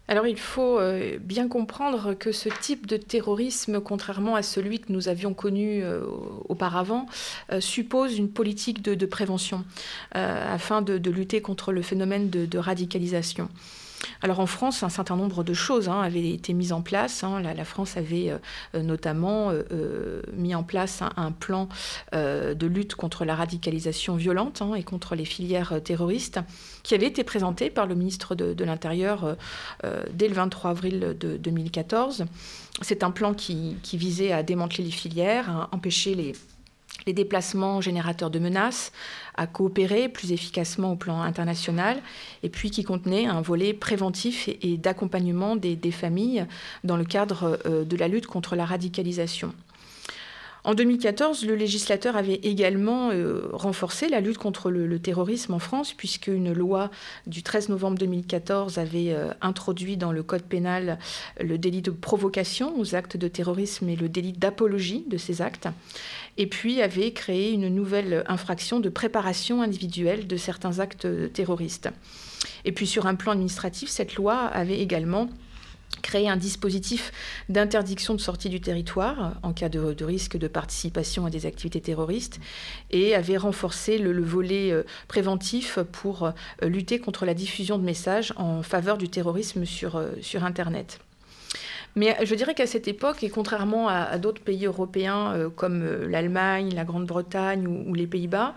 Alors 0.07 0.25
il 0.27 0.39
faut 0.39 0.79
euh, 0.79 1.17
bien 1.19 1.47
comprendre 1.47 2.13
que 2.13 2.31
ce 2.31 2.49
type 2.49 2.87
de 2.87 2.97
terrorisme, 2.97 3.81
contrairement 3.81 4.35
à 4.35 4.41
celui 4.41 4.79
que 4.79 4.91
nous 4.91 5.09
avions 5.09 5.33
connu 5.33 5.83
euh, 5.83 6.01
auparavant, 6.47 7.07
euh, 7.51 7.59
suppose 7.59 8.17
une 8.17 8.29
politique 8.29 8.81
de, 8.81 9.05
prévention 9.05 9.63
afin 10.11 10.81
de, 10.81 11.09
lutter 11.09 11.41
contre 11.41 11.71
le 11.71 11.81
phénomène 11.81 12.29
de 12.29 12.57
radicalisation. 12.57 13.49
Alors 14.21 14.39
en 14.39 14.45
France, 14.45 14.83
un 14.83 14.89
certain 14.89 15.15
nombre 15.15 15.43
de 15.43 15.53
choses 15.53 15.89
hein, 15.89 16.01
avaient 16.01 16.29
été 16.29 16.53
mises 16.53 16.71
en 16.71 16.81
place. 16.81 17.23
Hein. 17.23 17.41
La, 17.41 17.65
France 17.65 17.97
avait 17.97 18.31
euh, 18.31 18.81
notamment 18.81 19.49
euh, 19.49 19.63
euh, 19.71 20.21
mis 20.33 20.55
en 20.55 20.63
place 20.63 21.01
un, 21.01 21.31
plan 21.31 21.69
de 22.13 22.67
lutte 22.67 22.95
contre 22.95 23.25
la 23.25 23.35
radicalisation 23.35 24.15
violente 24.15 24.61
hein, 24.61 24.73
et 24.75 24.83
contre 24.83 25.15
les 25.15 25.25
filières 25.25 25.81
terroristes 25.83 26.39
qui 26.83 26.95
avait 26.95 27.05
été 27.05 27.23
présenté 27.23 27.69
par 27.69 27.85
le 27.85 27.95
ministre 27.95 28.33
de, 28.35 28.63
l'Intérieur 28.63 29.35
dès 30.13 30.27
le 30.27 30.33
23 30.33 30.71
avril 30.71 31.15
de 31.19 31.37
2014. 31.37 32.25
C'est 32.81 33.03
un 33.03 33.11
plan 33.11 33.33
qui 33.33 33.77
visait 33.93 34.31
à 34.31 34.43
démanteler 34.43 34.83
les 34.83 34.91
filières, 34.91 35.49
à 35.49 35.69
empêcher 35.71 36.15
les 36.15 36.33
les 37.05 37.13
déplacements 37.13 37.81
générateurs 37.81 38.29
de 38.29 38.39
menaces, 38.39 38.91
à 39.35 39.47
coopérer 39.47 40.09
plus 40.09 40.31
efficacement 40.31 40.93
au 40.93 40.95
plan 40.95 41.21
international, 41.21 42.01
et 42.43 42.49
puis 42.49 42.71
qui 42.71 42.83
contenait 42.83 43.27
un 43.27 43.41
volet 43.41 43.73
préventif 43.73 44.49
et, 44.49 44.77
d'accompagnement 44.77 45.55
des, 45.55 45.77
familles 45.91 46.45
dans 46.83 46.97
le 46.97 47.05
cadre 47.05 47.59
euh, 47.65 47.85
de 47.85 47.95
la 47.95 48.07
lutte 48.07 48.27
contre 48.27 48.55
la 48.55 48.65
radicalisation. 48.65 49.53
En 50.67 50.73
2014, 50.73 51.45
le 51.45 51.55
législateur 51.55 52.17
avait 52.17 52.41
également 52.43 53.11
euh, 53.11 53.47
renforcé 53.53 54.09
la 54.09 54.19
lutte 54.19 54.37
contre 54.37 54.69
le, 54.69 54.99
terrorisme 54.99 55.53
en 55.53 55.59
France, 55.59 55.93
puisque 55.93 56.27
une 56.27 56.51
loi 56.51 56.91
du 57.25 57.41
13 57.41 57.69
novembre 57.69 57.97
2014 57.99 58.77
avait 58.77 59.13
euh, 59.13 59.29
introduit 59.39 59.95
dans 59.95 60.11
le 60.11 60.23
Code 60.23 60.43
pénal 60.43 60.99
le 61.39 61.57
délit 61.57 61.81
de 61.81 61.91
provocation 61.91 62.77
aux 62.77 62.95
actes 62.95 63.15
de 63.15 63.29
terrorisme 63.29 63.87
et 63.87 63.95
le 63.95 64.09
délit 64.09 64.33
d'apologie 64.33 65.05
de 65.07 65.15
ces 65.15 65.41
actes 65.41 65.69
et 66.37 66.47
puis 66.47 66.81
avait 66.81 67.11
créé 67.11 67.51
une 67.51 67.67
nouvelle 67.69 68.23
infraction 68.27 68.79
de 68.79 68.89
préparation 68.89 69.61
individuelle 69.61 70.27
de 70.27 70.37
certains 70.37 70.79
actes 70.79 71.07
terroristes. 71.33 71.89
Et 72.65 72.71
puis 72.71 72.87
sur 72.87 73.07
un 73.07 73.15
plan 73.15 73.31
administratif, 73.31 73.89
cette 73.89 74.15
loi 74.15 74.35
avait 74.35 74.79
également 74.79 75.29
créé 76.01 76.29
un 76.29 76.37
dispositif 76.37 77.11
d'interdiction 77.49 78.13
de 78.13 78.19
sortie 78.19 78.49
du 78.49 78.61
territoire 78.61 79.35
en 79.43 79.53
cas 79.53 79.69
de, 79.69 80.03
risque 80.03 80.37
de 80.37 80.47
participation 80.47 81.25
à 81.25 81.29
des 81.29 81.45
activités 81.45 81.81
terroristes 81.81 82.39
et 82.91 83.15
avait 83.15 83.37
renforcé 83.37 83.97
le, 83.97 84.21
volet 84.21 84.71
euh, 84.71 84.83
préventif 85.07 85.79
pour 85.91 86.23
euh, 86.23 86.31
lutter 86.61 86.99
contre 86.99 87.25
la 87.25 87.33
diffusion 87.33 87.77
de 87.77 87.83
messages 87.83 88.33
en 88.37 88.63
faveur 88.63 88.97
du 88.97 89.09
terrorisme 89.09 89.65
sur, 89.65 89.95
euh, 89.95 90.11
sur 90.21 90.43
Internet. 90.43 90.99
Mais 91.97 92.15
je 92.23 92.35
dirais 92.35 92.53
qu'à 92.53 92.67
cette 92.67 92.87
époque, 92.87 93.23
et 93.23 93.29
contrairement 93.29 93.89
à, 93.89 94.17
d'autres 94.19 94.41
pays 94.41 94.67
européens 94.67 95.33
euh, 95.33 95.49
comme 95.49 95.81
euh, 95.81 96.07
l'Allemagne, 96.07 96.73
la 96.75 96.83
Grande-Bretagne 96.83 97.65
ou, 97.67 97.93
les 97.95 98.07
Pays-Bas, 98.07 98.53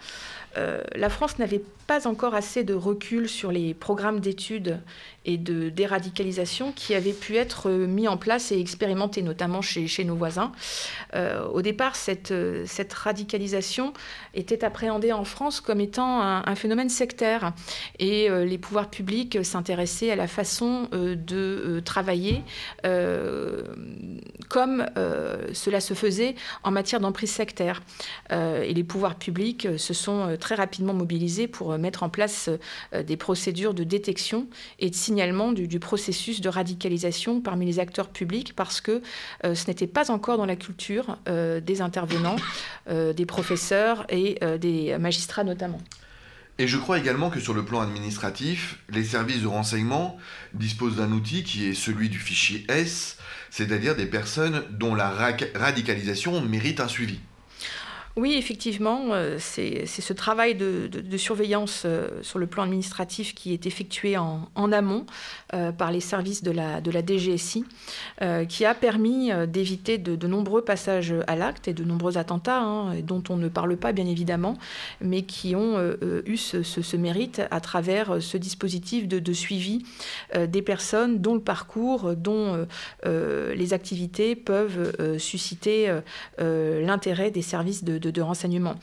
la 0.57 1.09
France 1.09 1.39
n'avait 1.39 1.63
pas 1.91 2.07
encore 2.07 2.37
assez 2.37 2.63
de 2.63 2.73
recul 2.73 3.29
sur 3.29 3.51
les 3.51 3.75
programmes 3.75 4.21
d'études 4.21 4.79
et 5.25 5.37
de 5.37 5.71
déradicalisation 5.71 6.71
qui 6.71 6.95
avaient 6.95 7.13
pu 7.13 7.35
être 7.35 7.69
mis 7.69 8.07
en 8.07 8.17
place 8.17 8.53
et 8.53 8.61
expérimentés, 8.61 9.23
notamment 9.23 9.61
chez, 9.61 10.05
nos 10.05 10.15
voisins. 10.15 10.53
au 11.53 11.63
départ, 11.63 11.97
cette, 11.97 12.33
cette 12.65 12.93
radicalisation 12.93 13.93
était 14.35 14.65
appréhendée 14.65 15.13
en 15.13 15.25
France 15.25 15.61
comme 15.61 15.81
étant 15.81 16.23
un, 16.23 16.55
phénomène 16.55 16.89
sectaire 16.89 17.53
et 17.99 18.29
les 18.31 18.59
pouvoirs 18.59 18.89
publics 18.89 19.45
s'intéressaient 19.45 20.13
à 20.13 20.17
la 20.17 20.29
façon 20.29 20.89
de 20.93 21.83
travailler 21.85 22.43
comme 24.49 24.87
cela 25.53 25.81
se 25.81 25.95
faisait 25.95 26.35
en 26.63 26.71
matière 26.71 27.01
d'emprise 27.01 27.31
sectaire. 27.31 27.83
Euh, 28.33 28.63
et 28.63 28.75
les 28.75 28.85
pouvoirs 28.85 29.17
publics 29.17 29.67
euh, 29.67 29.79
se 29.79 29.95
sont 29.95 30.29
euh, 30.29 30.37
très 30.37 30.55
rapidement 30.55 30.93
mobilisés 30.93 31.49
pour 31.49 31.77
mettre 31.81 32.03
en 32.03 32.09
place 32.09 32.49
des 32.95 33.17
procédures 33.17 33.75
de 33.75 33.85
détection 33.85 34.49
et 34.79 34.91
de 34.91 34.95
signalement 34.95 35.53
du, 35.53 35.81
processus 35.81 36.41
de 36.41 36.49
radicalisation 36.49 37.41
parmi 37.41 37.67
les 37.67 37.79
acteurs 37.79 38.09
publics 38.09 38.55
parce 38.55 38.81
que 38.81 39.03
ce 39.43 39.67
n'était 39.69 39.87
pas 39.87 40.11
encore 40.11 40.37
dans 40.37 40.47
la 40.47 40.57
culture 40.57 41.19
des 41.27 41.81
intervenants, 41.81 42.37
des 42.89 43.27
professeurs 43.27 44.07
et 44.09 44.39
des 44.59 44.97
magistrats 44.99 45.45
notamment. 45.45 45.81
Et 46.61 46.69
je 46.69 46.77
crois 46.77 46.99
également 46.99 47.31
que 47.31 47.41
sur 47.41 47.55
le 47.55 47.65
plan 47.65 47.81
administratif, 47.81 48.77
les 48.91 49.03
services 49.03 49.41
de 49.41 49.47
renseignement 49.47 50.19
disposent 50.53 50.97
d'un 50.97 51.11
outil 51.11 51.43
qui 51.43 51.67
est 51.67 51.73
celui 51.73 52.11
du 52.11 52.19
fichier 52.19 52.67
S, 52.69 53.17
c'est-à-dire 53.49 53.97
des 53.97 54.05
personnes 54.05 54.63
dont 54.71 54.95
la 54.95 55.09
radicalisation 55.55 56.39
mérite 56.43 56.81
un 56.81 56.89
suivi. 56.89 57.19
Oui, 58.21 58.35
effectivement, 58.35 59.15
euh, 59.15 59.37
c'est 59.39 59.87
ce 59.87 60.13
travail 60.13 60.55
de, 60.55 61.17
surveillance 61.17 61.85
euh, 61.87 62.07
sur 62.21 62.39
le 62.39 62.47
plan 62.47 62.65
administratif 62.65 63.35
qui 63.35 63.55
est 63.55 63.65
effectué 63.65 64.19
en, 64.19 64.47
amont 64.73 65.07
euh, 65.55 65.73
par 65.73 65.91
les 65.91 66.01
services 66.01 66.43
de 66.43 66.51
la, 66.51 66.83
DGSI, 66.83 67.65
qui 68.47 68.67
a 68.67 68.75
permis 68.75 69.31
d'éviter 69.49 69.97
de, 69.97 70.27
nombreux 70.27 70.63
passages 70.63 71.15
à 71.29 71.35
l'acte 71.35 71.67
et 71.67 71.73
de 71.73 71.83
nombreux 71.83 72.19
attentats, 72.19 72.61
hein, 72.61 73.01
dont 73.01 73.23
on 73.31 73.37
ne 73.37 73.49
parle 73.49 73.79
pas 73.79 73.93
bien 73.93 74.07
évidemment, 74.07 74.59
mais 75.01 75.23
qui 75.23 75.57
ont 75.57 75.79
eu 76.27 76.37
ce, 76.37 76.97
mérite 76.97 77.41
à 77.51 77.61
travers 77.61 78.23
ce 78.23 78.37
dispositif 78.37 79.09
de, 79.09 79.33
suivi 79.33 79.83
des 80.37 80.63
personnes 80.63 81.21
dont 81.21 81.35
le 81.35 81.41
parcours, 81.41 82.15
dont 82.17 82.67
les 83.07 83.73
activités 83.73 84.37
peuvent 84.37 85.19
susciter 85.19 85.91
l'intérêt 86.39 87.31
des 87.31 87.43
services 87.43 87.83
de 87.83 88.10
de, 88.11 88.23
renseignement 88.23 88.77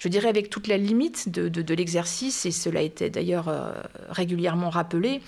je 0.00 0.08
dirais 0.08 0.28
avec 0.28 0.50
toute 0.50 0.66
la 0.66 0.78
limite 0.78 1.28
de, 1.28 1.74
l'exercice, 1.74 2.46
et 2.46 2.50
cela 2.50 2.80
a 2.80 2.82
été 2.82 3.10
d'ailleurs 3.10 3.48
euh, 3.48 3.72
régulièrement 4.08 4.70
rappelé, 4.70 5.20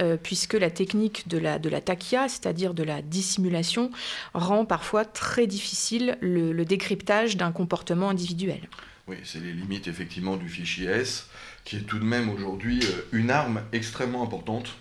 euh, 0.00 0.16
puisque 0.16 0.54
la 0.54 0.70
technique 0.70 1.28
de 1.28 1.38
la, 1.38 1.58
de 1.58 1.68
la 1.68 1.80
taquia, 1.80 2.28
c'est-à-dire 2.28 2.74
de 2.74 2.82
la 2.82 3.02
dissimulation, 3.02 3.90
rend 4.32 4.64
parfois 4.64 5.04
très 5.04 5.46
difficile 5.46 6.16
le, 6.20 6.64
décryptage 6.64 7.36
d'un 7.36 7.52
comportement 7.52 8.08
individuel. 8.08 8.60
Oui, 9.06 9.16
c'est 9.24 9.40
les 9.40 9.52
limites 9.52 9.86
effectivement 9.86 10.36
du 10.36 10.48
fichier 10.48 10.86
S, 10.86 11.28
qui 11.64 11.76
est 11.76 11.80
tout 11.80 11.98
de 11.98 12.04
même 12.04 12.30
aujourd'hui 12.30 12.80
euh, 12.82 13.02
une 13.12 13.30
arme 13.30 13.60
extrêmement 13.72 14.22
importante 14.22 14.74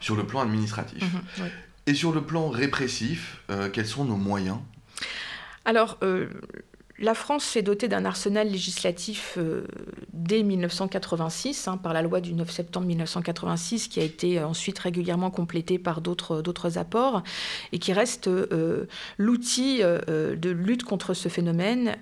sur 0.00 0.16
le 0.16 0.26
plan 0.26 0.40
administratif. 0.40 1.02
Mhm, 1.02 1.50
et 1.86 1.94
sur 1.94 2.12
le 2.12 2.22
plan 2.22 2.48
répressif, 2.48 3.42
quels 3.72 3.86
sont 3.86 4.04
nos 4.04 4.16
moyens 4.16 4.58
alors, 5.64 5.98
euh, 6.02 6.28
la 7.00 7.14
France 7.14 7.44
s'est 7.44 7.62
dotée 7.62 7.88
d'un 7.88 8.04
arsenal 8.04 8.50
législatif 8.50 9.36
euh, 9.38 9.66
dès 10.12 10.42
1986, 10.42 11.66
hein, 11.66 11.78
par 11.78 11.94
la 11.94 12.02
loi 12.02 12.20
du 12.20 12.34
9 12.34 12.50
septembre 12.50 12.86
1986, 12.86 13.88
qui 13.88 14.00
a 14.00 14.02
été 14.02 14.38
euh, 14.38 14.46
ensuite 14.46 14.78
régulièrement 14.78 15.30
complété 15.30 15.78
par 15.78 16.02
d'autres 16.02 16.76
apports, 16.76 17.22
et 17.72 17.78
qui 17.78 17.94
reste 17.94 18.28
euh, 18.28 18.84
l'outil 19.16 19.80
de 19.80 20.50
lutte 20.50 20.84
contre 20.84 21.14
ce 21.14 21.28
phénomène, 21.28 21.96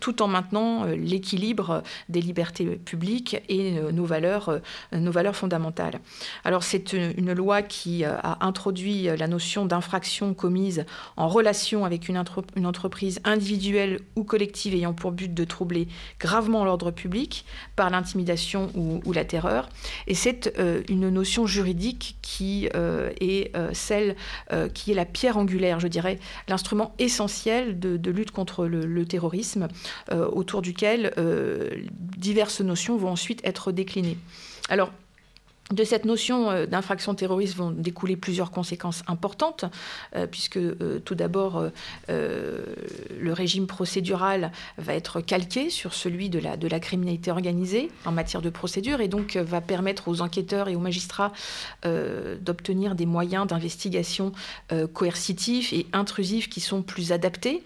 tout 0.00 0.22
en 0.22 0.28
maintenant 0.28 0.84
l'équilibre 0.86 1.82
des 2.08 2.20
libertés 2.20 2.64
publiques 2.76 3.36
et 3.48 3.72
nos, 3.92 4.04
valeurs, 4.04 4.60
fondamentales. 5.32 6.00
Alors 6.44 6.62
c'est 6.62 6.92
une, 6.92 7.32
loi 7.32 7.62
qui 7.62 8.04
a 8.04 8.38
introduit 8.40 9.04
la 9.04 9.26
notion 9.26 9.66
d'infraction 9.66 10.34
commise 10.34 10.84
en 11.16 11.28
relation 11.28 11.84
avec 11.84 12.08
une 12.08 12.18
entreprise 12.18 13.20
individuelle 13.24 14.00
ou 14.16 14.24
collective 14.24 14.74
ayant 14.74 14.92
pour 14.92 15.12
but 15.12 15.32
de 15.32 15.44
troubler 15.44 15.88
gravement 16.20 16.64
l'ordre 16.64 16.90
public 16.90 17.44
par 17.76 17.90
l'intimidation 17.90 18.70
ou, 18.74 19.12
la 19.12 19.24
terreur. 19.24 19.68
Et 20.06 20.14
c'est 20.14 20.52
euh, 20.58 20.82
une 20.88 21.08
notion 21.08 21.46
juridique 21.46 22.16
qui 22.22 22.68
euh, 22.74 23.10
est 23.20 23.54
euh, 23.56 23.70
celle 23.72 24.16
qui 24.74 24.92
est 24.92 24.94
la 24.94 25.04
pierre 25.04 25.36
angulaire, 25.36 25.80
je 25.80 25.88
dirais, 25.88 26.18
l'instrument 26.48 26.94
essentiel 26.98 27.78
de, 27.78 28.10
lutte 28.10 28.30
contre 28.30 28.66
le, 28.66 28.86
le 28.86 29.04
terrorisme, 29.04 29.68
autour 30.10 30.62
duquel 30.62 31.12
diverses 32.16 32.60
notions 32.60 32.96
vont 32.96 33.10
ensuite 33.10 33.40
être 33.44 33.72
déclinées. 33.72 34.18
Alors, 34.68 34.92
de 35.72 35.82
cette 35.82 36.04
notion 36.04 36.50
euh, 36.50 36.66
d'infraction 36.66 37.14
terroriste 37.14 37.56
vont 37.56 37.70
découler 37.70 38.16
plusieurs 38.16 38.50
conséquences 38.50 39.02
importantes, 39.06 39.64
euh, 40.14 40.26
puisque 40.26 40.58
euh, 40.58 41.00
tout 41.04 41.14
d'abord, 41.14 41.70
le 42.08 43.32
régime 43.32 43.66
procédural 43.66 44.52
va 44.78 44.94
être 44.94 45.20
calqué 45.20 45.70
sur 45.70 45.94
celui 45.94 46.28
de 46.28 46.38
la, 46.38 46.80
criminalité 46.80 47.30
organisée 47.30 47.90
en 48.04 48.12
matière 48.12 48.42
de 48.42 48.50
procédure, 48.50 49.00
et 49.00 49.08
donc 49.08 49.36
va 49.36 49.60
permettre 49.60 50.08
aux 50.08 50.20
enquêteurs 50.20 50.68
et 50.68 50.76
aux 50.76 50.80
magistrats 50.80 51.32
d'obtenir 51.84 52.94
des 52.94 53.06
moyens 53.06 53.46
d'investigation 53.46 54.32
coercitifs 54.92 55.72
et 55.72 55.86
intrusifs 55.92 56.48
qui 56.48 56.60
sont 56.60 56.82
plus 56.82 57.12
adaptés, 57.12 57.62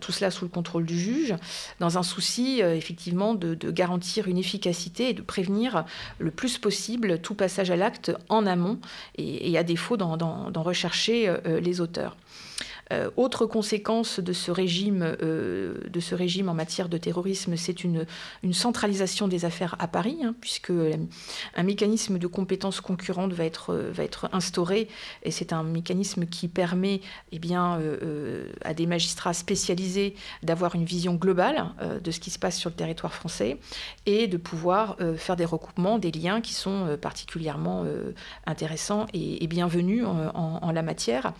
tout 0.00 0.12
cela 0.12 0.30
sous 0.30 0.44
le 0.44 0.50
contrôle 0.50 0.86
du 0.86 0.98
juge, 0.98 1.34
dans 1.80 1.98
un 1.98 2.02
souci 2.02 2.60
effectivement 2.60 3.34
de, 3.34 3.54
de, 3.54 3.70
garantir 3.70 4.28
une 4.28 4.38
efficacité 4.38 5.10
et 5.10 5.14
de 5.14 5.22
prévenir 5.22 5.84
le 6.18 6.30
plus 6.30 6.58
possible 6.58 7.18
tout 7.18 7.33
passage 7.34 7.70
à 7.70 7.76
l'acte 7.76 8.12
en 8.28 8.46
amont 8.46 8.78
et, 9.16 9.56
à 9.58 9.62
défaut 9.62 9.96
d'en 9.96 10.62
rechercher 10.62 11.28
euh, 11.28 11.60
les 11.60 11.80
auteurs. 11.80 12.16
Euh, 12.92 13.10
autre 13.16 13.46
conséquence 13.46 14.20
de 14.20 14.32
ce 14.32 14.50
régime, 14.50 15.16
euh, 15.22 15.78
de 15.88 16.00
ce 16.00 16.14
régime 16.14 16.48
en 16.48 16.54
matière 16.54 16.88
de 16.88 16.98
terrorisme, 16.98 17.56
c'est 17.56 17.84
une, 17.84 18.04
centralisation 18.52 19.26
des 19.26 19.44
affaires 19.44 19.74
à 19.78 19.88
Paris, 19.88 20.18
hein, 20.22 20.34
puisque 20.40 20.72
un 21.54 21.62
mécanisme 21.62 22.18
de 22.18 22.26
compétences 22.26 22.80
concurrentes 22.80 23.32
va 23.32 23.44
être, 23.44 23.74
va 23.74 24.04
être 24.04 24.28
instauré, 24.32 24.88
et 25.22 25.30
c'est 25.30 25.52
un 25.52 25.62
mécanisme 25.62 26.26
qui 26.26 26.48
permet 26.48 27.00
eh 27.32 27.38
bien, 27.38 27.78
euh, 27.80 28.48
à 28.62 28.74
des 28.74 28.86
magistrats 28.86 29.34
spécialisés 29.34 30.14
d'avoir 30.42 30.74
une 30.74 30.84
vision 30.84 31.14
globale 31.14 31.66
de 32.02 32.10
ce 32.10 32.20
qui 32.20 32.30
se 32.30 32.38
passe 32.38 32.58
sur 32.58 32.70
le 32.70 32.76
territoire 32.76 33.14
français 33.14 33.58
et 34.06 34.26
de 34.28 34.36
pouvoir 34.36 34.96
faire 35.16 35.36
des 35.36 35.44
recoupements, 35.44 35.98
des 35.98 36.10
liens 36.10 36.40
qui 36.40 36.54
sont 36.54 36.96
particulièrement 37.00 37.84
intéressants 38.46 39.06
et, 39.12 39.46
bienvenus 39.46 40.04
en, 40.04 40.30
en 40.34 40.72
la 40.72 40.82
matière. 40.82 41.32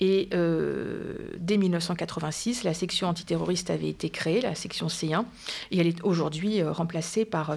Et 0.00 0.28
euh, 0.32 1.14
dès 1.38 1.58
1986, 1.58 2.64
la 2.64 2.74
section 2.74 3.08
antiterroriste 3.08 3.70
avait 3.70 3.88
été 3.88 4.08
créée, 4.08 4.40
la 4.40 4.54
section 4.54 4.86
C1, 4.86 5.24
et 5.70 5.78
elle 5.78 5.86
est 5.86 6.02
aujourd'hui 6.02 6.62
euh, 6.62 6.72
remplacée 6.72 7.26
par 7.26 7.50
euh, 7.50 7.56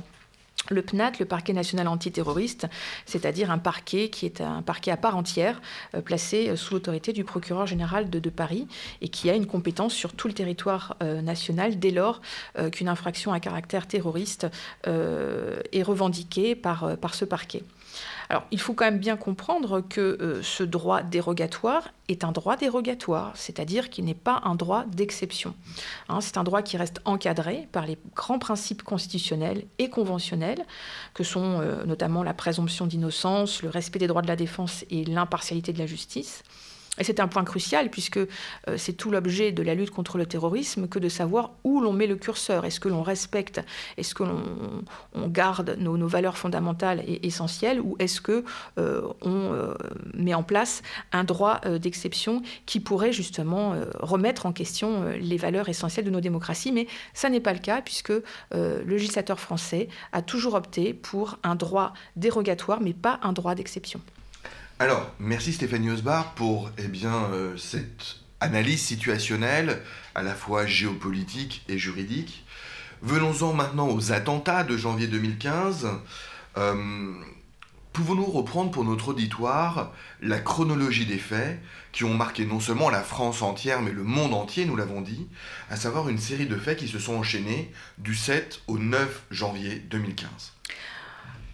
le 0.69 0.82
PNAT, 0.82 1.13
le 1.19 1.25
parquet 1.25 1.53
national 1.53 1.88
antiterroriste, 1.88 2.67
c'est-à-dire 3.06 3.49
un 3.49 3.58
parquet 3.58 4.10
qui 4.10 4.25
est 4.25 4.39
un 4.39 4.62
parquet 4.62 4.91
à 4.91 4.97
part 4.97 5.17
entière, 5.17 5.62
placé 6.06 6.56
sous 6.56 6.75
l'autorité 6.75 7.12
du 7.12 7.25
procureur 7.25 7.67
général 7.67 8.10
de, 8.10 8.29
Paris 8.29 8.65
et 9.01 9.10
qui 9.10 9.29
a 9.29 9.36
une 9.36 9.45
compétence 9.45 9.93
sur 9.93 10.13
tout 10.13 10.29
le 10.29 10.34
territoire 10.34 10.95
national 11.01 11.79
dès 11.79 11.91
lors 11.91 12.21
qu'une 12.71 12.88
infraction 12.88 13.34
à 13.34 13.41
caractère 13.41 13.88
terroriste 13.88 14.47
est 14.86 15.84
revendiquée 15.84 16.56
par, 16.56 16.97
par 16.97 17.13
ce 17.13 17.25
parquet. 17.25 17.63
Alors, 18.29 18.43
il 18.51 18.60
faut 18.60 18.73
quand 18.73 18.86
même 18.86 18.99
bien 18.99 19.17
comprendre 19.17 19.82
que 19.82 20.17
euh, 20.21 20.41
ce 20.43 20.63
droit 20.63 21.01
dérogatoire 21.01 21.89
est 22.08 22.23
un 22.23 22.32
droit 22.32 22.58
dérogatoire, 22.58 23.32
c'est-à-dire 23.36 23.89
qu'il 23.89 24.06
n'est 24.06 24.13
pas 24.13 24.41
un 24.43 24.56
droit 24.56 24.86
d'exception. 24.88 25.56
Hein, 26.10 26.21
c'est 26.21 26.38
un 26.38 26.43
droit 26.43 26.62
qui 26.62 26.77
reste 26.77 27.01
encadré 27.06 27.67
par 27.71 27.86
les 27.86 27.97
grands 28.15 28.39
principes 28.39 28.84
constitutionnels 28.84 29.65
et 29.79 29.89
conventionnels, 29.89 30.65
que 31.13 31.23
sont 31.23 31.60
euh, 31.62 31.86
notamment 31.86 32.23
la 32.23 32.34
présomption 32.34 32.88
d'innocence, 32.88 33.62
le 33.62 33.69
respect 33.69 33.99
des 33.99 34.08
droits 34.08 34.21
de 34.21 34.27
la 34.27 34.36
défense 34.36 34.86
et 34.89 35.06
l'impartialité 35.06 35.73
de 35.73 35.79
la 35.79 35.86
justice. 35.86 36.43
C'est 37.01 37.19
un 37.19 37.27
point 37.27 37.43
crucial 37.43 37.89
puisque 37.89 38.17
euh, 38.17 38.27
c'est 38.77 38.93
tout 38.93 39.10
l'objet 39.10 39.51
de 39.51 39.63
la 39.63 39.73
lutte 39.73 39.89
contre 39.89 40.19
le 40.19 40.27
terrorisme 40.27 40.88
que 40.88 40.99
de 40.99 41.10
savoir 41.10 41.53
où 41.63 41.82
l'on 41.82 41.91
met 41.91 42.06
le 42.06 42.15
curseur. 42.15 42.65
Est-ce 42.65 42.79
que 42.79 42.88
l'on 42.88 43.01
respecte, 43.01 43.62
est-ce 43.97 44.13
que 44.13 44.21
l'on 44.23 45.27
garde 45.27 45.75
nos, 45.79 46.08
valeurs 46.08 46.38
fondamentales 46.38 47.03
et 47.08 47.25
essentielles 47.25 47.82
ou 47.82 47.95
est-ce 47.97 48.21
que 48.21 48.45
euh, 48.77 49.01
euh, 49.25 49.73
met 50.13 50.36
en 50.36 50.43
place 50.43 50.84
un 51.12 51.23
droit 51.23 51.62
d'exception 51.62 52.43
qui 52.67 52.79
pourrait 52.79 53.13
justement 53.13 53.75
remettre 53.99 54.45
en 54.45 54.53
question 54.53 55.06
les 55.19 55.38
valeurs 55.38 55.69
essentielles 55.69 56.06
de 56.06 56.12
nos 56.12 56.21
démocraties? 56.21 56.71
Mais 56.71 56.88
ça 57.15 57.29
n'est 57.29 57.39
pas 57.39 57.53
le 57.53 57.60
cas 57.60 57.82
puisque 57.82 58.13
le 58.51 58.84
législateur 58.86 59.39
français 59.39 59.88
a 60.12 60.21
toujours 60.21 60.53
opté 60.53 60.93
pour 60.93 61.39
un 61.43 61.56
droit 61.56 61.93
dérogatoire 62.15 62.82
mais 62.82 62.93
pas 62.93 63.19
un 63.23 63.34
droit 63.34 63.56
d'exception. 63.56 63.99
Alors, 64.84 65.10
merci 65.17 65.54
Stéphanie 65.54 65.91
Osbar 65.91 66.34
pour 66.34 66.69
eh 66.78 66.91
euh, 67.06 67.56
cette 67.56 68.17
analyse 68.41 68.82
situationnelle, 68.82 69.82
à 70.13 70.24
la 70.24 70.36
fois 70.36 70.65
géopolitique 70.65 71.63
et 71.69 71.78
juridique. 71.78 72.43
Venons-en 73.02 73.54
maintenant 73.54 73.88
aux 73.88 74.12
attentats 74.12 74.65
de 74.65 74.76
janvier 74.76 75.08
2015. 75.08 75.88
Euh, 76.58 77.13
pouvons-nous 77.93 78.26
reprendre 78.26 78.72
pour 78.72 78.84
notre 78.84 79.08
auditoire 79.08 79.93
la 80.22 80.39
chronologie 80.39 81.06
des 81.06 81.17
faits 81.17 81.62
qui 81.93 82.04
ont 82.04 82.13
marqué 82.13 82.46
non 82.46 82.60
seulement 82.60 82.89
la 82.89 83.04
France 83.04 83.41
entière, 83.41 83.82
mais 83.82 83.91
le 83.93 84.04
monde 84.04 84.34
entier, 84.34 84.65
nous 84.65 84.76
l'avons 84.76 85.00
dit, 85.00 85.30
à 85.69 85.78
savoir 85.78 86.10
une 86.10 86.19
série 86.19 86.46
de 86.46 86.58
faits 86.58 86.80
qui 86.80 86.89
se 86.89 87.00
sont 87.00 87.15
enchaînés 87.15 87.72
du 88.00 88.15
7 88.15 88.63
au 88.67 88.78
9 88.78 89.28
janvier 89.32 89.76
2015 89.89 90.52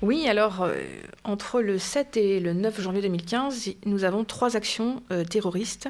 oui, 0.01 0.29
alors 0.29 0.61
euh, 0.61 0.75
entre 1.25 1.59
le 1.59 1.77
7 1.77 2.15
et 2.15 2.39
le 2.39 2.53
9 2.53 2.79
janvier 2.79 3.01
2015, 3.01 3.71
nous 3.85 4.05
avons 4.05 4.23
trois 4.23 4.55
actions 4.55 5.03
euh, 5.11 5.25
terroristes 5.25 5.89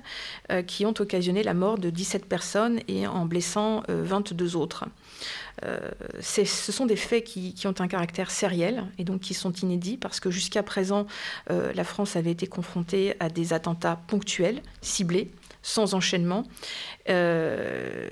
euh, 0.51 0.63
qui 0.63 0.87
ont 0.87 0.95
occasionné 0.97 1.43
la 1.43 1.53
mort 1.53 1.77
de 1.77 1.91
17 1.91 2.25
personnes 2.25 2.79
et 2.87 3.05
en 3.05 3.25
blessant 3.25 3.83
22 3.87 4.55
autres. 4.55 4.85
ce 6.21 6.45
sont 6.71 6.87
des 6.87 6.95
faits 6.95 7.23
qui, 7.23 7.53
qui, 7.53 7.67
ont 7.67 7.75
un 7.77 7.87
caractère 7.87 8.31
sériel 8.31 8.85
et 8.97 9.03
donc 9.03 9.21
qui 9.21 9.35
sont 9.35 9.51
inédits 9.51 9.97
parce 9.97 10.19
que 10.19 10.31
jusqu'à 10.31 10.63
présent, 10.63 11.05
la 11.49 11.83
France 11.83 12.15
avait 12.15 12.31
été 12.31 12.47
confrontée 12.47 13.15
à 13.19 13.29
des 13.29 13.53
attentats 13.53 13.99
ponctuels, 14.07 14.61
ciblés, 14.81 15.31
sans 15.61 15.93
enchaînement. 15.93 16.45
Euh, 17.09 18.07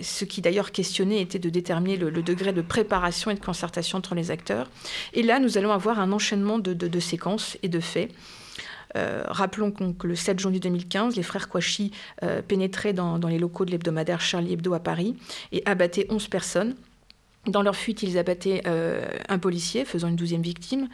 ce 0.00 0.24
qui 0.24 0.40
d'ailleurs 0.40 0.72
questionnait 0.72 1.20
était 1.20 1.38
de 1.38 1.50
déterminer 1.50 1.96
le, 1.96 2.10
degré 2.10 2.52
de 2.52 2.62
préparation 2.62 3.30
et 3.30 3.34
de 3.34 3.40
concertation 3.40 3.98
entre 3.98 4.14
les 4.14 4.30
acteurs. 4.30 4.70
Et 5.12 5.22
là, 5.22 5.38
nous 5.38 5.58
allons 5.58 5.72
avoir 5.72 5.98
un 5.98 6.12
enchaînement 6.12 6.58
de, 6.58 7.00
séquences 7.00 7.58
et 7.62 7.68
de 7.68 7.80
faits. 7.80 8.10
Euh, 8.96 9.22
rappelons 9.26 9.70
que 9.70 10.06
le 10.06 10.14
7 10.14 10.38
janvier 10.38 10.60
2015, 10.60 11.16
les 11.16 11.22
frères 11.22 11.48
Kouachi 11.48 11.90
euh, 12.22 12.40
pénétraient 12.40 12.94
dans, 12.94 13.18
les 13.18 13.38
locaux 13.38 13.66
de 13.66 13.70
l'hebdomadaire 13.70 14.20
Charlie 14.20 14.54
Hebdo 14.54 14.72
à 14.72 14.80
Paris 14.80 15.16
et 15.52 15.62
abattaient 15.66 16.06
11 16.08 16.28
personnes. 16.28 16.74
Dans 17.46 17.62
leur 17.62 17.76
fuite, 17.76 18.02
ils 18.02 18.18
abattaient 18.18 18.62
un 18.66 19.38
policier, 19.38 19.86
faisant 19.86 20.08
une 20.08 20.16
douzième 20.16 20.42
victime. 20.42 20.88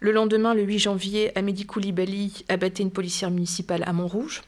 Le 0.00 0.10
lendemain, 0.10 0.54
le 0.54 0.62
8 0.62 0.78
janvier, 0.78 1.36
Amédi 1.38 1.66
Koulibaly 1.66 2.44
abattait 2.48 2.82
une 2.82 2.90
policière 2.90 3.30
municipale 3.30 3.84
à 3.86 3.92
Montrouge. 3.92 4.42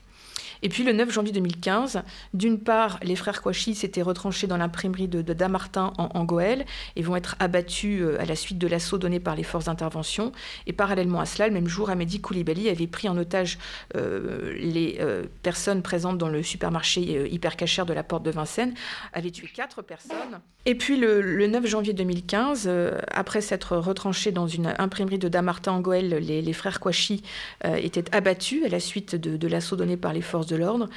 Et 0.62 0.68
puis 0.68 0.84
le 0.84 0.92
9 0.92 1.10
janvier 1.10 1.32
2015, 1.32 2.02
d'une 2.34 2.60
part, 2.60 2.98
les 3.02 3.16
frères 3.16 3.42
Kouachi 3.42 3.74
s'étaient 3.74 4.02
retranchés 4.02 4.46
dans 4.46 4.56
l'imprimerie 4.56 5.08
de, 5.08 5.20
Damartin 5.32 5.92
en, 5.98 6.08
en, 6.14 6.24
Goël 6.24 6.64
et 6.94 7.02
vont 7.02 7.16
être 7.16 7.36
abattus 7.40 8.00
euh, 8.00 8.20
à 8.20 8.24
la 8.24 8.36
suite 8.36 8.58
de 8.58 8.68
l'assaut 8.68 8.98
donné 8.98 9.18
par 9.18 9.34
les 9.34 9.42
forces 9.42 9.64
d'intervention. 9.64 10.30
Et 10.66 10.72
parallèlement 10.72 11.20
à 11.20 11.26
cela, 11.26 11.48
le 11.48 11.54
même 11.54 11.66
jour, 11.66 11.90
Amédi 11.90 12.20
Koulibaly 12.20 12.68
avait 12.68 12.86
pris 12.86 13.08
en 13.08 13.16
otage 13.16 13.58
euh, 13.96 14.54
les 14.58 14.98
euh, 15.00 15.24
personnes 15.42 15.82
présentes 15.82 16.18
dans 16.18 16.28
le 16.28 16.42
supermarché 16.42 17.28
hyper 17.30 17.56
cachère 17.56 17.86
de 17.86 17.92
la 17.92 18.04
porte 18.04 18.22
de 18.22 18.30
Vincennes, 18.30 18.74
avait 19.12 19.30
tué 19.30 19.48
quatre 19.52 19.82
personnes. 19.82 20.40
Et 20.64 20.76
puis 20.76 20.96
le, 20.96 21.46
9 21.46 21.66
janvier 21.66 21.92
2015, 21.92 22.70
après 23.10 23.40
s'être 23.40 23.76
retranchés 23.76 24.30
dans 24.30 24.46
une 24.46 24.74
imprimerie 24.78 25.18
de 25.18 25.26
Damartin 25.28 25.72
en 25.72 25.80
Goël, 25.80 26.08
les, 26.08 26.52
frères 26.52 26.78
Kouachi 26.78 27.22
étaient 27.64 28.14
abattus 28.14 28.64
à 28.64 28.68
la 28.68 28.78
suite 28.78 29.16
de, 29.16 29.36
de 29.36 29.48
l'assaut 29.48 29.74
donné 29.74 29.96
par 29.96 30.12
les 30.12 30.20
forces 30.20 30.46
de 30.46 30.51
l'ordre. 30.56 30.88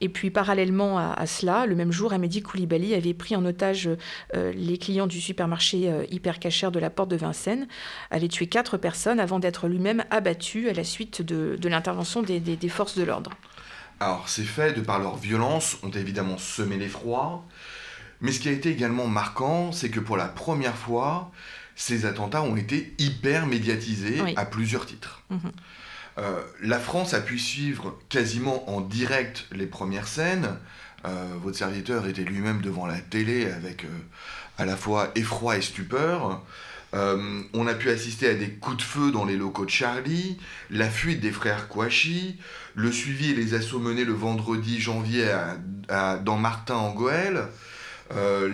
Et 0.00 0.08
puis 0.08 0.30
parallèlement 0.30 0.98
à, 0.98 1.26
cela, 1.26 1.66
le 1.66 1.74
même 1.74 1.92
jour, 1.92 2.12
Amédi 2.12 2.42
Koulibaly 2.42 2.94
avait 2.94 3.14
pris 3.14 3.36
en 3.36 3.44
otage 3.44 3.88
euh, 4.34 4.52
les 4.52 4.78
clients 4.78 5.06
du 5.06 5.20
supermarché 5.20 5.90
euh, 5.90 6.04
hyper 6.10 6.38
cachère 6.38 6.70
de 6.70 6.78
la 6.78 6.90
porte 6.90 7.10
de 7.10 7.16
Vincennes, 7.16 7.66
avait 8.10 8.28
tué 8.28 8.46
quatre 8.46 8.76
personnes 8.76 9.20
avant 9.20 9.38
d'être 9.38 9.68
lui-même 9.68 10.04
abattu 10.10 10.68
à 10.68 10.72
la 10.72 10.84
suite 10.84 11.22
de, 11.22 11.58
l'intervention 11.68 12.22
des, 12.22 12.68
forces 12.68 12.96
de 12.96 13.04
l'ordre. 13.04 13.30
Alors 14.00 14.28
ces 14.28 14.42
faits, 14.42 14.76
de 14.76 14.82
par 14.82 14.98
leur 14.98 15.16
violence, 15.16 15.78
ont 15.82 15.90
évidemment 15.90 16.38
semé 16.38 16.76
l'effroi. 16.76 17.44
Mais 18.20 18.32
ce 18.32 18.40
qui 18.40 18.48
a 18.48 18.52
été 18.52 18.70
également 18.70 19.06
marquant, 19.06 19.72
c'est 19.72 19.90
que 19.90 20.00
pour 20.00 20.16
la 20.16 20.26
première 20.26 20.76
fois, 20.76 21.30
ces 21.76 22.06
attentats 22.06 22.42
ont 22.42 22.56
été 22.56 22.94
hyper 22.98 23.46
médiatisés 23.46 24.20
à 24.36 24.44
plusieurs 24.44 24.86
titres. 24.86 25.22
Mhm. 25.30 25.52
Euh, 26.18 26.42
la 26.62 26.78
France 26.78 27.14
a 27.14 27.20
pu 27.20 27.38
suivre 27.38 27.98
quasiment 28.08 28.68
en 28.70 28.80
direct 28.80 29.46
les 29.52 29.66
premières 29.66 30.08
scènes. 30.08 30.56
Euh, 31.06 31.26
votre 31.42 31.56
serviteur 31.56 32.06
était 32.06 32.22
lui-même 32.22 32.60
devant 32.60 32.86
la 32.86 32.98
télé 32.98 33.50
avec 33.50 33.84
euh, 33.84 33.88
à 34.58 34.64
la 34.64 34.76
fois 34.76 35.10
effroi 35.16 35.56
et 35.56 35.62
stupeur. 35.62 36.42
on 36.92 37.66
a 37.66 37.74
pu 37.74 37.90
assister 37.90 38.28
à 38.28 38.34
des 38.34 38.50
coups 38.50 38.76
de 38.76 38.82
feu 38.82 39.10
dans 39.10 39.24
les 39.24 39.36
locaux 39.36 39.64
de 39.64 39.70
Charlie, 39.70 40.38
la 40.70 40.88
fuite 40.88 41.20
des 41.20 41.32
frères 41.32 41.66
Kouachi, 41.66 42.38
le 42.76 42.92
suivi 42.92 43.32
et 43.32 43.34
les 43.34 43.54
assauts 43.54 43.80
menés 43.80 44.04
le 44.04 44.12
vendredi 44.12 44.80
janvier 44.80 45.28
dans 45.88 46.36
Martin 46.36 46.76
en 46.76 46.92
Goël. 46.92 47.48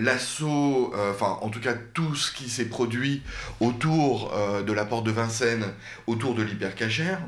l'assaut, 0.00 0.94
enfin 1.10 1.36
en 1.42 1.50
tout 1.50 1.60
cas 1.60 1.74
tout 1.74 2.14
ce 2.14 2.32
qui 2.32 2.48
s'est 2.48 2.70
produit 2.70 3.22
autour 3.60 4.32
de 4.66 4.72
la 4.72 4.86
porte 4.86 5.04
de 5.04 5.12
Vincennes, 5.12 5.74
autour 6.06 6.34
de 6.34 6.42
l'hypercachère. 6.42 7.20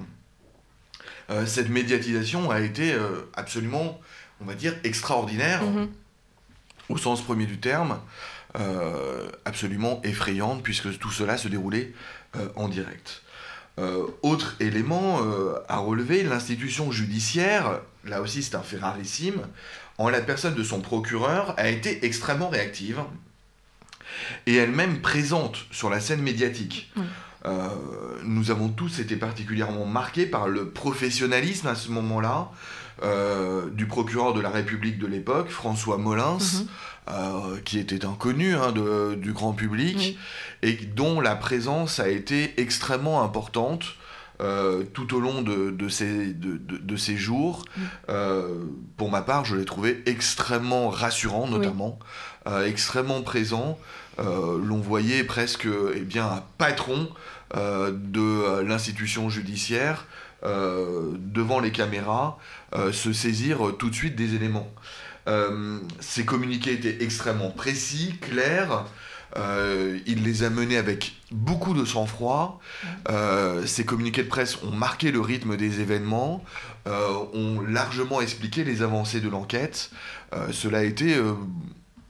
Euh, 1.32 1.46
cette 1.46 1.68
médiatisation 1.68 2.50
a 2.50 2.60
été 2.60 2.92
euh, 2.92 3.22
absolument, 3.34 4.00
on 4.40 4.44
va 4.44 4.54
dire, 4.54 4.74
extraordinaire, 4.84 5.62
mhm. 5.62 5.88
au 6.88 6.98
sens 6.98 7.22
premier 7.22 7.46
du 7.46 7.58
terme, 7.58 7.98
euh, 8.58 9.28
absolument 9.44 10.00
effrayante, 10.04 10.62
puisque 10.62 10.98
tout 10.98 11.10
cela 11.10 11.36
se 11.36 11.48
déroulait 11.48 11.92
en 12.56 12.68
direct. 12.68 13.22
autre 14.22 14.56
élément 14.58 15.20
à 15.68 15.76
relever, 15.76 16.22
l'institution 16.22 16.90
judiciaire, 16.90 17.80
là 18.06 18.22
aussi 18.22 18.42
c'est 18.42 18.54
un 18.54 18.62
fait 18.62 18.78
rarissime, 18.78 19.42
en 19.98 20.08
la 20.08 20.22
personne 20.22 20.54
de 20.54 20.64
son 20.64 20.80
procureur, 20.80 21.54
a 21.58 21.68
été 21.68 22.06
extrêmement 22.06 22.48
réactive 22.48 23.00
et 24.46 24.54
elle-même 24.56 25.02
présente 25.02 25.66
sur 25.70 25.90
la 25.90 26.00
scène 26.00 26.22
médiatique. 26.22 26.90
Euh, 27.44 27.68
nous 28.24 28.50
avons 28.50 28.68
tous 28.68 29.00
été 29.00 29.16
particulièrement 29.16 29.84
marqués 29.84 30.26
par 30.26 30.48
le 30.48 30.68
professionnalisme 30.68 31.66
à 31.66 31.74
ce 31.74 31.90
moment-là 31.90 32.50
euh, 33.02 33.68
du 33.70 33.86
procureur 33.86 34.32
de 34.32 34.40
la 34.40 34.50
République 34.50 34.98
de 34.98 35.06
l'époque, 35.06 35.48
François 35.48 35.98
Molins, 35.98 36.38
mhm. 36.38 36.66
euh, 37.10 37.58
qui 37.64 37.78
était 37.78 38.04
inconnu 38.04 38.54
hein, 38.54 38.72
du 39.16 39.32
grand 39.32 39.52
public 39.52 40.18
et 40.62 40.74
dont 40.74 41.20
la 41.20 41.34
présence 41.34 41.98
a 41.98 42.08
été 42.08 42.60
extrêmement 42.60 43.22
importante. 43.22 43.96
tout 44.92 45.14
au 45.14 45.20
long 45.20 45.42
de, 45.42 45.88
ces, 45.88 46.32
de, 46.34 46.96
ces, 46.96 47.16
jours. 47.16 47.64
pour 48.96 49.10
ma 49.10 49.22
part, 49.22 49.44
je 49.44 49.56
l'ai 49.56 49.64
trouvé 49.64 50.02
extrêmement 50.06 50.90
rassurant, 50.90 51.46
notamment, 51.46 51.98
extrêmement 52.66 53.22
présent. 53.22 53.78
L'on 54.18 54.78
voyait 54.78 55.24
presque 55.24 55.66
eh 55.94 56.00
bien, 56.00 56.26
un 56.26 56.44
patron 56.58 57.08
euh, 57.54 57.92
de 57.92 58.20
euh, 58.20 58.62
l'institution 58.62 59.28
judiciaire 59.28 60.06
euh, 60.42 61.10
devant 61.18 61.60
les 61.60 61.70
caméras 61.70 62.38
se 62.92 63.12
saisir 63.12 63.74
tout 63.78 63.90
de 63.90 63.94
suite 63.94 64.16
des 64.16 64.34
éléments. 64.34 64.72
ces 66.00 66.24
communiqués 66.24 66.72
étaient 66.72 67.04
extrêmement 67.04 67.50
précis, 67.50 68.16
clairs. 68.22 68.86
il 69.36 70.24
les 70.24 70.42
a 70.42 70.48
menés 70.48 70.78
avec 70.78 71.12
beaucoup 71.30 71.74
de 71.74 71.84
sang-froid. 71.84 72.60
ces 73.66 73.84
communiqués 73.84 74.22
de 74.22 74.28
presse 74.28 74.56
ont 74.62 74.74
marqué 74.74 75.12
le 75.12 75.20
rythme 75.20 75.58
des 75.58 75.80
événements, 75.80 76.42
ont 76.86 77.60
largement 77.60 78.22
expliqué 78.22 78.64
les 78.64 78.80
avancées 78.80 79.20
de 79.20 79.28
l'enquête. 79.28 79.90
cela 80.50 80.78
a 80.78 80.82
été 80.82 81.14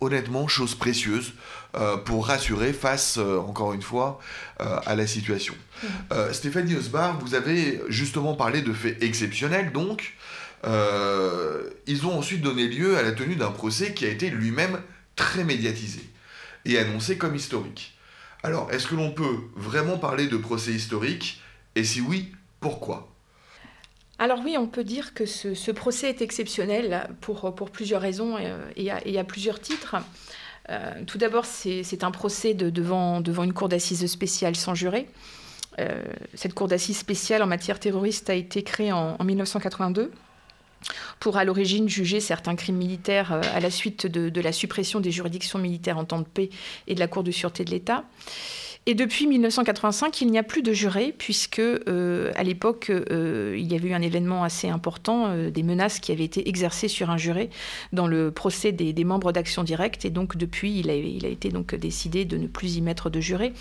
honnêtement 0.03 0.49
chose 0.49 0.75
précieuse 0.75 1.33
euh, 1.33 1.62
pour 2.05 2.27
rassurer 2.27 2.73
face, 2.73 3.19
euh, 3.19 3.39
encore 3.39 3.73
une 3.73 3.83
fois, 3.83 4.21
euh, 4.61 4.79
à 4.85 4.95
la 4.95 5.07
situation. 5.07 5.55
Mmh. 5.83 6.33
Stéphanie 6.33 6.77
Osbar, 6.77 7.19
vous 7.19 7.35
avez 7.35 7.81
justement 7.89 8.35
parlé 8.35 8.63
de 8.63 8.73
faits 8.73 9.03
exceptionnels, 9.03 9.73
donc 9.73 10.15
ils 10.65 12.07
ont 12.07 12.17
ensuite 12.17 12.41
donné 12.41 12.69
lieu 12.69 12.97
à 12.97 13.03
la 13.03 13.13
tenue 13.13 13.35
d'un 13.35 13.51
procès 13.51 13.95
qui 13.95 14.05
a 14.05 14.09
été 14.09 14.31
lui-même 14.31 14.81
très 15.17 15.43
médiatisé 15.43 16.03
et 16.65 16.79
annoncé 16.79 17.19
comme 17.19 17.35
historique. 17.35 17.99
Alors, 18.45 18.71
est-ce 18.71 18.87
que 18.87 18.95
l'on 18.95 19.11
peut 19.11 19.39
vraiment 19.57 19.99
parler 19.99 20.29
de 20.29 20.37
procès 20.37 20.71
historique? 20.71 21.41
Et 21.75 21.83
si 21.83 22.01
oui, 22.01 22.33
pourquoi? 22.61 23.13
Alors 24.19 24.41
oui, 24.45 24.57
on 24.57 24.69
peut 24.69 24.85
dire 24.85 25.15
que 25.15 25.27
ce, 25.27 25.71
procès 25.73 26.09
est 26.09 26.23
exceptionnel 26.23 27.09
pour, 27.21 27.53
pour 27.57 27.71
plusieurs 27.71 28.01
raisons 28.01 28.39
et, 28.77 29.19
à, 29.19 29.25
plusieurs 29.25 29.61
titres. 29.61 29.97
Tout 31.07 31.19
d'abord, 31.19 31.45
c'est 31.45 32.05
un 32.05 32.11
procès 32.11 32.55
devant, 32.55 33.21
une 33.21 33.53
cour 33.53 33.69
d'assises 33.69 34.07
spéciale 34.07 34.57
sans 34.57 34.75
juré. 34.75 35.09
cette 36.35 36.55
cour 36.55 36.69
d'assises 36.69 36.99
spéciale 36.99 37.43
en 37.43 37.47
matière 37.47 37.81
terroriste 37.81 38.31
a 38.31 38.35
été 38.35 38.63
créée 38.63 38.93
en 38.93 39.23
1982 39.23 40.13
pour 41.21 41.37
à 41.37 41.45
l'origine 41.45 41.89
juger 41.89 42.21
certains 42.21 42.57
crimes 42.57 42.77
militaires 42.77 43.33
euh, 43.33 43.41
à 43.55 43.61
la 43.61 43.71
suite 43.71 44.07
de, 44.07 44.41
la 44.41 44.53
suppression 44.53 45.01
des 45.01 45.11
juridictions 45.11 45.59
militaires 45.59 45.99
en 45.99 46.05
temps 46.05 46.21
de 46.21 46.27
paix 46.27 46.51
et 46.87 46.95
de 46.95 47.01
la 47.01 47.09
Cour 47.09 47.23
de 47.23 47.31
sûreté 47.31 47.65
de 47.65 47.71
l'État. 47.71 48.05
Et 48.85 48.95
depuis 48.95 49.29
1985, 49.29 50.23
il 50.23 50.33
n'y 50.33 50.39
a 50.39 50.43
plus 50.43 50.63
de 50.63 50.73
jurés, 50.73 51.15
puisque 51.17 51.61
euh, 51.61 52.33
à 52.35 52.43
l'époque, 52.43 52.91
euh, 52.91 53.55
il 53.57 53.71
y 53.71 53.77
avait 53.77 53.91
eu 53.91 53.95
un 53.95 54.03
événement 54.03 54.43
assez 54.43 54.69
important, 54.69 55.27
euh, 55.29 55.51
des 55.51 55.63
menaces 55.63 56.01
qui 56.01 56.11
avaient 56.11 56.25
été 56.25 56.49
exercées 56.49 56.89
sur 56.89 57.09
un 57.09 57.17
juré 57.17 57.49
dans 57.93 58.09
le 58.09 58.33
procès 58.33 58.73
des, 58.73 59.05
membres 59.05 59.31
d'Action 59.31 59.63
Directe. 59.63 60.05
Et 60.05 60.11
donc, 60.11 60.37
depuis, 60.37 60.81
il 60.81 60.91
a, 60.91 60.95
été 60.95 61.53
décidé 61.79 62.25
de 62.25 62.37
ne 62.37 62.49
plus 62.49 62.77
y 62.77 62.81
mettre 62.81 63.09
de 63.09 63.21
jurés. 63.21 63.53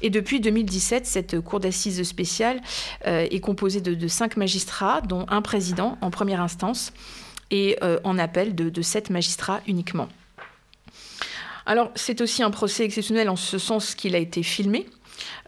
Et 0.00 0.10
depuis 0.10 0.38
2017, 0.38 1.06
cette 1.06 1.40
cour 1.40 1.58
d'assises 1.58 2.02
spéciale 2.04 2.60
est 3.04 3.40
composée 3.40 3.80
de, 3.80 4.08
cinq 4.08 4.36
magistrats, 4.36 5.00
dont 5.00 5.26
un 5.28 5.42
président 5.42 5.98
en 6.00 6.10
première 6.10 6.40
instance, 6.40 6.92
et 7.50 7.78
en 8.04 8.18
appel 8.18 8.54
de 8.54 8.82
sept 8.82 9.10
magistrats 9.10 9.60
uniquement. 9.66 10.08
Alors, 11.68 11.90
c'est 11.96 12.22
aussi 12.22 12.42
un 12.42 12.50
procès 12.50 12.84
exceptionnel 12.84 13.28
en 13.28 13.36
ce 13.36 13.58
sens 13.58 13.94
qu'il 13.94 14.14
a 14.14 14.18
été 14.18 14.42
filmé. 14.42 14.86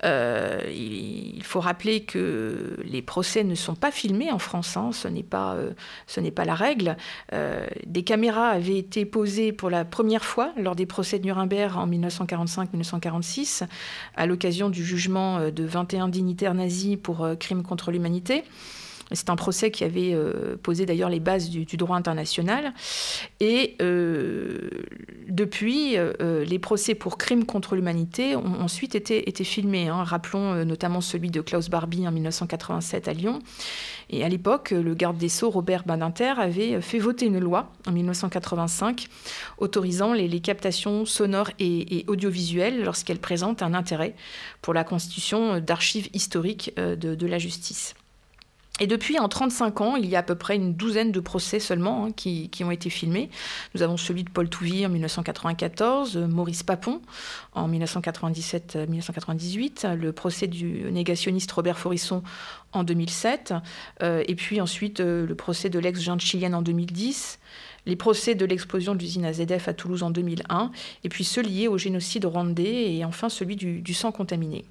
Euh, 0.05 0.61
il 0.71 1.43
faut 1.45 1.61
rappeler 1.61 2.03
que 2.03 2.77
les 2.85 3.01
procès 3.01 3.43
ne 3.43 3.55
sont 3.55 3.75
pas 3.75 3.91
filmés 3.91 4.31
en 4.31 4.39
France, 4.39 4.77
hein. 4.77 4.91
ce 4.93 5.09
n'est 5.09 5.23
pas, 5.23 5.55
euh, 5.55 6.31
pas 6.31 6.45
la 6.45 6.55
règle. 6.55 6.99
Euh, 7.33 7.67
des 7.87 8.03
caméras 8.03 8.49
avaient 8.49 8.77
été 8.77 9.07
posées 9.07 9.53
pour 9.53 9.71
la 9.71 9.87
première 9.87 10.27
fois 10.27 10.53
lors 10.59 10.77
des 10.77 10.85
procès 10.85 11.19
de 11.19 11.25
Nuremberg 11.25 11.75
en 11.79 11.89
1945-1946, 11.89 13.67
à 14.15 14.27
l'occasion 14.27 14.69
du 14.69 14.85
jugement 14.85 15.51
de 15.51 15.65
21 15.65 16.09
dignitaires 16.09 16.53
nazis 16.53 16.99
pour 17.03 17.27
crimes 17.39 17.63
contre 17.63 17.93
l'humanité. 17.93 18.45
C'est 19.13 19.31
un 19.31 19.37
procès 19.37 19.71
qui 19.71 19.83
avait 19.83 20.15
euh, 20.15 20.57
posé 20.63 20.87
d'ailleurs 20.87 21.09
les 21.09 21.19
bases 21.19 21.51
du, 21.51 21.65
droit 21.77 21.97
international. 21.97 22.73
Et 23.41 23.77
euh, 23.83 24.71
depuis, 25.29 25.97
euh, 25.97 26.45
les 26.45 26.59
procès 26.59 26.95
pour 26.95 27.19
crimes 27.19 27.45
contre 27.45 27.75
l'humanité 27.75 28.37
ont 28.37 28.61
ensuite 28.61 28.95
été, 28.95 29.45
filmés. 29.45 29.89
Hein. 29.89 30.05
Rappelons 30.05 30.65
notamment 30.65 31.01
celui 31.01 31.31
de 31.31 31.41
Klaus 31.41 31.71
Barbie 31.71 32.07
en 32.07 32.13
1987 32.13 33.09
à 33.09 33.13
Lyon. 33.13 33.41
Et 34.11 34.23
à 34.25 34.29
l'époque, 34.29 34.71
le 34.71 34.95
garde 34.95 35.17
des 35.17 35.29
Sceaux, 35.29 35.51
Robert 35.51 35.85
Badinter, 35.85 36.35
avait 36.37 36.81
fait 36.81 36.99
voter 36.99 37.27
une 37.27 37.39
loi 37.39 37.73
en 37.87 37.93
1985 37.93 39.07
autorisant 39.59 40.13
les, 40.13 40.41
captations 40.41 41.05
sonores 41.05 41.51
et, 41.59 42.05
audiovisuelles 42.07 42.83
lorsqu'elles 42.85 43.19
présentent 43.19 43.63
un 43.63 43.75
intérêt 43.75 44.15
pour 44.63 44.75
la 44.75 44.85
constitution 44.85 45.59
d'archives 45.61 46.09
historiques 46.13 46.75
de 46.77 47.27
la 47.27 47.39
justice. 47.39 47.95
Et 48.83 48.87
depuis, 48.87 49.19
en 49.19 49.29
35 49.29 49.83
ans, 49.83 49.97
il 49.97 50.07
y 50.07 50.17
a 50.17 50.21
à 50.21 50.23
peu 50.23 50.35
près 50.35 50.57
une 50.57 50.73
douzaine 50.73 51.13
de 51.13 51.21
procès 51.21 51.61
seulement 51.61 52.07
hein, 52.07 52.13
qui, 52.13 52.49
ont 52.65 52.71
été 52.71 52.89
filmés. 52.89 53.29
Nous 53.75 53.83
avons 53.83 53.99
celui 53.99 54.25
de 54.25 54.31
Paul 54.31 54.49
Touvier 54.49 54.87
en 54.87 54.89
1994, 54.89 56.17
Maurice 56.17 56.63
Papon 56.63 57.03
en 57.53 57.69
1997-1998, 57.69 59.95
le 59.95 60.13
procès 60.13 60.47
du 60.47 60.91
négationniste 60.91 61.53
Robert 61.53 61.79
Forisson 61.79 62.23
en 62.73 62.83
2007, 62.83 63.53
euh, 64.03 64.25
et 64.27 64.35
puis 64.35 64.63
ensuite 64.63 65.01
euh, 65.01 65.27
le 65.27 65.35
procès 65.35 65.69
de 65.69 65.79
l'ex-junte 65.79 66.21
chilienne 66.21 66.55
en 66.55 66.63
2010, 66.63 67.39
les 67.85 67.97
procès 67.97 68.35
de 68.35 68.47
l'explosion 68.47 68.95
de 68.95 69.01
l'usine 69.01 69.27
AZF 69.27 69.69
à 69.69 69.75
Toulouse 69.75 70.03
en 70.03 70.11
2001, 70.11 70.71
et 71.05 71.11
puis 71.11 71.25
ceux 71.25 71.43
liés 71.43 71.69
au 71.69 71.77
génocide 71.77 72.25
rwandais, 72.25 72.95
et 72.95 73.05
enfin 73.05 73.29
celui 73.29 73.57
du 73.57 73.95
sang 73.95 74.13
contaminé. 74.13 74.65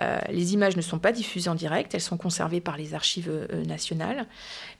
Euh, 0.00 0.18
les 0.30 0.54
images 0.54 0.76
ne 0.76 0.82
sont 0.82 0.98
pas 0.98 1.12
diffusées 1.12 1.50
en 1.50 1.54
direct, 1.54 1.94
elles 1.94 2.00
sont 2.00 2.16
conservées 2.16 2.60
par 2.60 2.76
les 2.76 2.94
archives 2.94 3.28
euh, 3.28 3.64
nationales. 3.64 4.26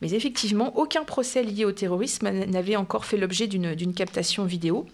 Mais 0.01 0.13
effectivement, 0.13 0.77
aucun 0.77 1.05
procès 1.05 1.43
lié 1.43 1.65
au 1.65 1.73
terrorisme 1.73 2.31
n'avait 2.31 2.77
encore 2.77 3.05
fait 3.05 3.17
l'objet 3.17 3.49
d'une 3.49 3.95
captation 3.95 4.45
vidéo. 4.45 4.87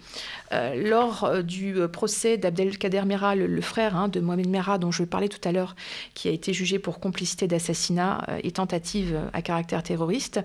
Euh, 0.53 0.75
lors 0.75 1.43
du 1.43 1.77
procès 1.93 2.37
d'Abdelkader 2.37 3.03
Mera, 3.07 3.35
le, 3.35 3.61
frère 3.61 3.97
hein, 3.97 4.09
de 4.09 4.21
Mohamed 4.21 4.49
Mera, 4.49 4.79
dont 4.79 4.91
je 4.91 5.03
parlais 5.05 5.29
tout 5.29 5.47
à 5.49 5.53
l'heure, 5.53 5.75
qui 6.15 6.29
a 6.29 6.31
été 6.31 6.53
jugé 6.53 6.79
pour 6.79 7.01
complicité 7.01 7.47
d'assassinat 7.47 8.27
et 8.43 8.51
tentative 8.51 9.19
à 9.33 9.43
caractère 9.43 9.83
terroriste, 9.83 10.41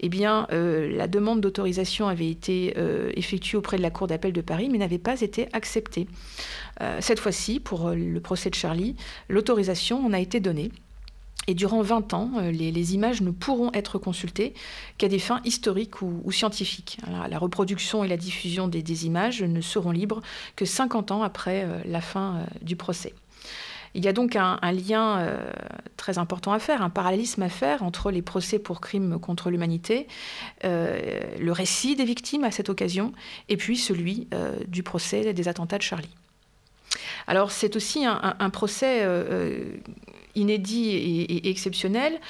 eh 0.00 0.08
la 0.08 1.06
demande 1.06 1.40
d'autorisation 1.40 2.08
avait 2.08 2.28
été 2.28 2.74
effectuée 3.16 3.56
auprès 3.58 3.76
de 3.76 3.82
la 3.82 3.90
Cour 3.90 4.06
d'appel 4.06 4.32
de 4.32 4.40
Paris, 4.40 4.68
mais 4.70 4.78
n'avait 4.78 4.98
pas 4.98 5.20
été 5.20 5.48
acceptée. 5.52 6.06
cette 7.00 7.20
fois-ci, 7.20 7.60
pour 7.60 7.90
le 7.90 8.20
procès 8.20 8.50
de 8.50 8.54
Charlie, 8.54 8.96
l'autorisation 9.28 10.04
en 10.04 10.12
a 10.12 10.18
été 10.18 10.40
donnée. 10.40 10.70
Et 11.50 11.54
durant 11.54 11.82
20 11.82 12.14
ans, 12.14 12.30
euh, 12.36 12.52
les, 12.52 12.94
images 12.94 13.22
ne 13.22 13.32
pourront 13.32 13.72
être 13.72 13.98
consultées 13.98 14.54
qu'à 14.98 15.08
des 15.08 15.18
fins 15.18 15.40
historiques 15.44 16.00
ou, 16.00 16.30
scientifiques. 16.30 16.98
la 17.28 17.38
reproduction 17.40 18.04
et 18.04 18.08
la 18.08 18.16
diffusion 18.16 18.68
des, 18.68 19.06
images 19.06 19.42
ne 19.42 19.60
seront 19.60 19.90
libres 19.90 20.22
que 20.54 20.64
50 20.64 21.10
ans 21.10 21.24
après 21.24 21.64
euh, 21.64 21.80
la 21.86 22.00
fin 22.00 22.36
euh, 22.36 22.44
du 22.62 22.76
procès. 22.76 23.14
Il 23.94 24.04
y 24.04 24.06
a 24.06 24.12
donc 24.12 24.36
un, 24.36 24.60
lien 24.70 25.28
très 25.96 26.18
important 26.18 26.52
à 26.52 26.60
faire, 26.60 26.80
un 26.80 26.90
parallélisme 26.90 27.42
à 27.42 27.48
faire 27.48 27.82
entre 27.82 28.12
les 28.12 28.22
procès 28.22 28.60
pour 28.60 28.80
crimes 28.80 29.18
contre 29.18 29.50
l'humanité, 29.50 30.06
le 30.62 31.50
récit 31.50 31.96
des 31.96 32.04
victimes 32.04 32.44
à 32.44 32.52
cette 32.52 32.68
occasion, 32.68 33.12
et 33.48 33.56
puis 33.56 33.76
celui 33.76 34.28
du 34.68 34.84
procès 34.84 35.34
des 35.34 35.48
attentats 35.48 35.78
de 35.78 35.82
Charlie. 35.82 36.14
Alors 37.26 37.50
c'est 37.50 37.74
aussi 37.74 38.06
un, 38.06 38.50
procès 38.50 39.04
inédit 40.34 40.90
et, 40.90 41.50
exceptionnel 41.50 42.20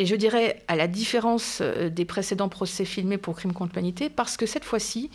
et 0.00 0.06
je 0.06 0.16
dirais 0.16 0.62
à 0.66 0.76
la 0.76 0.88
différence 0.88 1.58
euh, 1.60 1.90
des 1.90 2.06
précédents 2.06 2.48
procès 2.48 2.86
filmés 2.86 3.18
pour 3.18 3.36
crimes 3.36 3.52
contre 3.52 3.74
l'humanité, 3.74 4.08
parce 4.08 4.38
que 4.38 4.46
cette 4.46 4.64
fois-ci, 4.64 5.10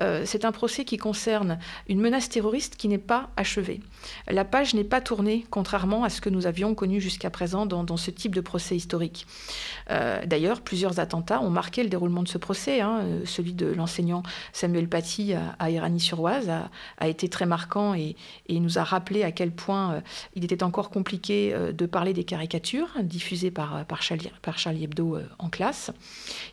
euh, 0.00 0.22
c'est 0.24 0.46
un 0.46 0.50
procès 0.50 0.86
qui 0.86 0.96
concerne 0.96 1.58
une 1.88 2.00
menace 2.00 2.30
terroriste 2.30 2.76
qui 2.76 2.88
n'est 2.88 2.96
pas 2.96 3.28
achevée. 3.36 3.80
La 4.28 4.46
page 4.46 4.72
n'est 4.72 4.82
pas 4.82 5.02
tournée, 5.02 5.44
contrairement 5.50 6.04
à 6.04 6.08
ce 6.08 6.22
que 6.22 6.30
nous 6.30 6.46
avions 6.46 6.74
connu 6.74 7.02
jusqu'à 7.02 7.28
présent 7.28 7.66
dans, 7.66 7.98
ce 7.98 8.10
type 8.10 8.34
de 8.34 8.40
procès 8.40 8.76
historique. 8.76 9.26
Euh, 9.90 10.24
d'ailleurs, 10.24 10.62
plusieurs 10.62 11.00
attentats 11.00 11.42
ont 11.42 11.50
marqué 11.50 11.82
le 11.82 11.90
déroulement 11.90 12.22
de 12.22 12.28
ce 12.28 12.38
procès. 12.38 12.80
Hein. 12.80 13.04
Celui 13.26 13.52
de 13.52 13.66
l'enseignant 13.66 14.22
Samuel 14.54 14.88
Paty 14.88 15.34
à, 15.34 15.70
Irani-sur-Oise 15.70 16.50
a, 16.96 17.08
été 17.08 17.28
très 17.28 17.44
marquant 17.44 17.92
et, 17.92 18.16
et, 18.48 18.58
nous 18.58 18.78
a 18.78 18.84
rappelé 18.84 19.22
à 19.22 19.32
quel 19.32 19.50
point 19.50 20.02
il 20.34 20.44
était 20.44 20.62
encore 20.62 20.88
compliqué 20.88 21.54
de 21.74 21.86
parler 21.86 22.14
des 22.14 22.24
caricatures 22.24 22.88
diffusées 23.02 23.50
par, 23.50 23.84
par 23.84 24.02
par 24.42 24.58
Charlie 24.58 24.84
Hebdo 24.84 25.16
euh, 25.16 25.28
en 25.38 25.48
classe. 25.48 25.90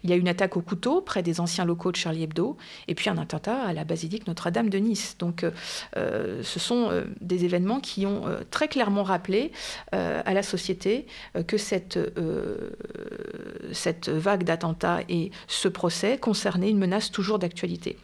Il 0.04 0.10
y 0.10 0.14
a 0.14 0.16
une 0.16 0.28
attaque 0.28 0.58
au 0.58 0.62
couteau 0.62 1.02
près 1.02 1.24
des 1.24 1.40
anciens 1.40 1.66
locaux 1.66 1.92
de 1.92 1.98
Charlie 1.98 2.24
Hebdo, 2.24 2.58
et 2.88 2.96
puis 2.96 3.10
un 3.10 3.18
attentat 3.18 3.62
à 3.62 3.74
la 3.74 3.84
basilique 3.84 4.28
Notre-Dame 4.28 4.70
de 4.70 4.78
Nice. 4.78 5.18
Donc 5.18 5.44
euh, 5.44 5.52
euh, 5.96 6.44
ce 6.44 6.60
sont 6.60 6.92
des 7.22 7.46
événements 7.46 7.80
qui 7.80 8.06
ont 8.06 8.24
très 8.52 8.68
clairement 8.68 9.04
rappelé 9.04 9.52
à 9.92 10.34
la 10.34 10.44
société 10.44 11.08
que 11.48 11.58
cette, 11.58 12.00
cette 13.72 14.10
vague 14.10 14.44
d'attentats 14.44 15.02
et 15.10 15.32
ce 15.48 15.68
procès 15.68 16.18
concernaient 16.18 16.70
une 16.70 16.78
menace 16.78 17.12
toujours 17.12 17.40
d'actualité. 17.40 17.98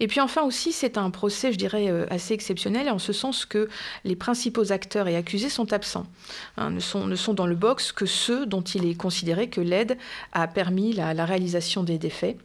Et 0.00 0.06
puis 0.06 0.20
enfin 0.20 0.42
aussi, 0.42 0.72
c'est 0.72 0.98
un 0.98 1.10
procès, 1.10 1.52
je 1.52 1.58
dirais, 1.58 1.88
euh, 1.88 2.06
assez 2.10 2.34
exceptionnel, 2.34 2.90
en 2.90 2.98
ce 2.98 3.12
sens 3.12 3.46
que 3.46 3.68
les 4.04 4.16
principaux 4.16 4.72
acteurs 4.72 5.08
et 5.08 5.16
accusés 5.16 5.48
sont 5.48 5.72
absents, 5.72 6.06
hein, 6.56 6.70
ne, 6.70 6.80
sont, 6.80 7.34
dans 7.34 7.46
le 7.46 7.54
box 7.54 7.92
que 7.92 8.06
ceux 8.06 8.46
dont 8.46 8.62
il 8.62 8.86
est 8.86 8.94
considéré 8.94 9.48
que 9.48 9.60
l'aide 9.60 9.96
a 10.32 10.46
permis 10.46 10.92
la, 10.92 11.24
réalisation 11.24 11.82
des, 11.82 11.98
défaits. 11.98 12.36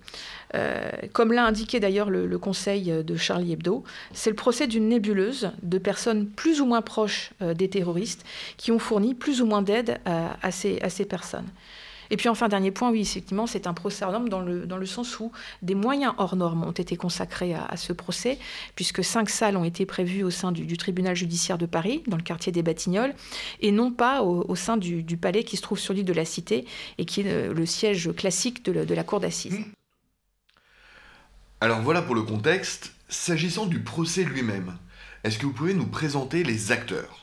Euh, 0.54 0.90
comme 1.14 1.32
l'a 1.32 1.46
indiqué 1.46 1.80
d'ailleurs 1.80 2.10
le, 2.10 2.38
conseil 2.38 2.92
de 3.04 3.16
Charlie 3.16 3.54
Hebdo, 3.54 3.84
c'est 4.14 4.30
le 4.30 4.36
procès 4.36 4.68
d'une 4.68 4.88
nébuleuse 4.88 5.52
de 5.62 5.78
personnes 5.78 6.28
plus 6.28 6.62
ou 6.62 6.66
moins 6.66 6.82
proches 6.82 7.32
euh, 7.42 7.54
des 7.54 7.70
terroristes 7.70 8.26
qui 8.58 8.72
ont 8.72 8.80
fourni 8.80 9.14
plus 9.14 9.42
ou 9.42 9.46
moins 9.46 9.62
d'aide 9.62 10.00
à 10.06 10.52
ces 10.52 11.06
personnes. 11.06 11.48
Et 12.12 12.18
puis 12.18 12.28
enfin, 12.28 12.50
dernier 12.50 12.72
point, 12.72 12.92
oui, 12.92 13.02
effectivement, 13.02 13.48
c'est 13.48 13.68
un 13.68 13.74
procès 13.74 14.04
hors 14.04 14.12
norme 14.12 14.28
dans 14.28 14.42
le, 14.42 14.66
dans 14.66 14.76
le 14.76 14.86
sens 14.86 15.20
où 15.22 15.32
des 15.62 15.76
moyens 15.76 16.14
hors 16.18 16.36
normes 16.36 16.64
ont 16.64 16.72
été 16.72 16.98
consacrés 16.98 17.56
à, 17.56 17.78
ce 17.78 17.94
procès, 17.94 18.38
puisque 18.76 19.02
cinq 19.02 19.30
salles 19.30 19.56
ont 19.56 19.64
été 19.64 19.86
prévues 19.86 20.24
au 20.24 20.30
sein 20.30 20.52
du, 20.52 20.78
tribunal 20.78 21.16
judiciaire 21.16 21.58
de 21.58 21.66
Paris, 21.66 22.04
dans 22.08 22.18
le 22.18 22.24
quartier 22.24 22.52
des 22.52 22.64
Batignolles, 22.64 23.16
et 23.62 23.72
non 23.72 23.92
pas 23.92 24.24
au, 24.24 24.56
sein 24.56 24.76
du, 24.76 25.18
palais 25.18 25.46
qui 25.46 25.56
se 25.56 25.62
trouve 25.62 25.80
sur 25.80 25.94
l'île 25.94 26.06
de 26.06 26.14
la 26.14 26.26
Cité 26.26 26.66
et 26.98 27.06
qui 27.06 27.22
est 27.22 27.54
le, 27.54 27.66
siège 27.66 28.14
classique 28.14 28.66
de, 28.66 28.84
de 28.84 28.94
la 28.94 29.04
cour 29.06 29.22
d'assises. 29.22 29.60
Alors 31.62 31.82
voilà 31.82 32.02
pour 32.02 32.16
le 32.16 32.24
contexte. 32.24 32.94
S'agissant 33.08 33.68
du 33.68 33.80
procès 33.80 34.24
lui-même, 34.24 34.78
est-ce 35.24 35.38
que 35.38 35.46
vous 35.46 35.54
pouvez 35.54 35.74
nous 35.74 35.88
présenter 35.88 36.44
les 36.44 36.72
acteurs? 36.72 37.21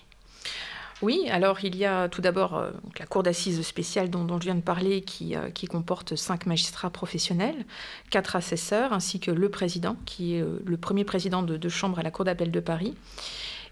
Oui, 1.00 1.28
alors 1.30 1.64
il 1.64 1.76
y 1.76 1.84
a 1.84 2.08
tout 2.08 2.20
d'abord 2.20 2.56
euh, 2.56 2.70
la 2.98 3.06
cour 3.06 3.22
d'assises 3.22 3.62
spéciale 3.62 4.10
dont, 4.10 4.26
je 4.40 4.44
viens 4.44 4.56
de 4.56 4.60
parler 4.60 5.02
qui, 5.02 5.36
euh, 5.36 5.50
qui, 5.50 5.66
comporte 5.66 6.16
cinq 6.16 6.46
magistrats 6.46 6.90
professionnels, 6.90 7.64
quatre 8.10 8.34
assesseurs 8.34 8.92
ainsi 8.92 9.20
que 9.20 9.30
le 9.30 9.48
président 9.48 9.96
qui 10.06 10.34
est 10.34 10.44
le 10.64 10.76
premier 10.76 11.04
président 11.04 11.42
de, 11.42 11.56
de 11.56 11.68
chambre 11.68 12.00
à 12.00 12.02
la 12.02 12.10
cour 12.10 12.24
d'appel 12.24 12.50
de 12.50 12.60
Paris. 12.60 12.96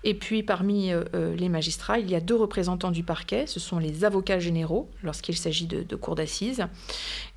Et 0.07 0.15
puis 0.15 0.45
parmi 0.45 0.93
euh, 0.93 1.03
euh, 1.15 1.35
les 1.35 1.49
magistrats, 1.49 1.99
il 1.99 2.09
y 2.09 2.15
a 2.15 2.21
deux 2.21 2.37
représentants 2.37 2.93
du 2.93 3.03
parquet, 3.03 3.49
ce 3.49 3.59
sont 3.59 3.81
les 3.81 4.05
avocats 4.05 4.39
généraux 4.39 4.89
lorsqu'il 5.03 5.37
s'agit 5.37 5.67
de, 5.67 5.97
cours 5.97 6.15
d'assises. 6.15 6.65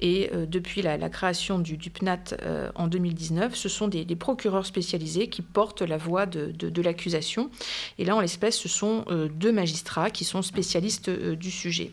Et 0.01 0.29
euh, 0.35 0.45
depuis 0.45 0.83
la, 0.83 1.09
création 1.09 1.57
du, 1.57 1.77
PNAT 1.77 2.35
en 2.75 2.87
2019, 2.87 3.55
ce 3.55 3.69
sont 3.69 3.87
des, 3.87 4.05
procureurs 4.15 4.67
spécialisés 4.67 5.29
qui 5.29 5.41
portent 5.41 5.81
la 5.81 5.97
voix 5.97 6.27
de 6.27 6.81
l'accusation. 6.83 7.49
Et 7.97 8.05
là, 8.05 8.15
en 8.15 8.19
l'espèce, 8.19 8.59
ce 8.59 8.69
sont 8.69 9.05
deux 9.33 9.51
magistrats 9.51 10.11
qui 10.11 10.23
sont 10.23 10.43
spécialistes 10.43 11.09
du 11.09 11.49
sujet. 11.49 11.89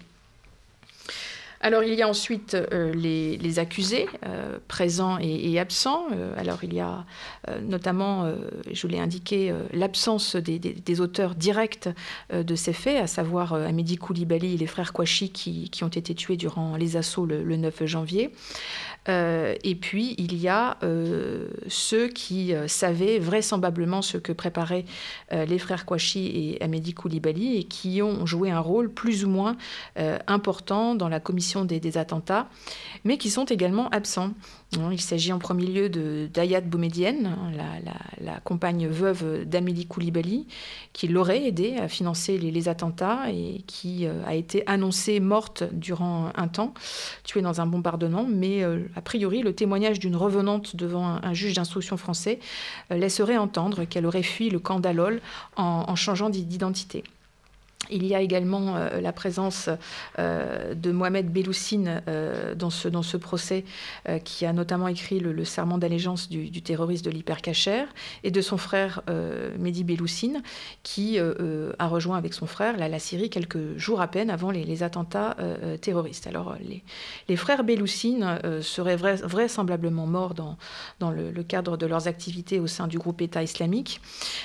Alors 1.60 1.82
il 1.82 1.94
y 1.94 2.02
a 2.02 2.08
ensuite 2.08 2.54
euh, 2.54 2.92
les, 2.92 3.58
accusés, 3.58 4.06
euh, 4.26 4.58
présents 4.68 5.18
et, 5.18 5.58
absents. 5.58 6.06
Euh, 6.12 6.34
alors 6.36 6.58
il 6.62 6.74
y 6.74 6.80
a 6.80 7.04
notamment, 7.62 8.28
je 8.72 8.86
l'ai 8.88 8.98
indiqué, 8.98 9.54
l'absence 9.72 10.36
des, 10.36 11.00
auteurs 11.00 11.34
directs 11.34 11.88
de 12.32 12.54
ces 12.56 12.72
faits, 12.72 13.00
à 13.00 13.06
savoir 13.06 13.54
Amédi 13.54 13.96
Koulibaly 13.96 14.54
et 14.54 14.56
les 14.56 14.66
frères 14.66 14.92
Kouachi 14.92 15.30
qui, 15.30 15.84
ont 15.84 15.88
été 15.88 16.14
tués 16.14 16.36
durant 16.36 16.76
les 16.76 16.96
assauts 16.96 17.26
le 17.26 17.56
9 17.56 17.84
janvier. 17.86 18.32
Et 19.08 19.74
puis 19.80 20.14
il 20.18 20.36
y 20.36 20.48
a 20.48 20.78
ceux 21.68 22.08
qui 22.08 22.52
savaient 22.66 23.18
vraisemblablement 23.18 24.02
ce 24.02 24.16
que 24.16 24.32
préparaient 24.32 24.84
les 25.30 25.58
frères 25.58 25.84
Kouachi 25.84 26.56
et 26.58 26.62
Amédi 26.62 26.94
Koulibaly 26.94 27.58
et 27.58 27.64
qui 27.64 28.02
ont 28.02 28.26
joué 28.26 28.50
un 28.50 28.60
rôle 28.60 28.90
plus 28.90 29.24
ou 29.24 29.28
moins 29.28 29.56
important 30.26 30.94
dans 30.94 31.08
la 31.08 31.20
commission 31.20 31.64
des, 31.64 31.98
attentats, 31.98 32.48
mais 33.04 33.18
qui 33.18 33.30
sont 33.30 33.44
également 33.44 33.88
absents. 33.90 34.32
Il 34.92 35.00
s'agit 35.00 35.32
en 35.32 35.38
premier 35.38 35.66
lieu 35.66 35.88
de 35.88 36.28
d'Ayat 36.32 36.60
Boumedienne, 36.60 37.36
la, 38.20 38.40
compagne 38.40 38.86
veuve 38.86 39.44
d'Amélie 39.44 39.86
Koulibaly, 39.86 40.46
qui 40.92 41.08
l'aurait 41.08 41.44
aidé 41.44 41.76
à 41.76 41.88
financer 41.88 42.38
les, 42.38 42.68
attentats 42.68 43.30
et 43.30 43.62
qui 43.66 44.06
euh, 44.06 44.24
a 44.26 44.34
été 44.34 44.62
annoncée 44.66 45.20
morte 45.20 45.64
durant 45.72 46.30
un 46.34 46.48
temps, 46.48 46.74
tuée 47.24 47.42
dans 47.42 47.60
un 47.60 47.66
bombardement. 47.66 48.26
Mais 48.28 48.62
euh, 48.62 48.80
a 48.96 49.00
priori, 49.00 49.42
le 49.42 49.54
témoignage 49.54 49.98
d'une 49.98 50.16
revenante 50.16 50.76
devant 50.76 51.18
un, 51.22 51.34
juge 51.34 51.54
d'instruction 51.54 51.96
français 51.96 52.40
euh, 52.90 52.96
laisserait 52.96 53.36
entendre 53.36 53.84
qu'elle 53.84 54.06
aurait 54.06 54.22
fui 54.22 54.50
le 54.50 54.58
camp 54.58 54.80
d'Alol 54.80 55.20
en 55.56 55.94
changeant 55.96 56.28
d'identité. 56.28 57.04
Il 57.90 58.06
y 58.06 58.14
a 58.14 58.20
également 58.20 58.76
euh, 58.76 59.00
la 59.00 59.12
présence 59.12 59.68
euh, 60.18 60.74
de 60.74 60.92
Mohamed 60.92 61.30
Belloussine 61.32 62.02
euh, 62.08 62.54
dans, 62.54 62.70
ce, 62.70 62.88
dans 62.88 63.02
ce 63.02 63.16
procès, 63.16 63.64
qui 64.24 64.46
a 64.46 64.52
notamment 64.52 64.88
écrit 64.88 65.20
le, 65.20 65.44
serment 65.44 65.78
d'allégeance 65.78 66.28
du, 66.28 66.62
terroriste 66.62 67.04
de 67.04 67.10
l'hypercachère, 67.10 67.88
et 68.24 68.30
de 68.30 68.40
son 68.40 68.56
frère 68.56 69.02
Mehdi 69.58 69.84
Belloussine, 69.84 70.42
qui 70.82 71.18
a 71.18 71.86
rejoint 71.86 72.16
avec 72.16 72.34
son 72.34 72.46
frère 72.46 72.76
la, 72.76 72.98
Syrie 72.98 73.30
quelques 73.30 73.76
jours 73.76 74.00
à 74.00 74.08
peine 74.08 74.30
avant 74.30 74.50
les, 74.50 74.82
attentats 74.82 75.36
terroristes. 75.80 76.26
Alors, 76.26 76.56
les, 77.28 77.36
frères 77.36 77.64
Belloussine 77.64 78.38
seraient 78.62 78.96
vraisemblablement 78.96 80.06
morts 80.06 80.34
dans, 80.34 80.56
dans 81.00 81.10
le, 81.10 81.42
cadre 81.42 81.76
de 81.76 81.86
leurs 81.86 82.08
activités 82.08 82.60
au 82.60 82.66
sein 82.66 82.86
du 82.86 82.98
groupe 82.98 83.20
État 83.20 83.42
islamique, 83.42 84.00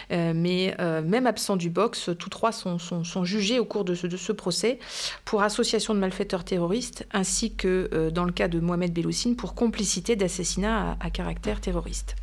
mais 0.09 0.75
même 0.79 1.27
absents 1.27 1.57
du 1.57 1.69
box, 1.69 2.09
tous 2.17 2.29
trois 2.29 2.51
sont, 2.51 2.79
sont, 2.79 3.03
sont 3.03 3.25
jugés 3.32 3.59
au 3.59 3.65
cours 3.65 3.86
de 3.86 3.95
ce, 3.95 4.32
procès 4.32 4.79
pour 5.25 5.41
association 5.41 5.93
de 5.93 5.99
malfaiteurs 5.99 6.43
terroristes, 6.43 7.07
ainsi 7.11 7.55
que 7.55 7.89
euh, 7.93 8.11
dans 8.11 8.25
le 8.25 8.32
cas 8.32 8.47
de 8.47 8.59
Mohamed 8.59 8.93
Belloussine 8.93 9.36
pour 9.36 9.55
complicité 9.55 10.15
d'assassinat 10.15 10.97
à, 10.99 11.09
caractère 11.09 11.61
terroriste. 11.61 12.15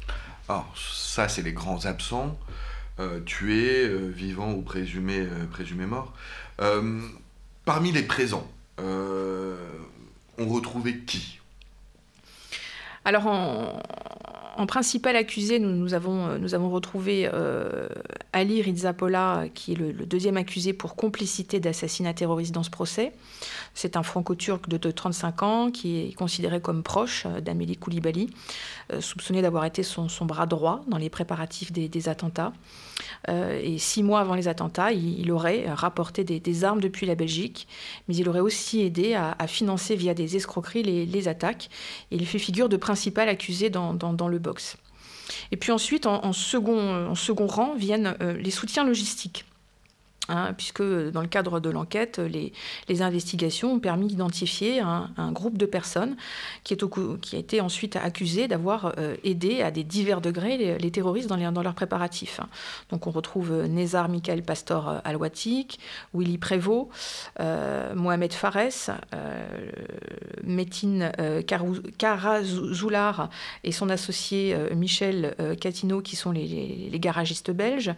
Alors 0.48 0.72
ça, 0.76 1.28
c'est 1.28 1.42
les 1.42 1.52
grands 1.52 1.86
absents, 1.86 2.38
euh, 3.00 3.20
tués, 3.20 3.86
euh, 3.86 4.08
vivants 4.08 4.52
ou 4.52 4.62
présumés, 4.62 5.26
présumés 5.50 5.86
morts. 5.86 6.12
parmi 7.64 7.92
les 7.92 8.02
présents, 8.02 8.46
on 8.78 10.46
retrouvait 10.46 10.98
qui? 10.98 11.40
Alors, 13.04 13.26
en, 13.26 13.80
en 14.58 14.66
principal 14.66 15.14
accusé, 15.14 15.60
nous, 15.60 15.70
nous, 15.70 15.94
avons, 15.94 16.36
nous 16.38 16.54
avons 16.54 16.68
retrouvé 16.68 17.30
euh, 17.32 17.88
Ali 18.32 18.62
Rizzapola, 18.62 19.46
qui 19.54 19.72
est 19.72 19.74
le, 19.76 19.92
deuxième 19.92 20.36
accusé 20.36 20.72
pour 20.72 20.96
complicité 20.96 21.60
d'assassinat 21.60 22.14
terroriste 22.14 22.52
dans 22.52 22.62
ce 22.62 22.70
procès. 22.70 23.12
C'est 23.74 23.96
un 23.96 24.02
franco-turc 24.02 24.68
de, 24.68 24.90
35 24.90 25.42
ans 25.42 25.70
qui 25.70 25.98
est 25.98 26.12
considéré 26.14 26.60
comme 26.60 26.82
proche 26.82 27.24
euh, 27.26 27.40
d'Amélie 27.40 27.76
Koulibaly, 27.76 28.30
soupçonné 29.00 29.42
d'avoir 29.42 29.64
été 29.64 29.82
son, 29.82 30.08
bras 30.22 30.46
droit 30.46 30.82
dans 30.88 30.96
les 30.96 31.10
préparatifs 31.10 31.72
des, 31.72 32.08
attentats. 32.08 32.52
et 33.28 33.76
six 33.78 34.02
mois 34.02 34.20
avant 34.20 34.34
les 34.34 34.48
attentats, 34.48 34.92
il, 34.92 35.30
aurait 35.30 35.70
rapporté 35.70 36.24
des, 36.24 36.64
armes 36.64 36.80
depuis 36.80 37.06
la 37.06 37.14
Belgique, 37.14 37.68
mais 38.08 38.16
il 38.16 38.28
aurait 38.28 38.40
aussi 38.40 38.80
aidé 38.80 39.14
à, 39.14 39.46
financer 39.46 39.94
via 39.94 40.14
des 40.14 40.36
escroqueries 40.36 40.82
les, 40.82 41.28
attaques. 41.28 41.68
il 42.10 42.26
fait 42.26 42.38
figure 42.38 42.68
de 42.68 42.76
principal 42.76 43.28
accusé 43.28 43.68
dans, 43.70 43.94
dans, 43.94 44.28
le 44.28 44.38
et 45.50 45.56
puis 45.56 45.72
ensuite, 45.72 46.06
en, 46.06 46.32
second, 46.32 47.08
en 47.08 47.14
second 47.14 47.46
rang, 47.46 47.74
viennent 47.74 48.16
euh, 48.20 48.34
les 48.34 48.50
soutiens 48.50 48.84
logistiques. 48.84 49.44
Hein, 50.30 50.52
puisque 50.54 50.82
dans 50.82 51.22
le 51.22 51.26
cadre 51.26 51.58
de 51.58 51.70
l'enquête, 51.70 52.18
les, 52.18 52.52
investigations 53.00 53.74
ont 53.74 53.78
permis 53.78 54.08
d'identifier 54.08 54.80
un, 54.80 55.32
groupe 55.32 55.56
de 55.56 55.66
personnes 55.66 56.16
qui, 56.64 56.74
est 56.74 56.82
a 56.82 57.36
été 57.36 57.60
ensuite 57.60 57.96
accusé 57.96 58.48
d'avoir 58.48 58.92
euh, 58.98 59.16
aidé 59.24 59.62
à 59.62 59.70
des 59.70 59.84
divers 59.84 60.20
degrés 60.20 60.76
les, 60.78 60.90
terroristes 60.90 61.28
dans, 61.28 61.52
dans, 61.52 61.62
leurs 61.62 61.74
préparatifs. 61.74 62.40
Donc 62.90 63.06
on 63.06 63.10
retrouve 63.10 63.52
euh, 63.52 63.68
Nézar 63.68 64.08
Michael 64.08 64.42
Pastor 64.42 64.88
euh, 64.88 64.98
Alouatik, 65.04 65.78
Willy 66.12 66.36
Prévost, 66.38 66.88
Mohamed 67.94 68.32
Fares, 68.32 68.98
Metin 70.44 71.10
Karazoular 71.96 73.30
et 73.64 73.72
son 73.72 73.88
associé 73.88 74.56
Michel 74.74 75.34
Catino, 75.60 76.00
qui 76.00 76.16
sont 76.16 76.32
les, 76.32 76.88
les 76.90 77.00
garagistes 77.00 77.50
belges, 77.50 77.92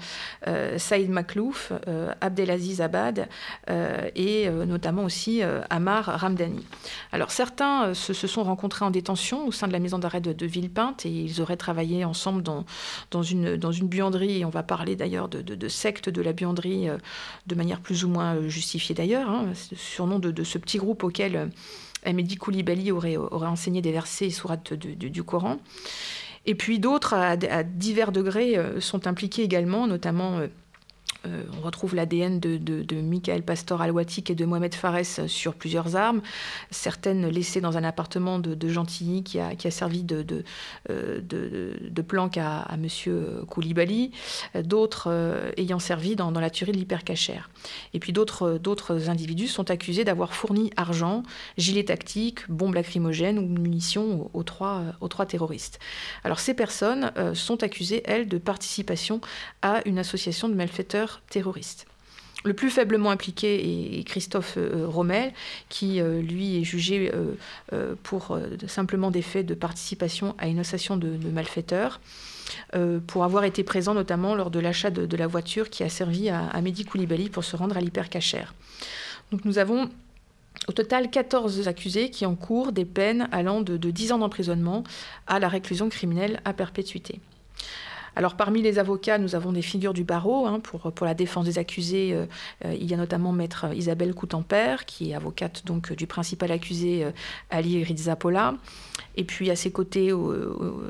Saïd 0.77 1.11
Maklouf, 1.11 1.73
Abdelaziz 2.21 2.81
Abad 2.81 3.29
euh, 3.69 4.09
et 4.15 4.49
euh, 4.49 4.65
notamment 4.65 5.05
aussi 5.05 5.43
euh, 5.43 5.61
Amar 5.71 6.05
Ramdani. 6.05 6.65
Alors 7.13 7.31
certains 7.31 7.95
se, 7.95 8.13
sont 8.13 8.43
rencontrés 8.43 8.85
en 8.85 8.91
détention 8.91 9.47
au 9.47 9.53
sein 9.53 9.69
de 9.69 9.73
la 9.73 9.79
maison 9.79 9.99
d'arrêt 9.99 10.21
de, 10.21 10.47
Villepinte 10.47 11.07
et 11.07 11.11
ils 11.11 11.41
auraient 11.41 11.57
travaillé 11.57 12.05
ensemble 12.05 12.43
dans, 12.43 12.65
dans, 13.11 13.23
une, 13.23 13.57
dans 13.57 13.73
une 13.73 13.89
buanderie 13.89 14.45
on 14.45 14.51
va 14.51 14.63
parler 14.63 14.97
d'ailleurs 14.97 15.29
de, 15.29 15.43
de, 15.43 15.69
secte 15.69 16.09
de 16.09 16.23
la 16.23 16.33
buanderie 16.33 16.89
de 17.47 17.55
manière 17.55 17.81
plus 17.81 18.05
ou 18.05 18.09
moins 18.09 18.49
justifiée 18.49 18.95
d'ailleurs, 18.95 19.29
hein, 19.29 19.53
surnom 19.77 20.19
de, 20.19 20.45
ce 20.45 20.59
petit 20.59 20.79
groupe 20.79 21.05
auquel 21.05 21.51
Amédi 22.05 22.37
Koulibaly 22.37 22.91
aurait, 22.91 23.17
aurait 23.17 23.49
enseigné 23.49 23.83
des 23.83 23.93
versets 23.93 24.27
et 24.27 24.31
sourates 24.31 24.73
du 24.73 25.23
Coran. 25.23 25.59
Et 26.47 26.55
puis 26.55 26.79
d'autres, 26.79 27.15
à, 27.15 27.37
divers 27.37 28.13
degrés, 28.13 28.57
sont 28.81 29.07
impliqués 29.07 29.43
également, 29.43 29.87
notamment 29.87 30.41
euh, 31.27 31.43
on 31.59 31.61
retrouve 31.61 31.95
l'ADN 31.95 32.41
de, 32.41 32.57
de, 32.57 33.01
Michael 33.01 33.43
Pastor 33.43 33.81
Alouatik 33.81 34.31
et 34.31 34.35
de 34.35 34.45
Mohamed 34.45 34.75
Fares 34.75 35.05
sur 35.27 35.55
plusieurs 35.55 35.97
armes, 35.97 36.23
certaines 36.71 37.29
laissées 37.29 37.61
dans 37.61 37.77
un 37.77 37.85
appartement 37.85 38.39
de, 38.39 38.69
Gentilly 38.69 39.23
qui 39.23 39.39
a, 39.39 39.71
servi 39.71 40.03
de, 40.03 40.45
euh, 40.89 41.21
planque 42.07 42.39
à, 42.39 42.61
à 42.61 42.75
M. 42.75 42.87
Koulibaly, 43.49 44.13
d'autres 44.63 45.09
euh, 45.11 45.53
ayant 45.57 45.79
servi 45.79 46.17
dans, 46.17 46.31
la 46.31 46.51
tuerie 46.51 46.73
de 46.73 46.79
l'hypercachère. 46.79 47.51
Et 47.93 47.99
puis 47.99 48.13
d'autres 48.13 49.09
individus 49.09 49.49
sont 49.49 49.71
accusés 49.71 50.05
d'avoir 50.05 50.35
fourni 50.35 50.71
argent, 50.77 51.23
gilets 51.59 51.85
tactiques, 51.85 52.49
bombes 52.49 52.75
lacrymogènes 52.75 53.39
ou 53.39 53.47
munitions 53.47 54.31
aux, 54.33 54.43
trois, 54.43 54.85
aux 55.01 55.09
trois 55.09 55.27
terroristes. 55.27 55.79
Alors 56.25 56.41
ces 56.41 56.55
personnes 56.55 57.13
sont 57.35 57.63
accusées, 57.63 58.03
elles, 58.07 58.29
de 58.29 58.39
participation 58.39 59.21
à 59.63 59.83
une 59.87 59.99
association 59.99 60.49
de 60.49 60.55
malfaiteurs 60.55 61.10
terroriste. 61.31 61.87
Le 62.43 62.55
plus 62.55 62.71
faiblement 62.71 63.11
impliqué 63.11 63.99
est 63.99 64.05
Christophe 64.05 64.55
euh, 64.57 64.87
Rommel, 64.87 65.33
qui 65.69 66.01
euh, 66.01 66.23
lui 66.23 66.59
est 66.59 66.65
jugé 66.65 67.13
euh, 67.73 67.95
pour 68.03 68.39
simplement 68.67 69.11
des 69.11 69.21
faits 69.21 69.45
de 69.45 69.55
participation 69.55 70.35
à 70.39 70.49
une 70.49 70.59
association 70.59 70.97
de, 70.97 71.19
malfaiteurs, 71.31 72.01
pour 73.07 73.25
avoir 73.25 73.45
été 73.45 73.63
présent 73.63 73.95
notamment 73.95 74.35
lors 74.35 74.51
de 74.51 74.59
l'achat 74.59 74.91
de, 74.91 75.17
la 75.17 75.27
voiture 75.27 75.71
qui 75.71 75.85
a 75.85 75.89
servi 75.89 76.29
à, 76.31 76.47
à 76.47 76.61
Mehdi 76.61 76.85
Koulibaly 76.85 77.29
pour 77.29 77.45
se 77.45 77.57
rendre 77.57 77.77
à 77.77 77.81
l'hypercachère. 77.81 78.55
Donc 79.31 79.45
nous 79.45 79.59
avons 79.59 79.89
au 80.67 80.73
total 80.73 81.11
14 81.11 81.69
accusés 81.69 82.11
qui 82.11 82.27
encourent 82.27 82.73
des 82.73 82.85
peines 82.85 83.29
allant 83.31 83.61
de, 83.61 83.77
de 83.77 83.91
10 83.91 84.13
ans 84.13 84.19
d'emprisonnement 84.19 84.83
à 85.27 85.39
la 85.39 85.49
réclusion 85.49 85.89
criminelle 85.89 86.41
à 86.45 86.53
perpétuité. 86.53 87.21
Alors 88.17 88.37
parmi 88.37 88.63
les 88.63 88.79
avocats, 88.79 89.19
nous 89.19 89.35
avons 89.35 89.53
des 89.53 89.63
figures 89.63 89.95
du 89.95 90.05
barreau 90.05 90.47
hein, 90.47 90.61
pour, 90.61 90.93
pour 90.93 91.07
la 91.07 91.15
défense 91.15 91.45
des 91.45 91.59
accusés. 91.59 92.17
il 92.65 92.85
y 92.85 92.95
a 92.95 92.97
notamment 92.97 93.33
maître 93.33 93.67
Isabelle 93.75 94.15
Coutempère, 94.15 94.85
qui 94.85 95.11
est 95.11 95.15
avocate 95.15 95.65
donc 95.67 95.93
du 95.93 96.07
principal 96.07 96.51
accusé 96.51 97.07
Ali 97.51 97.83
Rizzapola. 97.85 98.55
Et 99.17 99.25
puis 99.25 99.51
à 99.51 99.57
ses 99.57 99.71
côtés, 99.71 100.13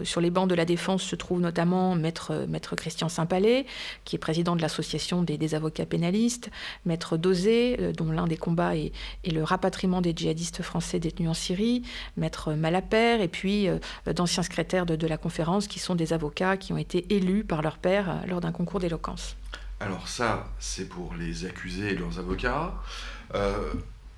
sur 0.02 0.20
les 0.20 0.30
bancs 0.30 0.48
de 0.48 0.54
la 0.54 0.64
défense, 0.64 1.02
se 1.02 1.16
trouve 1.16 1.40
notamment 1.40 1.94
maître, 1.94 2.46
maître 2.48 2.76
Christian 2.76 3.08
Saint-Palais, 3.08 3.66
qui 4.04 4.16
est 4.16 4.18
président 4.18 4.56
de 4.56 4.62
l'association 4.62 5.22
des, 5.22 5.54
avocats 5.54 5.86
pénalistes, 5.86 6.50
maître 6.84 7.16
Dosé, 7.16 7.76
euh, 7.80 7.92
dont 7.92 8.12
l'un 8.12 8.26
des 8.26 8.36
combats 8.36 8.76
est, 8.76 8.92
le 9.30 9.42
rapatriement 9.42 10.00
des 10.00 10.12
djihadistes 10.14 10.62
français 10.62 11.00
détenus 11.00 11.28
en 11.28 11.34
Syrie, 11.34 11.82
maître 12.16 12.52
Malapert, 12.52 13.20
et 13.20 13.28
puis 13.28 13.68
euh, 13.68 13.78
d'anciens 14.06 14.42
secrétaires 14.42 14.86
de, 14.86 15.06
la 15.06 15.16
conférence, 15.16 15.66
qui 15.66 15.78
sont 15.78 15.94
des 15.94 16.12
avocats 16.12 16.56
qui 16.56 16.72
ont 16.72 16.78
été 16.78 17.09
élus 17.10 17.44
par 17.44 17.62
leur 17.62 17.78
père 17.78 18.10
euh, 18.10 18.26
lors 18.26 18.40
d'un 18.40 18.52
concours 18.52 18.80
d'éloquence. 18.80 19.36
Alors 19.80 20.08
ça, 20.08 20.48
c'est 20.58 20.88
pour 20.88 21.14
les 21.14 21.44
accusés 21.46 21.92
et 21.92 21.96
leurs 21.96 22.18
avocats. 22.18 22.74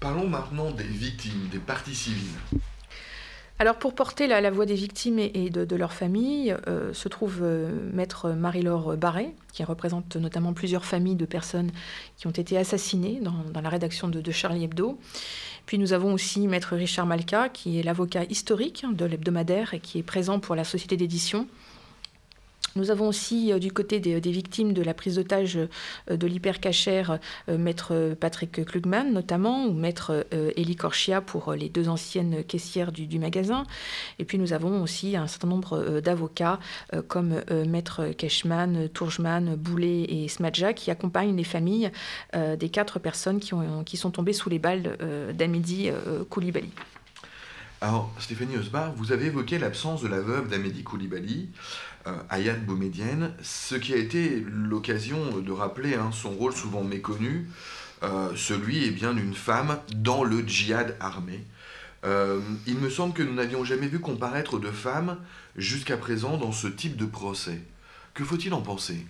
parlons 0.01 0.29
maintenant 0.29 0.71
des 0.73 0.85
victimes, 0.85 1.49
des 1.51 1.59
parties 1.59 1.95
civiles. 1.95 2.39
Alors 3.63 3.77
pour 3.77 3.95
porter 3.95 4.27
la, 4.27 4.51
voix 4.51 4.67
des 4.67 4.75
victimes 4.75 5.21
et, 5.21 5.49
de, 5.49 5.77
leurs 5.77 5.93
familles 5.93 6.57
euh, 6.67 6.93
se 6.93 7.09
trouve 7.09 7.43
euh, 7.43 7.71
maître 7.93 8.31
Marie-Laure 8.31 8.97
Barré, 8.97 9.37
qui 9.53 9.63
représente 9.63 10.17
notamment 10.17 10.53
plusieurs 10.53 10.85
familles 10.85 11.15
de 11.15 11.27
personnes 11.27 11.71
qui 12.17 12.27
ont 12.27 12.33
été 12.33 12.59
assassinées 12.59 13.21
dans, 13.23 13.61
la 13.63 13.69
rédaction 13.69 14.09
de, 14.09 14.21
de, 14.21 14.33
Charlie 14.33 14.65
Hebdo. 14.65 14.99
Puis 15.65 15.79
nous 15.79 15.93
avons 15.93 16.13
aussi 16.13 16.49
maître 16.49 16.75
Richard 16.75 17.07
Malka, 17.07 17.51
qui 17.51 17.79
est 17.79 17.85
l'avocat 17.85 18.25
historique 18.25 18.85
de 18.91 19.05
l'hebdomadaire 19.05 19.75
et 19.75 19.79
qui 19.79 20.01
est 20.01 20.03
présent 20.03 20.41
pour 20.41 20.57
la 20.57 20.65
société 20.65 20.97
d'édition. 20.97 21.47
Nous 22.77 22.91
avons 22.91 23.09
aussi, 23.09 23.53
euh, 23.53 23.59
du 23.59 23.73
côté 23.73 24.01
des, 24.01 24.21
victimes 24.21 24.73
de 24.73 24.83
la 24.83 24.95
prise 24.95 25.17
d'otage 25.17 25.59
euh, 25.59 26.17
de 26.17 26.27
l'hypercachère, 26.27 27.19
euh, 27.49 27.59
maître 27.59 28.15
Patrick 28.19 28.65
Klugman 28.65 29.13
notamment, 29.13 29.67
ou 29.67 29.73
maître 29.73 30.27
Elie 30.57 30.77
Korchia 30.77 31.21
pour 31.21 31.53
les 31.53 31.69
deux 31.69 31.89
anciennes 31.89 32.45
caissières 32.45 32.93
du, 32.93 33.19
magasin. 33.19 33.65
Et 34.19 34.25
puis 34.25 34.39
nous 34.39 34.53
avons 34.53 34.83
aussi 34.83 35.17
un 35.17 35.27
certain 35.27 35.49
nombre 35.49 36.01
d'avocats 36.01 36.59
comme 37.09 37.43
maître 37.67 38.09
Cashman, 38.17 38.89
Tourgeman, 38.89 39.57
Boulet 39.57 40.05
et 40.09 40.29
Smadja 40.29 40.73
qui 40.73 40.91
accompagnent 40.91 41.37
les 41.37 41.45
familles 41.45 41.91
des 42.35 42.69
quatre 42.69 42.99
personnes 42.99 43.41
qui, 43.41 43.53
qui 43.85 43.97
sont 43.97 44.11
tombées 44.11 44.33
sous 44.33 44.49
les 44.49 44.59
balles 44.59 44.97
d'Amidi 45.35 45.91
Koulibaly. 46.31 46.71
Alors, 47.83 48.13
Stéphanie 48.21 48.57
Osbar, 48.57 48.93
vous 48.95 49.11
avez 49.11 49.27
évoqué 49.27 49.59
l'absence 49.59 50.03
de 50.03 50.07
la 50.07 50.21
veuve 50.21 50.49
d'Amédi 50.49 50.85
Koulibaly, 50.85 51.49
euh, 52.07 52.17
Ayat 52.31 52.55
Boumedienne, 52.55 53.35
ce 53.43 53.75
qui 53.75 53.93
a 53.93 53.97
été 53.97 54.47
l'occasion 54.49 55.41
de 55.41 55.51
rappeler 55.51 55.97
hein, 55.97 56.11
son 56.13 56.31
rôle 56.31 56.53
souvent 56.53 56.85
méconnu, 56.85 57.49
euh, 58.05 58.29
celui 58.37 58.85
eh 58.85 58.93
bien 58.93 59.15
d'une 59.15 59.35
femme 59.35 59.81
dans 59.97 60.23
le 60.23 60.47
djihad 60.47 60.97
armé. 61.01 61.45
Euh, 62.05 62.39
il 62.69 62.79
me 62.79 62.89
semble 62.89 63.15
que 63.15 63.25
nous 63.25 63.35
n'avions 63.35 63.65
jamais 63.65 63.89
vu 63.89 63.99
comparaître 63.99 64.61
de 64.61 64.71
femmes 64.71 65.19
jusqu'à 65.57 65.97
présent 65.97 66.37
dans 66.37 66.53
ce 66.53 66.69
type 66.69 66.97
de 66.97 67.07
procès. 67.07 67.59
Que 68.15 68.23
faut-il 68.23 68.55
en 68.55 68.61
penser? 68.61 69.05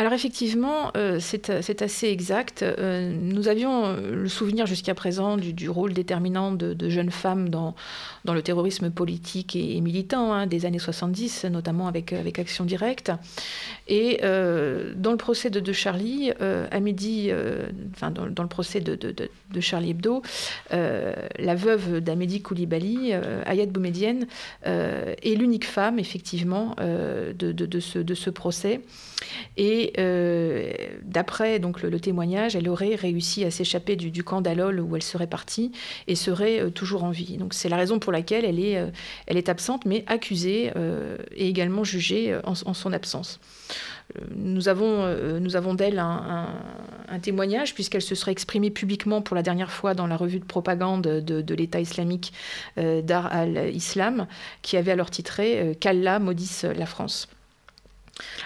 Alors 0.00 0.14
effectivement, 0.14 0.92
euh, 0.96 1.18
c'est 1.20 1.82
assez 1.82 2.06
exact. 2.06 2.62
Euh, 2.62 3.12
nous 3.20 3.48
avions 3.48 3.84
euh, 3.84 4.14
le 4.14 4.28
souvenir 4.30 4.64
jusqu'à 4.64 4.94
présent 4.94 5.36
du, 5.36 5.68
rôle 5.68 5.92
déterminant 5.92 6.52
de, 6.52 6.88
jeunes 6.88 7.10
femmes 7.10 7.50
dans, 7.50 7.74
le 8.24 8.40
terrorisme 8.40 8.88
politique 8.88 9.54
et, 9.54 9.78
militant 9.82 10.32
hein, 10.32 10.46
des 10.46 10.64
années 10.64 10.78
70, 10.78 11.44
notamment 11.50 11.86
avec, 11.86 12.14
Action 12.38 12.64
Directe. 12.64 13.12
Et 13.88 14.20
dans 14.22 15.10
le 15.10 15.16
procès 15.18 15.50
de, 15.50 15.72
Charlie, 15.72 16.30
à 16.30 16.80
dans, 18.10 18.24
le 18.24 18.48
procès 18.48 18.80
de, 18.80 18.94
de 18.94 19.60
Charlie 19.60 19.90
Hebdo, 19.90 20.22
la 20.70 21.54
veuve 21.54 22.00
d'Amédi 22.00 22.40
Koulibaly, 22.40 23.12
Ayat 23.44 23.66
Boumedienne, 23.66 24.26
est 24.64 25.36
l'unique 25.36 25.66
femme, 25.66 25.98
effectivement, 25.98 26.74
de, 26.78 27.80
ce, 27.80 27.98
de 27.98 28.30
procès. 28.30 28.80
Euh, 29.98 30.72
d'après 31.02 31.58
le, 31.58 32.00
témoignage, 32.00 32.56
elle 32.56 32.68
aurait 32.68 32.94
réussi 32.94 33.44
à 33.44 33.50
s'échapper 33.50 33.96
du, 33.96 34.24
camp 34.24 34.40
d'Alol 34.40 34.80
où 34.80 34.96
elle 34.96 35.02
serait 35.02 35.26
partie 35.26 35.72
et 36.06 36.14
serait 36.14 36.60
euh, 36.60 36.70
toujours 36.70 37.04
en 37.04 37.10
vie. 37.10 37.38
C'est 37.50 37.68
la 37.68 37.76
raison 37.76 37.98
pour 37.98 38.12
laquelle 38.12 38.44
elle 38.44 38.58
est, 38.58 38.78
euh, 38.78 39.42
absente, 39.46 39.86
mais 39.86 40.04
accusée 40.06 40.70
et 41.34 41.48
également 41.48 41.82
jugée 41.82 42.38
en, 42.44 42.54
son 42.54 42.92
absence. 42.92 43.40
Nous 44.36 44.68
avons, 44.68 45.74
d'elle 45.74 45.98
un, 45.98 47.18
témoignage, 47.22 47.74
puisqu'elle 47.74 48.02
se 48.02 48.14
serait 48.14 48.32
exprimée 48.32 48.70
publiquement 48.70 49.22
pour 49.22 49.34
la 49.34 49.42
dernière 49.42 49.72
fois 49.72 49.94
dans 49.94 50.06
la 50.06 50.16
revue 50.16 50.38
de 50.38 50.44
propagande 50.44 51.02
de, 51.02 51.40
de 51.40 51.54
l'État 51.54 51.80
islamique 51.80 52.32
Dar 52.76 53.32
al-Islam, 53.32 54.26
qui 54.62 54.76
avait 54.76 54.92
alors 54.92 55.10
titré 55.10 55.76
Qu'Allah 55.80 56.18
maudisse 56.18 56.64
la 56.64 56.86
France. 56.86 57.28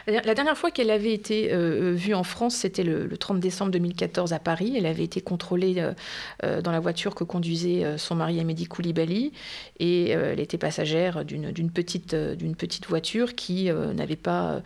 La 0.06 0.34
dernière 0.34 0.56
fois 0.56 0.70
qu'elle 0.70 0.90
avait 0.90 1.14
été 1.14 1.52
euh, 1.52 1.92
euh, 1.92 1.94
vue 1.94 2.14
en 2.14 2.24
France, 2.24 2.56
c'était 2.56 2.82
le, 2.82 3.08
30 3.16 3.40
décembre 3.40 3.70
2014 3.72 4.34
à 4.34 4.38
Paris. 4.38 4.74
Elle 4.76 4.86
avait 4.86 5.04
été 5.04 5.20
contrôlée 5.22 5.82
euh, 6.42 6.60
dans 6.60 6.72
la 6.72 6.80
voiture 6.80 7.14
que 7.14 7.24
conduisait 7.24 7.96
son 7.96 8.14
mari 8.14 8.38
Amédi 8.40 8.66
Koulibaly 8.66 9.32
et 9.78 10.10
elle 10.10 10.40
était 10.40 10.58
passagère 10.58 11.24
d'une 11.24 11.70
petite, 11.70 12.16
voiture 12.88 13.34
qui 13.34 13.70
n'avait 13.94 14.16
pas 14.16 14.62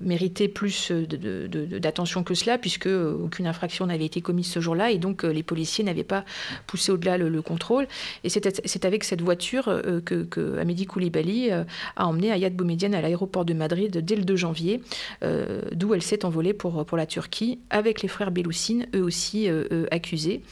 mérité 0.00 0.48
plus 0.48 0.92
d'attention 0.92 2.24
que 2.24 2.34
cela 2.34 2.58
puisque 2.58 2.86
aucune 2.86 3.46
infraction 3.46 3.86
n'avait 3.86 4.04
été 4.04 4.20
commise 4.20 4.50
ce 4.50 4.60
jour-là 4.60 4.90
et 4.90 4.98
donc 4.98 5.22
les 5.22 5.42
policiers 5.42 5.84
n'avaient 5.84 6.04
pas 6.04 6.24
poussé 6.66 6.92
au-delà 6.92 7.16
le, 7.18 7.42
contrôle. 7.42 7.86
Et 8.24 8.28
c'est 8.28 8.84
avec 8.84 9.04
cette 9.04 9.22
voiture 9.22 9.64
que, 10.04 10.24
que 10.24 10.58
Amédi 10.58 10.86
Koulibaly 10.86 11.50
a 11.50 11.66
emmené 12.06 12.32
Ayat 12.32 12.50
Boumediene 12.50 12.94
à 12.94 13.00
l'aéroport 13.00 13.44
de 13.48 13.54
Madrid 13.54 13.98
dès 13.98 14.14
le 14.14 14.24
2 14.24 14.36
janvier, 14.36 14.82
euh, 15.22 15.62
d'où 15.72 15.94
elle 15.94 16.02
s'est 16.02 16.24
envolée 16.24 16.52
pour, 16.52 16.84
pour 16.86 16.96
la 16.96 17.06
Turquie, 17.06 17.60
avec 17.70 18.02
les 18.02 18.08
frères 18.08 18.30
Beloussine, 18.30 18.86
eux 18.94 19.02
aussi 19.02 19.48
euh, 19.48 19.64
euh, 19.72 19.86
accusés. 19.90 20.42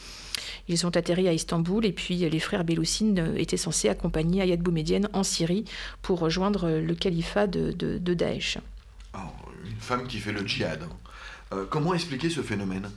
Ils 0.67 0.77
sont 0.77 0.97
atterris 0.97 1.27
à 1.27 1.33
Istanbul 1.33 1.85
et 1.85 1.93
puis 1.93 2.17
les 2.17 2.39
frères 2.39 2.63
Beloussine 2.63 3.33
étaient 3.37 3.57
censés 3.57 3.89
accompagner 3.89 4.41
Ayat 4.41 4.57
Boumedienne 4.57 5.09
en 5.13 5.23
Syrie 5.23 5.65
pour 6.01 6.19
rejoindre 6.19 6.69
le 6.69 6.93
califat 6.93 7.47
de, 7.47 7.71
de, 7.71 8.13
Daesh. 8.13 8.59
Oh, 9.15 9.17
une 9.65 9.79
femme 9.79 10.07
qui 10.07 10.17
fait 10.19 10.33
le 10.33 10.45
djihad. 10.45 10.83
Hein. 11.51 11.65
comment 11.69 11.93
expliquer 11.93 12.29
ce 12.29 12.41
phénomène? 12.41 12.89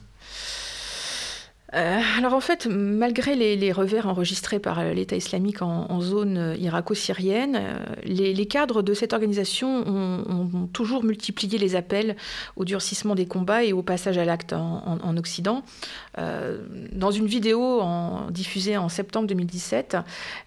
Euh, 1.73 1.99
alors 2.17 2.33
en 2.33 2.41
fait, 2.41 2.67
malgré 2.67 3.35
les, 3.35 3.71
revers 3.71 4.07
enregistrés 4.07 4.59
par 4.59 4.83
l'État 4.83 5.15
islamique 5.15 5.61
en, 5.61 6.01
zone 6.01 6.55
irako-syrienne, 6.59 7.55
euh, 7.55 7.79
les, 8.03 8.45
cadres 8.45 8.81
de 8.81 8.93
cette 8.93 9.13
organisation 9.13 9.83
ont, 9.87 10.67
toujours 10.73 11.03
multiplié 11.03 11.57
les 11.57 11.75
appels 11.75 12.15
au 12.55 12.65
durcissement 12.65 13.15
des 13.15 13.25
combats 13.25 13.63
et 13.63 13.73
au 13.73 13.81
passage 13.81 14.17
à 14.17 14.25
l'acte 14.25 14.53
en, 14.53 15.17
Occident. 15.17 15.63
Euh, 16.17 16.65
dans 16.91 17.11
une 17.11 17.25
vidéo 17.25 17.81
diffusée 18.29 18.77
en 18.77 18.89
septembre 18.89 19.27
2017, 19.27 19.97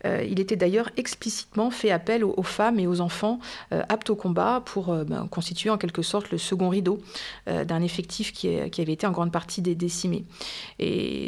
il 0.04 0.40
était 0.40 0.56
d'ailleurs 0.56 0.90
explicitement 0.96 1.70
fait 1.70 1.90
appel 1.90 2.24
aux, 2.24 2.42
femmes 2.42 2.78
et 2.78 2.86
aux 2.86 3.00
enfants 3.00 3.38
aptes 3.70 4.10
au 4.10 4.16
combat 4.16 4.62
pour 4.64 4.94
ben, 5.04 5.28
constituer 5.30 5.70
en 5.70 5.78
quelque 5.78 6.02
sorte 6.02 6.30
le 6.30 6.38
second 6.38 6.68
rideau 6.68 6.98
d'un 7.46 7.82
effectif 7.82 8.32
qui, 8.32 8.48
avait 8.48 8.92
été 8.92 9.06
en 9.06 9.12
grande 9.12 9.32
partie 9.32 9.62
décimé. 9.62 10.24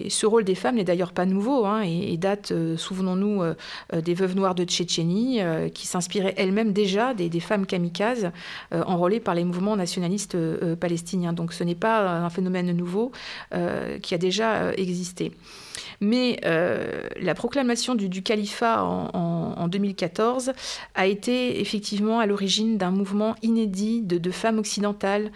Ce 0.09 0.27
rôle 0.27 0.45
des 0.45 0.55
femmes 0.55 0.77
n'est 0.77 0.85
d'ailleurs 0.85 1.13
pas 1.13 1.27
nouveau 1.27 1.65
hein, 1.65 1.83
et, 1.83 2.17
date, 2.17 2.53
euh, 2.53 2.77
souvenons-nous, 2.77 3.43
euh, 3.43 3.55
euh, 3.93 4.01
des 4.01 4.15
veuves 4.15 4.35
noires 4.35 4.55
de 4.55 4.65
Tchétchénie, 4.65 5.41
qui 5.75 5.87
s'inspiraient 5.87 6.35
elles-mêmes 6.37 6.73
déjà 6.73 7.15
des, 7.15 7.41
femmes 7.41 7.67
kamikazes 7.67 8.31
enrôlées 8.73 9.21
par 9.21 9.35
les 9.35 9.45
mouvements 9.45 9.77
nationalistes 9.77 10.37
palestiniens. 10.77 11.33
Donc 11.33 11.53
ce 11.53 11.65
n'est 11.65 11.75
pas 11.75 12.09
un 12.09 12.31
phénomène 12.31 12.73
nouveau 12.73 13.13
qui 14.03 14.15
a 14.15 14.19
déjà 14.19 14.73
existé. 14.75 15.33
Mais 16.01 16.41
la 16.43 17.35
proclamation 17.35 17.95
du, 17.95 18.23
califat 18.23 18.83
en, 18.83 19.69
2014 19.69 20.53
a 20.95 21.07
été 21.07 21.61
effectivement 21.61 22.19
à 22.21 22.27
l'origine 22.27 22.79
d'un 22.79 22.91
mouvement 22.91 23.35
inédit 23.43 24.03
de 24.03 24.31
femmes 24.31 24.59
occidentales 24.59 25.31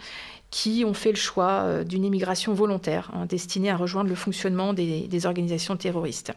qui 0.51 0.83
ont 0.85 0.93
fait 0.93 1.11
le 1.11 1.17
choix 1.17 1.63
euh, 1.63 1.83
d'une 1.83 2.03
immigration 2.03 2.53
volontaire 2.53 3.09
hein, 3.13 3.25
destinée 3.25 3.71
à 3.71 3.77
rejoindre 3.77 4.09
le 4.09 4.15
fonctionnement 4.15 4.73
des, 4.73 5.25
organisations 5.25 5.77
terroristes. 5.77 6.33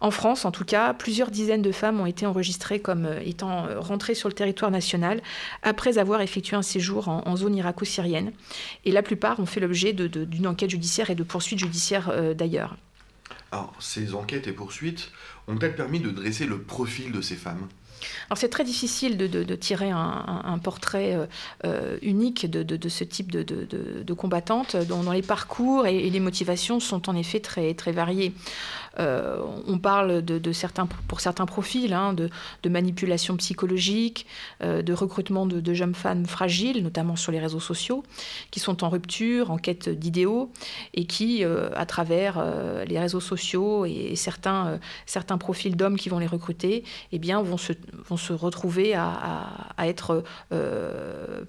En 0.00 0.10
France, 0.10 0.44
en 0.44 0.52
tout 0.52 0.64
cas, 0.64 0.92
plusieurs 0.92 1.30
dizaines 1.30 1.62
de 1.62 1.72
femmes 1.72 2.00
ont 2.00 2.06
été 2.06 2.26
enregistrées 2.26 2.80
comme 2.80 3.06
euh, 3.06 3.20
étant 3.24 3.66
euh, 3.66 3.80
rentrées 3.80 4.14
sur 4.14 4.28
le 4.28 4.34
territoire 4.34 4.70
national 4.70 5.22
après 5.62 5.98
avoir 5.98 6.20
effectué 6.20 6.56
un 6.56 6.62
séjour 6.62 7.08
en, 7.08 7.36
zone 7.36 7.56
irako-syrienne. 7.56 8.32
Et 8.84 8.92
la 8.92 9.02
plupart 9.02 9.40
ont 9.40 9.46
fait 9.46 9.60
l'objet 9.60 9.92
d'une 9.92 10.46
enquête 10.46 10.70
judiciaire 10.70 11.10
et 11.10 11.14
de 11.14 11.24
poursuites 11.24 11.58
judiciaires 11.58 12.34
d'ailleurs. 12.34 12.76
Alors, 13.52 13.74
ces 13.80 14.14
enquêtes 14.14 14.46
et 14.46 14.52
poursuites 14.52 15.10
ont-elles 15.48 15.74
permis 15.74 16.00
de 16.00 16.10
dresser 16.10 16.46
le 16.46 16.60
profil 16.60 17.12
de 17.12 17.20
ces 17.20 17.36
femmes? 17.36 17.68
Alors 18.28 18.38
c'est 18.38 18.48
très 18.48 18.64
difficile 18.64 19.16
de, 19.16 19.54
tirer 19.54 19.90
un, 19.90 20.58
portrait 20.62 21.14
euh, 21.14 21.26
euh, 21.64 21.98
unique 22.02 22.50
de, 22.50 22.88
ce 22.88 23.04
type 23.04 23.30
de, 23.30 24.14
combattante 24.14 24.76
dont, 24.76 25.10
les 25.10 25.22
parcours 25.22 25.86
et, 25.86 26.10
les 26.10 26.20
motivations 26.20 26.80
sont 26.80 27.08
en 27.08 27.16
effet 27.16 27.40
très, 27.40 27.74
très 27.74 27.92
variés. 27.92 28.32
Euh, 28.98 29.38
on 29.66 29.78
parle 29.78 30.24
de, 30.24 30.52
certains, 30.52 30.86
pour 30.86 31.20
certains 31.20 31.46
profils 31.46 31.92
hein, 31.92 32.14
de, 32.14 32.30
manipulation 32.68 33.36
psychologique, 33.36 34.26
de 34.60 34.92
recrutement 34.92 35.46
de, 35.46 35.74
jeunes 35.74 35.94
femmes 35.94 36.26
fragiles, 36.26 36.82
notamment 36.82 37.16
sur 37.16 37.30
les 37.32 37.38
réseaux 37.38 37.60
sociaux, 37.60 38.02
qui 38.50 38.60
sont 38.60 38.82
en 38.82 38.88
rupture, 38.88 39.50
en 39.50 39.58
quête 39.58 39.88
d'idéaux, 39.88 40.50
et 40.94 41.06
qui, 41.06 41.44
à 41.44 41.86
travers 41.86 42.44
les 42.86 42.98
réseaux 42.98 43.20
sociaux 43.20 43.84
et, 43.84 44.16
certains, 44.16 44.80
certains 45.04 45.38
profils 45.38 45.76
d'hommes 45.76 45.96
qui 45.96 46.08
vont 46.08 46.18
les 46.18 46.26
recruter, 46.26 46.82
eh 47.12 47.18
bien, 47.18 47.40
vont, 47.42 47.56
se, 47.56 47.72
vont 47.92 48.16
se 48.16 48.32
retrouver 48.32 48.94
à, 48.94 49.65
être 49.78 50.24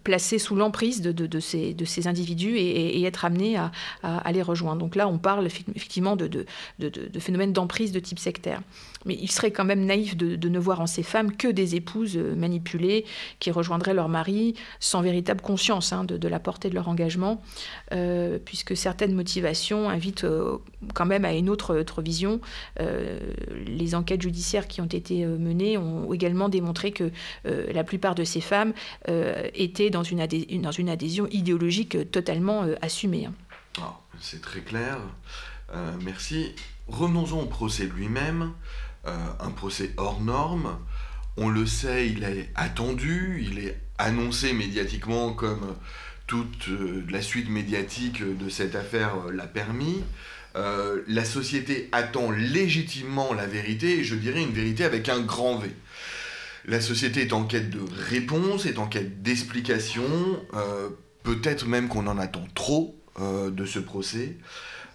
placés 0.04 0.40
sous 0.40 0.56
l'emprise 0.56 1.02
de, 1.02 1.40
ces, 1.40 2.08
individus 2.08 2.58
et, 2.58 3.04
être 3.04 3.26
amenés 3.26 3.58
à, 4.04 4.32
les 4.32 4.42
rejoindre. 4.42 4.80
Donc 4.80 4.96
là, 4.96 5.08
on 5.08 5.18
parle 5.18 5.46
effectivement 5.46 6.16
de, 6.16 6.46
phénomènes 7.20 7.54
d'emprise 7.54 7.92
de 7.92 8.00
type 8.00 8.20
sectaire. 8.20 8.62
Mais 9.06 9.18
il 9.20 9.32
serait 9.32 9.52
quand 9.52 9.66
même 9.66 9.86
naïf 9.86 10.18
de, 10.18 10.48
ne 10.48 10.60
voir 10.60 10.82
en 10.82 10.88
ces 10.88 11.04
femmes 11.04 11.36
que 11.36 11.48
des 11.48 11.76
épouses 11.76 12.18
euh, 12.18 12.36
manipulées 12.36 13.06
qui 13.40 13.52
rejoindraient 13.52 13.94
leur 13.94 14.10
mari 14.10 14.56
sans 14.80 15.02
véritable 15.02 15.42
conscience 15.42 15.94
hein, 15.94 16.04
de, 16.04 16.28
la 16.28 16.40
portée 16.40 16.70
de 16.70 16.76
leur 16.76 16.88
engagement, 16.88 17.42
euh, 17.94 18.40
puisque 18.44 18.76
certaines 18.76 19.14
motivations 19.14 19.90
invitent 19.90 20.24
euh, 20.24 20.58
quand 20.94 21.06
même 21.06 21.26
à 21.26 21.34
une 21.34 21.50
autre, 21.50 22.02
vision. 22.02 22.40
les 23.66 23.96
enquêtes 23.96 24.22
judiciaires 24.22 24.68
qui 24.68 24.82
ont 24.82 24.86
été 24.86 25.26
menées 25.26 25.78
ont 25.78 26.14
également 26.14 26.50
démontré 26.50 26.92
que 26.92 27.12
la 27.46 27.84
plupart 27.84 28.14
de 28.18 28.24
ces 28.24 28.42
femmes 28.42 28.74
étaient 29.54 29.90
dans 29.90 30.04
une, 30.04 30.26
dans 30.62 30.72
une 30.72 30.90
adhésion 30.90 31.28
idéologique 31.32 32.12
totalement 32.12 32.66
assumée. 32.82 33.26
Hein. 33.26 33.34
Ah, 33.80 33.98
c'est 34.20 34.42
très 34.42 34.62
clair. 34.62 34.98
merci. 36.04 36.54
Revenons-en 36.88 37.42
au 37.42 37.46
procès 37.46 37.86
lui-même, 37.86 38.54
euh, 39.06 39.12
un 39.40 39.52
procès 39.52 39.92
hors 39.98 40.22
norme. 40.22 40.78
On 41.36 41.50
le 41.50 41.66
sait, 41.66 42.08
il 42.08 42.24
est 42.24 42.50
attendu, 42.56 43.46
il 43.50 43.60
est 43.60 43.78
annoncé 43.98 44.54
médiatiquement 44.54 45.34
comme 45.34 45.76
toute 46.26 46.70
euh, 46.70 47.06
la 47.10 47.22
suite 47.22 47.50
médiatique 47.50 48.24
de 48.24 48.50
cette 48.50 48.76
affaire 48.76 49.16
euh, 49.28 49.32
l'a 49.32 49.48
permis. 49.48 50.04
la 51.08 51.24
société 51.24 51.88
attend 51.92 52.32
légitimement 52.32 53.32
la 53.34 53.46
vérité, 53.46 54.00
et 54.00 54.04
je 54.04 54.16
dirais 54.16 54.42
une 54.42 54.54
vérité 54.54 54.86
avec 54.86 55.08
un 55.08 55.20
grand 55.20 55.60
V. 55.60 55.70
La 56.66 56.82
société 56.82 57.22
est 57.22 57.34
en 57.34 57.44
quête 57.44 57.70
de 57.70 57.80
réponses, 58.10 58.66
est 58.66 58.78
en 58.78 58.88
quête 58.88 59.22
d'explications, 59.22 60.42
peut-être 61.24 61.66
même 61.68 61.88
qu'on 61.88 62.08
en 62.08 62.18
attend 62.18 62.46
trop 62.56 62.96
de 63.20 63.66
ce 63.66 63.80
procès. 63.80 64.38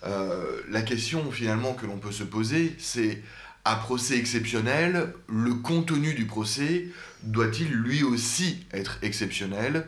Euh, 0.04 0.60
la 0.68 0.82
question 0.82 1.30
finalement 1.30 1.74
que 1.74 1.86
l'on 1.86 1.98
peut 1.98 2.12
se 2.12 2.24
poser, 2.24 2.74
c'est 2.78 3.22
à 3.64 3.76
procès 3.76 4.18
exceptionnel, 4.18 5.14
le 5.28 5.54
contenu 5.54 6.14
du 6.14 6.26
procès 6.26 6.88
doit-il 7.22 7.70
lui 7.70 8.02
aussi 8.02 8.66
être 8.72 8.98
exceptionnel? 9.02 9.86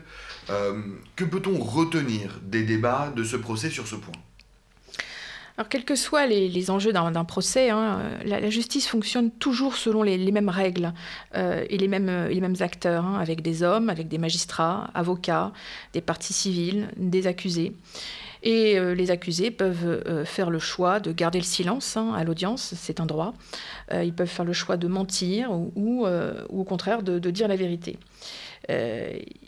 Euh, 0.49 0.81
Que 1.17 1.25
peut-on 1.25 1.59
retenir 1.59 2.39
des 2.41 2.63
débats 2.63 3.11
de 3.13 3.23
ce 3.25 3.35
procès 3.35 3.69
sur 3.69 3.87
ce 3.87 3.95
point? 3.95 4.15
Alors, 5.57 5.69
quels 5.69 5.85
que 5.85 5.95
soient 5.95 6.25
les, 6.25 6.69
enjeux 6.69 6.91
d'un 6.91 7.23
procès, 7.23 7.69
hein, 7.69 8.01
la, 8.25 8.49
justice 8.49 8.87
fonctionne 8.87 9.31
toujours 9.31 9.77
selon 9.77 10.03
les, 10.03 10.17
mêmes 10.31 10.49
règles 10.49 10.91
euh, 11.35 11.63
et 11.69 11.77
les 11.77 11.87
mêmes, 11.87 12.27
mêmes 12.27 12.55
acteurs, 12.59 13.05
hein, 13.05 13.17
avec 13.21 13.41
des 13.41 13.63
hommes, 13.63 13.89
avec 13.89 14.09
des 14.09 14.17
magistrats, 14.17 14.89
avocats, 14.93 15.53
des 15.93 16.01
parties 16.01 16.33
civiles, 16.33 16.89
des 16.97 17.25
accusés. 17.25 17.73
Et 18.45 18.77
euh, 18.77 18.93
les 18.93 19.09
accusés 19.09 19.49
peuvent 19.49 19.85
euh, 19.85 20.23
faire 20.23 20.51
le 20.51 20.59
choix 20.59 20.99
de 20.99 21.11
garder 21.11 21.39
le 21.39 21.43
silence 21.43 21.97
hein, 21.97 22.13
à 22.15 22.23
l'audience, 22.23 22.75
c'est 22.77 22.99
un 22.99 23.07
droit. 23.07 23.33
Euh, 23.91 24.03
ils 24.03 24.13
peuvent 24.13 24.29
faire 24.29 24.45
le 24.45 24.53
choix 24.53 24.77
de 24.77 24.87
mentir 24.87 25.49
ou, 25.51 26.05
au 26.05 26.63
contraire 26.63 27.01
de, 27.01 27.19
dire 27.31 27.47
la 27.47 27.55
vérité. 27.55 27.97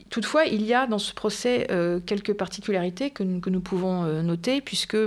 toutefois, 0.09 0.45
il 0.45 0.65
y 0.65 0.73
a 0.73 0.87
dans 0.87 0.97
ce 0.97 1.13
procès 1.13 1.67
quelques 2.05 2.33
particularités 2.33 3.11
que 3.11 3.23
nous 3.23 3.61
pouvons 3.61 4.03
noter, 4.23 4.61
puisque 4.61 4.97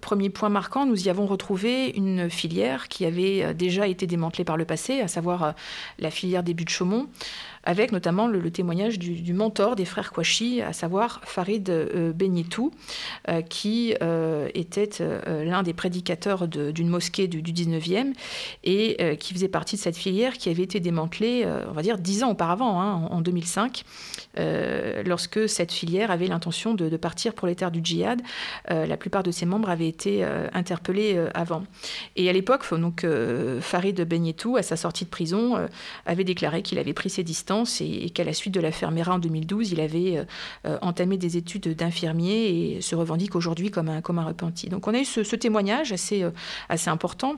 premier 0.00 0.30
point 0.30 0.48
marquant, 0.48 0.86
nous 0.86 1.06
y 1.06 1.10
avons 1.10 1.26
retrouvé 1.26 1.92
une 1.96 2.30
filière 2.30 2.88
qui 2.88 3.04
avait 3.04 3.54
déjà 3.54 3.86
été 3.86 4.06
démantelée 4.06 4.44
par 4.44 4.56
le 4.56 4.64
passé, 4.64 5.00
à 5.00 5.08
savoir 5.08 5.54
la 5.98 6.10
filière 6.10 6.42
des 6.42 6.54
buts 6.54 6.64
de 6.64 6.70
Chaumont, 6.70 7.08
avec 7.68 7.92
notamment 7.92 8.28
le, 8.28 8.50
témoignage 8.50 8.98
du, 8.98 9.34
mentor 9.34 9.76
des 9.76 9.84
frères 9.84 10.10
Kouachi, 10.10 10.62
à 10.62 10.72
savoir 10.72 11.20
Farid 11.24 11.68
euh, 11.68 12.12
Benyetou, 12.14 12.72
euh, 13.28 13.42
qui 13.42 13.94
euh, 14.02 14.48
était 14.54 14.88
l'un 15.26 15.62
des 15.62 15.74
prédicateurs 15.74 16.48
d'une 16.48 16.88
mosquée 16.88 17.28
du, 17.28 17.42
19e 17.42 18.14
et 18.64 19.16
qui 19.18 19.34
faisait 19.34 19.48
partie 19.48 19.76
de 19.76 19.80
cette 19.80 19.96
filière 19.96 20.38
qui 20.38 20.48
avait 20.48 20.62
été 20.62 20.80
démantelée, 20.80 21.46
on 21.68 21.72
va 21.72 21.82
dire, 21.82 21.98
dix 21.98 22.22
ans 22.22 22.30
auparavant, 22.30 22.80
hein, 22.80 23.06
en, 23.10 23.20
2005, 23.20 23.84
lorsque 25.04 25.48
cette 25.48 25.72
filière 25.72 26.10
avait 26.10 26.26
l'intention 26.26 26.74
de, 26.74 26.96
partir 26.96 27.34
pour 27.34 27.46
les 27.46 27.54
terres 27.54 27.70
du 27.70 27.80
djihad. 27.82 28.22
la 28.68 28.96
plupart 28.96 29.17
de 29.22 29.30
ses 29.30 29.46
membres 29.46 29.70
avaient 29.70 29.88
été 29.88 30.24
interpellés 30.52 31.18
avant. 31.34 31.64
Et 32.16 32.28
à 32.28 32.32
l'époque, 32.32 32.62
donc, 32.74 33.06
Farid 33.60 34.00
Benyetou, 34.00 34.56
à 34.56 34.62
sa 34.62 34.76
sortie 34.76 35.04
de 35.04 35.10
prison, 35.10 35.56
avait 36.06 36.24
déclaré 36.24 36.62
qu'il 36.62 36.78
avait 36.78 36.92
pris 36.92 37.10
ses 37.10 37.22
distances 37.22 37.80
et, 37.80 38.10
qu'à 38.10 38.24
la 38.24 38.32
suite 38.32 38.54
de 38.54 38.60
l'affaire 38.60 38.90
Mera 38.90 39.14
en 39.14 39.18
2012, 39.18 39.72
il 39.72 39.80
avait 39.80 40.18
euh, 40.18 40.24
euh, 40.66 40.78
entamé 40.82 41.16
des 41.16 41.36
études 41.36 41.74
d'infirmier 41.74 42.76
et 42.76 42.80
se 42.80 42.94
revendique 42.94 43.34
aujourd'hui 43.36 43.70
comme 43.70 43.88
un, 43.88 44.00
comme 44.00 44.18
un 44.18 44.24
repenti. 44.24 44.68
Donc 44.68 44.86
on 44.86 44.94
a 44.94 44.98
eu 44.98 45.04
ce, 45.04 45.36
témoignage 45.36 45.92
assez, 45.92 46.22
euh, 46.22 46.30
assez 46.68 46.90
important 46.90 47.36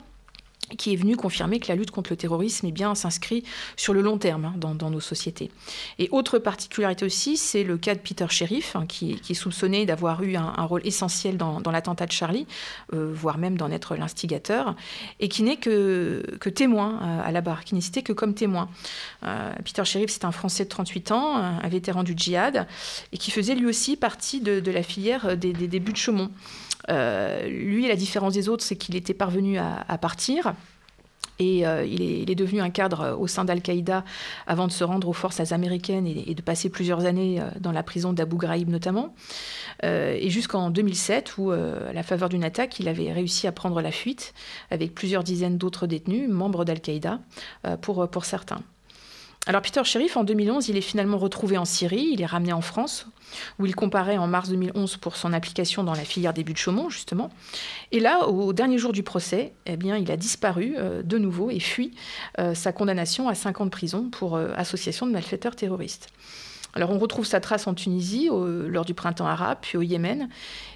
qui 0.77 0.93
est 0.93 0.95
venu 0.95 1.15
confirmer 1.15 1.59
que 1.59 1.67
la 1.67 1.75
lutte 1.75 1.91
contre 1.91 2.11
le 2.11 2.17
terrorisme 2.17 2.67
eh 2.67 2.71
bien, 2.71 2.95
s'inscrit 2.95 3.43
sur 3.75 3.93
le 3.93 4.01
long 4.01 4.17
terme 4.17 4.45
hein, 4.45 4.53
dans, 4.57 4.89
nos 4.89 4.99
sociétés. 4.99 5.51
Et 5.99 6.09
autre 6.11 6.39
particularité 6.39 7.05
aussi, 7.05 7.37
c'est 7.37 7.63
le 7.63 7.77
cas 7.77 7.95
de 7.95 7.99
Peter 7.99 8.25
Sheriff, 8.29 8.75
hein, 8.75 8.85
qui, 8.87 9.19
est 9.29 9.33
soupçonné 9.33 9.85
d'avoir 9.85 10.23
eu 10.23 10.35
un, 10.35 10.65
rôle 10.65 10.81
essentiel 10.85 11.37
dans, 11.37 11.61
l'attentat 11.71 12.05
de 12.05 12.11
Charlie, 12.11 12.47
euh, 12.93 13.11
voire 13.13 13.37
même 13.37 13.57
d'en 13.57 13.71
être 13.71 13.95
l'instigateur, 13.95 14.75
et 15.19 15.29
qui 15.29 15.43
n'est 15.43 15.57
que, 15.57 16.23
témoin 16.53 16.99
euh, 17.01 17.27
à 17.27 17.31
la 17.31 17.41
barre, 17.41 17.63
qui 17.63 17.75
n'est 17.75 17.81
cité 17.81 18.03
que 18.03 18.13
comme 18.13 18.33
témoin. 18.33 18.69
Euh, 19.23 19.53
Peter 19.63 19.85
Sheriff, 19.85 20.11
c'est 20.11 20.25
un 20.25 20.31
Français 20.31 20.65
de 20.65 20.69
38 20.69 21.11
ans, 21.11 21.35
un 21.37 21.67
vétéran 21.69 22.03
du 22.03 22.13
djihad, 22.15 22.67
et 23.11 23.17
qui 23.17 23.31
faisait 23.31 23.55
lui 23.55 23.65
aussi 23.65 23.95
partie 23.95 24.41
de, 24.41 24.71
la 24.71 24.83
filière 24.83 25.37
des, 25.37 25.53
des, 25.53 25.67
des 25.67 25.79
buts 25.79 25.91
de 25.91 25.97
Chaumont. 25.97 26.29
Euh, 26.89 27.47
lui, 27.47 27.87
la 27.87 27.95
différence 27.95 28.33
des 28.33 28.49
autres, 28.49 28.63
c'est 28.63 28.75
qu'il 28.75 28.95
était 28.95 29.13
parvenu 29.13 29.57
à, 29.57 29.97
partir. 29.99 30.53
Et 31.39 31.65
euh, 31.65 31.83
il, 31.85 32.29
est, 32.29 32.35
devenu 32.35 32.61
un 32.61 32.69
cadre 32.69 33.17
au 33.19 33.25
sein 33.25 33.45
d'Al-Qaïda 33.45 34.03
avant 34.45 34.67
de 34.67 34.71
se 34.71 34.83
rendre 34.83 35.07
aux 35.07 35.13
forces 35.13 35.51
américaines 35.51 36.05
et, 36.05 36.35
de 36.35 36.41
passer 36.41 36.69
plusieurs 36.69 37.05
années 37.05 37.41
euh, 37.41 37.45
dans 37.59 37.71
la 37.71 37.81
prison 37.81 38.13
d'Abu 38.13 38.37
Ghraib 38.37 38.69
notamment. 38.69 39.15
et 39.83 40.29
jusqu'en 40.29 40.69
2007, 40.69 41.37
où, 41.37 41.51
à 41.51 41.93
la 41.93 42.03
faveur 42.03 42.29
d'une 42.29 42.43
attaque, 42.43 42.79
il 42.79 42.87
avait 42.87 43.11
réussi 43.11 43.47
à 43.47 43.51
prendre 43.51 43.81
la 43.81 43.91
fuite 43.91 44.33
avec 44.69 44.93
plusieurs 44.93 45.23
dizaines 45.23 45.57
d'autres 45.57 45.87
détenus, 45.87 46.29
membres 46.29 46.65
d'Al-Qaïda, 46.65 47.19
pour, 47.81 48.07
pour 48.09 48.25
certains. 48.25 48.61
Alors 49.47 49.63
Peter 49.63 49.81
Sheriff, 49.83 50.17
en 50.17 50.23
2011, 50.23 50.69
il 50.69 50.77
est 50.77 50.81
finalement 50.81 51.17
retrouvé 51.17 51.57
en 51.57 51.65
Syrie, 51.65 52.09
il 52.11 52.21
est 52.21 52.27
ramené 52.27 52.53
en 52.53 52.61
France, 52.61 53.07
où 53.57 53.65
il 53.65 53.75
comparait 53.75 54.19
en 54.19 54.27
mars 54.27 54.49
2011 54.49 54.97
pour 54.97 55.15
son 55.15 55.33
application 55.33 55.83
dans 55.83 55.93
la 55.93 56.03
filière 56.03 56.33
des 56.33 56.43
buts 56.43 56.53
de 56.53 56.59
Chaumont, 56.59 56.89
justement. 56.89 57.31
Et 57.91 57.99
là, 57.99 58.27
au 58.27 58.53
dernier 58.53 58.77
jour 58.77 58.91
du 58.91 59.01
procès, 59.01 59.53
eh 59.65 59.77
il 59.81 60.11
a 60.11 60.17
disparu 60.17 60.75
euh, 60.77 61.01
de 61.01 61.17
nouveau 61.17 61.49
et 61.49 61.59
fui 61.59 61.91
euh, 62.37 62.53
sa 62.53 62.71
condamnation 62.71 63.29
à 63.29 63.33
5 63.33 63.61
ans 63.61 63.65
de 63.65 63.71
prison 63.71 64.11
pour 64.11 64.35
euh, 64.35 64.53
association 64.55 65.07
de 65.07 65.11
malfaiteurs 65.11 65.55
terroristes. 65.55 66.09
Alors 66.73 66.91
on 66.91 66.99
retrouve 66.99 67.25
sa 67.25 67.41
trace 67.41 67.67
en 67.67 67.73
Tunisie 67.73 68.29
lors 68.31 68.85
du 68.85 68.93
printemps 68.93 69.25
arabe, 69.25 69.57
puis 69.61 69.77
au 69.77 69.81
Yémen. 69.81 70.29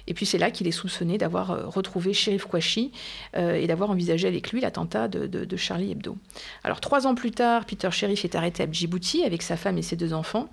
Et 0.06 0.14
puis 0.14 0.26
c'est 0.26 0.38
là 0.38 0.50
qu'il 0.50 0.66
est 0.66 0.72
soupçonné 0.72 1.18
d'avoir 1.18 1.50
euh, 1.50 1.66
retrouvé 1.66 2.12
Sherif 2.12 2.44
Kouachi 2.46 2.92
euh, 3.36 3.54
et 3.54 3.66
d'avoir 3.66 3.90
envisagé 3.90 4.28
avec 4.28 4.52
lui 4.52 4.60
l'attentat 4.60 5.08
de, 5.08 5.56
Charlie 5.56 5.92
Hebdo. 5.92 6.18
Alors 6.64 6.80
trois 6.80 7.06
ans 7.06 7.14
plus 7.14 7.30
tard, 7.30 7.64
Peter 7.64 7.90
Sherif 7.90 8.24
est 8.24 8.34
arrêté 8.34 8.62
à 8.62 8.70
Djibouti 8.70 9.24
avec 9.24 9.42
sa 9.42 9.56
femme 9.56 9.78
et 9.78 9.82
ses 9.82 9.96
deux 9.96 10.12
enfants. 10.12 10.50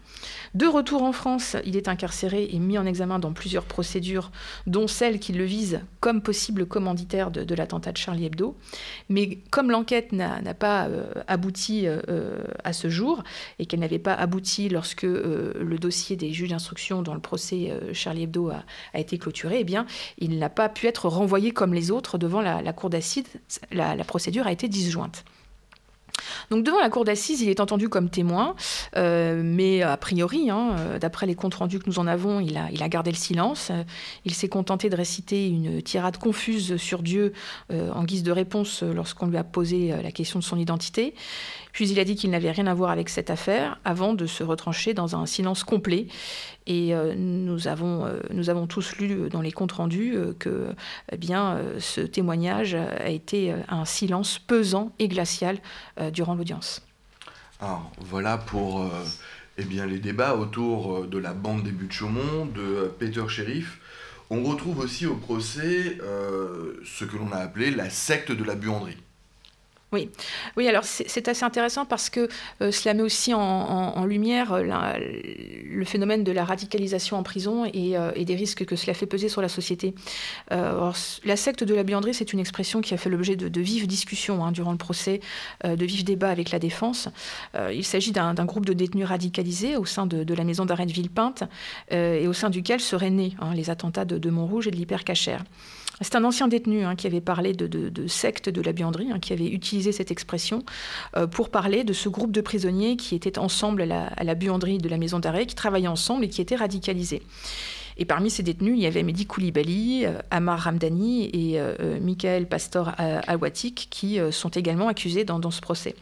De 0.54 0.66
retour 0.66 1.04
en 1.04 1.12
France, 1.12 1.58
il 1.66 1.76
est 1.76 1.88
incarcéré 1.88 2.48
et 2.52 2.60
mis 2.60 2.78
en 2.78 2.86
examen 2.86 3.20
dans 3.20 3.34
plusieurs 3.34 3.66
procédures, 3.66 4.32
dont 4.66 4.88
celle 4.88 5.20
qui 5.20 5.34
le 5.34 5.44
vise 5.44 5.82
comme 6.00 6.22
possible 6.22 6.66
commanditaire 6.66 7.32
de, 7.32 7.56
l'attentat 7.56 7.92
de 7.92 7.98
Charlie 7.98 8.26
Hebdo. 8.26 8.56
Mais 9.10 9.40
comme 9.52 9.72
l'enquête 9.72 10.14
n'a 10.14 10.54
pas 10.54 10.88
euh, 10.88 11.06
abouti 11.28 11.86
à 12.64 12.74
ce 12.74 12.90
jour 12.90 13.24
et 13.60 13.66
qu'elle 13.66 13.82
n'avait 13.82 14.00
pas 14.00 14.14
abouti 14.14 14.70
lorsque 14.70 15.04
le 15.04 15.78
dossier 15.80 16.16
des 16.16 16.32
juges 16.32 16.50
d'instruction 16.50 17.02
dans 17.02 17.14
le 17.14 17.20
procès 17.20 17.74
Charlie 17.92 18.24
Hebdo 18.24 18.50
a 18.50 19.00
été 19.00 19.18
clôturé, 19.18 19.43
eh 19.52 19.64
bien, 19.64 19.86
il 20.18 20.40
n'a 20.40 20.50
pas 20.50 20.70
pu 20.70 20.88
être 20.88 21.08
renvoyé 21.08 21.52
comme 21.52 21.74
les 21.74 21.92
autres 21.92 22.18
devant 22.18 22.42
la, 22.42 22.74
cour 22.74 22.90
d'acide. 22.90 23.28
La, 23.72 23.96
procédure 24.04 24.48
a 24.48 24.52
été 24.52 24.68
disjointe. 24.68 25.24
Donc 26.50 26.64
devant 26.64 26.80
la 26.80 26.90
cour 26.90 27.06
d'assises, 27.06 27.42
il 27.42 27.50
est 27.50 27.60
entendu 27.60 27.90
comme 27.90 28.10
témoin, 28.10 28.56
mais 28.96 29.82
a 29.82 29.98
priori, 29.98 30.50
hein, 30.50 30.76
d'après 31.00 31.26
les 31.26 31.36
comptes 31.36 31.56
rendus 31.56 31.80
que 31.80 31.88
nous 31.88 32.00
en 32.00 32.08
avons, 32.08 32.40
il 32.40 32.58
a, 32.58 32.70
il 32.72 32.84
a 32.84 32.90
gardé 32.90 33.12
le 33.12 33.18
silence. 33.18 33.72
Il 34.26 34.34
s'est 34.34 34.50
contenté 34.50 34.90
de 34.90 34.96
réciter 34.96 35.48
une 35.48 35.82
tirade 35.82 36.18
confuse 36.18 36.78
sur 36.78 37.02
Dieu 37.02 37.34
en 37.70 38.04
guise 38.04 38.24
de 38.24 38.32
réponse 38.32 38.84
lorsqu'on 38.84 39.28
lui 39.28 39.38
a 39.38 39.44
posé 39.44 39.94
la 40.02 40.12
question 40.12 40.40
de 40.40 40.44
son 40.44 40.58
identité. 40.58 41.14
Puis 41.74 41.90
il 41.90 42.00
a 42.00 42.06
dit 42.06 42.16
qu'il 42.16 42.30
n'avait 42.30 42.52
rien 42.52 42.68
à 42.68 42.74
voir 42.74 42.92
avec 42.92 43.10
cette 43.10 43.32
affaire 43.32 43.80
avant 43.84 44.14
de 44.14 44.28
se 44.28 44.44
retrancher 44.44 44.94
dans 44.94 45.16
un 45.16 45.26
silence 45.26 45.64
complet. 45.64 46.08
Et 46.68 46.94
euh, 46.94 47.16
nous, 47.18 47.68
avons, 47.68 48.06
euh, 48.06 48.20
nous 48.32 48.50
avons 48.50 48.68
tous 48.68 48.96
lu 48.98 49.28
dans 49.30 49.42
les 49.42 49.52
comptes 49.52 49.74
rendus 49.74 50.16
euh, 50.16 50.34
que 50.38 50.70
eh 51.12 51.20
ce 51.80 52.02
témoignage 52.02 52.76
a 52.76 53.10
été 53.10 53.54
un 53.68 53.86
silence 53.86 54.38
pesant 54.38 54.94
et 55.00 55.08
glacial 55.08 55.58
durant 56.12 56.36
l'audience. 56.36 56.86
Alors 57.60 57.92
voilà 58.00 58.38
pour 58.38 58.86
eh 59.58 59.64
les 59.64 60.00
débats 60.00 60.36
autour 60.36 61.08
de 61.08 61.18
la 61.18 61.34
bande 61.34 61.64
des 61.64 61.72
buts 61.72 61.88
de 61.88 61.92
Chaumont, 61.92 62.46
de 62.46 62.94
Peter 63.00 63.24
Sheriff. 63.28 63.80
On 64.30 64.44
retrouve 64.44 64.80
aussi 64.80 65.08
au 65.08 65.16
procès 65.16 65.98
ce 66.84 67.06
que 67.06 67.18
l'on 67.18 67.32
a 67.32 67.38
appelé 67.38 67.72
la 67.72 67.90
secte 67.90 68.32
de 68.32 68.44
la 68.44 68.56
buanderie. 68.56 69.03
Oui, 70.58 70.68
alors 70.68 70.84
c'est 70.84 71.28
assez 71.28 71.44
intéressant 71.44 71.86
parce 71.86 72.10
que 72.10 72.28
euh, 72.62 72.72
cela 72.72 72.94
met 72.94 73.04
aussi 73.04 73.34
en, 73.34 74.06
lumière 74.06 74.54
euh, 74.54 74.64
le 75.66 75.86
phénomène 75.86 76.24
de 76.24 76.32
la 76.32 76.44
radicalisation 76.44 77.18
en 77.18 77.24
prison 77.24 77.66
euh, 77.66 78.12
et, 78.16 78.26
des 78.26 78.36
risques 78.36 78.66
que 78.66 78.76
cela 78.76 78.94
fait 78.94 79.06
peser 79.06 79.30
sur 79.30 79.42
la 79.42 79.50
société. 79.50 79.94
la 80.50 81.36
secte 81.36 81.64
de 81.64 81.76
la 81.76 81.84
buanderie, 81.84 82.14
c'est 82.14 82.34
une 82.34 82.40
expression 82.40 82.82
qui 82.82 82.94
a 82.94 82.98
fait 82.98 83.10
l'objet 83.10 83.36
de, 83.36 83.62
vives 83.62 83.88
discussions 83.88 84.44
hein, 84.44 84.52
durant 84.52 84.72
le 84.72 84.78
procès, 84.78 85.20
de 85.64 85.86
vifs 85.86 86.04
débats 86.04 86.30
avec 86.30 86.52
la 86.52 86.60
défense. 86.60 87.10
il 87.72 87.86
s'agit 87.86 88.12
d'un 88.12 88.34
groupe 88.46 88.66
de 88.66 88.74
détenus 88.74 89.06
radicalisés 89.06 89.78
au 89.78 89.86
sein 89.86 90.06
de, 90.06 90.34
la 90.34 90.44
maison 90.44 90.66
d'arrêt 90.66 90.86
de 90.86 90.92
Villepinte 90.92 91.44
et 91.92 92.28
au 92.28 92.34
sein 92.34 92.50
duquel 92.50 92.80
seraient 92.80 93.10
nés 93.10 93.36
hein, 93.40 93.54
les 93.54 93.70
attentats 93.70 94.06
de, 94.06 94.18
de 94.18 94.30
Montrouge 94.30 94.68
et 94.68 94.72
de 94.72 94.76
l'hypercachère. 94.76 95.44
C'est 96.04 96.16
un 96.16 96.24
ancien 96.24 96.48
détenu 96.48 96.84
hein, 96.84 96.96
qui 96.96 97.08
avait 97.08 97.22
parlé 97.22 97.54
de, 97.54 98.08
secte 98.08 98.50
de 98.50 98.62
la 98.62 98.74
buanderie, 98.74 99.12
hein, 99.12 99.20
qui 99.20 99.34
avait 99.34 99.48
utilisé 99.48 99.92
cette 99.92 100.12
expression 100.12 100.64
euh, 101.18 101.28
pour 101.28 101.50
parler 101.50 101.84
de 101.84 101.94
ce 101.94 102.10
groupe 102.10 102.32
de 102.32 102.42
prisonniers 102.42 102.98
qui 102.98 103.16
étaient 103.16 103.40
ensemble 103.40 103.82
à 103.82 104.24
la, 104.24 104.36
buanderie 104.36 104.78
de 104.78 104.90
la 104.90 104.98
maison 104.98 105.20
d'arrêt, 105.20 105.46
qui 105.46 105.56
travaillaient 105.56 105.88
ensemble 105.88 106.26
et 106.26 106.30
qui 106.30 106.42
étaient 106.42 106.56
radicalisés. 106.56 107.22
Et 107.98 108.06
parmi 108.06 108.30
ces 108.30 108.44
détenus, 108.44 108.74
il 108.76 108.82
y 108.82 108.88
avait 108.88 109.04
Mehdi 109.04 109.26
Koulibaly, 109.26 110.06
euh, 110.06 110.18
Amar 110.32 110.60
Ramdani 110.60 111.30
et 111.32 111.60
euh, 111.60 112.00
Michael 112.02 112.48
Pastor 112.48 112.92
Awatik 112.98 113.88
qui 113.90 114.20
sont 114.32 114.50
également 114.50 114.88
accusés 114.88 115.24
dans 115.24 115.52
ce 115.52 115.62
procès. 115.62 115.96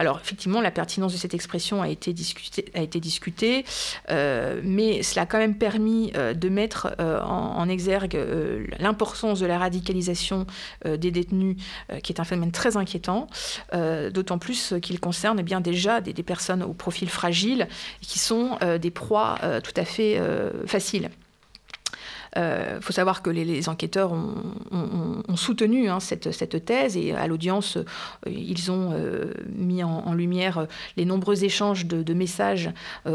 Alors 0.00 0.18
effectivement, 0.18 0.62
la 0.62 0.70
pertinence 0.70 1.12
de 1.12 1.18
cette 1.18 1.34
expression 1.34 1.82
a 1.82 1.88
été 1.90 2.14
discutée, 2.14 2.64
a 2.72 2.80
été 2.80 3.00
discutée 3.00 3.66
euh, 4.08 4.58
mais 4.64 5.02
cela 5.02 5.22
a 5.22 5.26
quand 5.26 5.36
même 5.36 5.56
permis 5.56 6.10
euh, 6.16 6.32
de 6.32 6.48
mettre 6.48 6.94
euh, 7.00 7.20
en, 7.20 7.68
exergue 7.68 8.18
l'importance 8.78 9.40
de 9.40 9.46
la 9.46 9.58
radicalisation 9.58 10.46
des 10.84 11.10
détenus, 11.10 11.56
qui 12.02 12.12
est 12.12 12.20
un 12.20 12.24
phénomène 12.24 12.50
très 12.50 12.76
inquiétant, 12.76 13.28
d'autant 13.72 14.38
plus 14.38 14.74
qu'il 14.82 14.98
concerne 14.98 15.38
eh 15.38 15.42
bien 15.42 15.60
déjà 15.60 16.00
des, 16.00 16.12
des, 16.12 16.22
personnes 16.22 16.62
au 16.62 16.72
profil 16.72 17.08
fragile, 17.08 17.68
qui 18.00 18.18
sont 18.18 18.58
des 18.80 18.90
proies 18.90 19.38
tout 19.62 19.74
à 19.76 19.84
fait 19.84 20.20
faciles. 20.66 21.10
Il 22.36 22.42
euh, 22.42 22.80
faut 22.80 22.92
savoir 22.92 23.22
que 23.22 23.30
les, 23.30 23.68
enquêteurs 23.68 24.12
ont, 24.12 25.36
soutenu 25.36 25.88
hein, 25.88 25.98
cette, 26.00 26.64
thèse 26.64 26.96
et 26.96 27.12
à 27.12 27.26
l'audience, 27.26 27.76
euh, 27.76 27.84
ils 28.26 28.70
ont 28.70 28.90
euh, 28.92 29.32
mis 29.52 29.82
en, 29.82 30.12
lumière 30.14 30.66
les 30.96 31.04
nombreux 31.04 31.44
échanges 31.44 31.86
de, 31.86 32.14
messages 32.14 32.70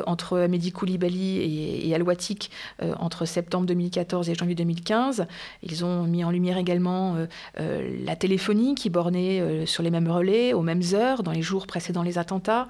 entre 0.08 0.48
Mehdi 0.48 0.72
Koulibaly 0.72 1.38
et, 1.38 1.90
et 1.90 1.96
Al-Watik 1.96 2.50
entre 2.98 3.26
septembre 3.26 3.66
2014 3.68 4.30
et 4.30 4.36
janvier 4.36 4.56
2015. 4.56 5.28
Ils 5.62 5.86
ont 5.86 6.04
mis 6.04 6.24
en 6.24 6.32
lumière 6.32 6.58
également 6.58 7.18
la 7.58 8.16
téléphonie 8.16 8.74
qui 8.74 8.90
bornait 8.90 9.66
sur 9.66 9.84
les 9.84 9.92
mêmes 9.92 10.10
relais 10.10 10.54
aux 10.54 10.62
mêmes 10.62 10.82
heures 10.94 11.22
dans 11.24 11.32
les 11.32 11.42
jours 11.42 11.68
précédant 11.68 12.04
les 12.04 12.18
attentats. 12.18 12.68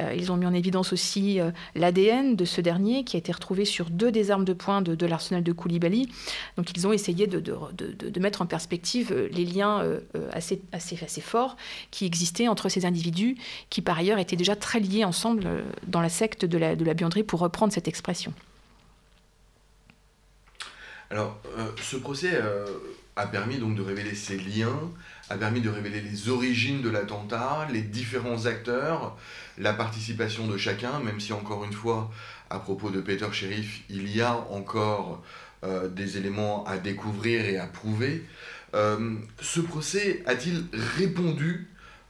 Euh, 0.00 0.14
ils 0.14 0.32
ont 0.32 0.36
mis 0.36 0.46
en 0.46 0.54
évidence 0.54 0.92
aussi 0.92 1.38
euh, 1.38 1.50
l'ADN 1.74 2.34
de 2.34 2.44
ce 2.44 2.60
dernier 2.60 3.04
qui 3.04 3.16
a 3.16 3.18
été 3.18 3.30
retrouvé 3.30 3.64
sur 3.64 3.90
deux 3.90 4.10
des 4.10 4.30
armes 4.30 4.44
de 4.44 4.54
poing 4.54 4.80
de, 4.80 5.06
l'arsenal 5.06 5.42
de 5.42 5.52
Koulibaly. 5.52 6.08
Donc 6.56 6.70
ils 6.74 6.86
ont 6.86 6.92
essayé 6.92 7.26
de, 7.26 8.20
mettre 8.20 8.42
en 8.42 8.46
perspective 8.46 9.12
euh, 9.12 9.28
les 9.32 9.44
liens 9.44 9.82
assez, 10.32 10.62
assez, 10.72 10.98
assez 11.02 11.20
forts 11.20 11.56
qui 11.90 12.06
existaient 12.06 12.48
entre 12.48 12.68
ces 12.68 12.86
individus 12.86 13.36
qui 13.70 13.82
par 13.82 13.98
ailleurs 13.98 14.18
étaient 14.18 14.36
déjà 14.36 14.56
très 14.56 14.80
liés 14.80 15.04
ensemble 15.04 15.64
dans 15.86 16.00
la 16.00 16.08
secte 16.08 16.44
de 16.44 16.58
la, 16.58 16.76
de 16.76 16.84
la 16.84 16.94
buanderie 16.94 17.22
pour 17.22 17.40
reprendre 17.40 17.72
cette 17.72 17.88
expression. 17.88 18.32
Alors, 21.10 21.38
ce 21.80 21.96
procès 21.96 22.40
a 23.16 23.26
permis 23.26 23.58
donc 23.58 23.74
de 23.74 23.82
révéler 23.82 24.14
ces 24.14 24.38
liens, 24.38 24.90
a 25.28 25.36
permis 25.36 25.60
de 25.60 25.68
révéler 25.68 26.00
les 26.00 26.28
origines 26.28 26.80
de 26.80 26.88
l'attentat, 26.88 27.68
les 27.70 27.82
différents 27.82 28.46
acteurs, 28.46 29.16
la 29.58 29.72
participation 29.72 30.46
de 30.46 30.56
chacun, 30.56 31.00
même 31.00 31.20
si 31.20 31.32
encore 31.32 31.64
une 31.64 31.72
fois, 31.72 32.10
à 32.50 32.58
propos 32.58 32.90
de 32.90 33.00
Peter 33.00 33.26
Sheriff, 33.32 33.82
il 33.88 34.14
y 34.14 34.20
a 34.20 34.34
encore 34.50 35.22
euh, 35.64 35.88
des 35.88 36.16
éléments 36.16 36.64
à 36.64 36.78
découvrir 36.78 37.44
et 37.44 37.58
à 37.58 37.66
prouver. 37.66 38.26
Euh, 38.74 39.14
ce 39.40 39.60
procès 39.60 40.22
a-t-il 40.26 40.64
répondu 40.96 41.68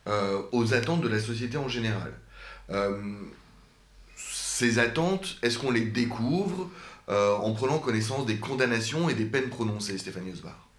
euh, 0.09 0.41
aux 0.53 0.75
attentes 0.75 1.03
de 1.03 1.09
la 1.09 1.21
société 1.21 1.57
en 1.57 1.69
général? 1.69 2.13
Ces 4.17 4.79
attentes, 4.79 5.37
est-ce 5.43 5.59
qu'on 5.59 5.71
les 5.71 5.85
découvre 5.85 6.71
en 7.09 7.53
prenant 7.53 7.79
connaissance 7.79 8.25
des 8.25 8.37
condamnations 8.37 9.11
et 9.11 9.15
des 9.15 9.27
peines 9.27 9.51
prononcées, 9.51 9.99
Stéphanie 9.99 10.33
Osbar? 10.33 10.72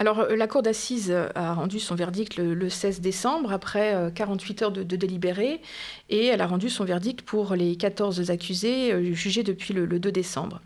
Alors, 0.00 0.20
euh, 0.20 0.34
la 0.34 0.46
Cour 0.46 0.62
d'assises 0.62 1.14
a 1.34 1.52
rendu 1.52 1.78
son 1.78 1.94
verdict 1.94 2.38
le, 2.38 2.68
16 2.70 3.02
décembre, 3.02 3.52
après 3.52 4.10
48 4.14 4.62
euh, 4.62 4.64
heures 4.64 4.72
de, 4.72 4.96
délibéré, 4.96 5.60
et 6.08 6.24
elle 6.24 6.40
a 6.40 6.46
rendu 6.46 6.70
son 6.70 6.86
verdict 6.86 7.20
pour 7.20 7.54
les 7.54 7.76
14 7.76 8.30
accusés 8.30 8.94
euh, 8.94 9.12
jugés 9.12 9.42
depuis 9.42 9.74
le, 9.74 9.86
2 9.86 10.10
décembre. 10.10 10.62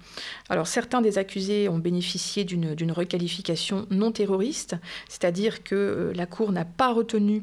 Alors, 0.48 0.68
certains 0.68 1.00
des 1.00 1.18
accusés 1.18 1.68
ont 1.68 1.80
bénéficié 1.80 2.44
d'une 2.44 2.92
requalification 2.92 3.88
non 3.90 4.12
terroriste, 4.12 4.76
c'est-à-dire 5.08 5.64
que 5.64 6.12
la 6.14 6.26
Cour 6.26 6.52
n'a 6.52 6.64
pas 6.64 6.92
retenu 6.92 7.42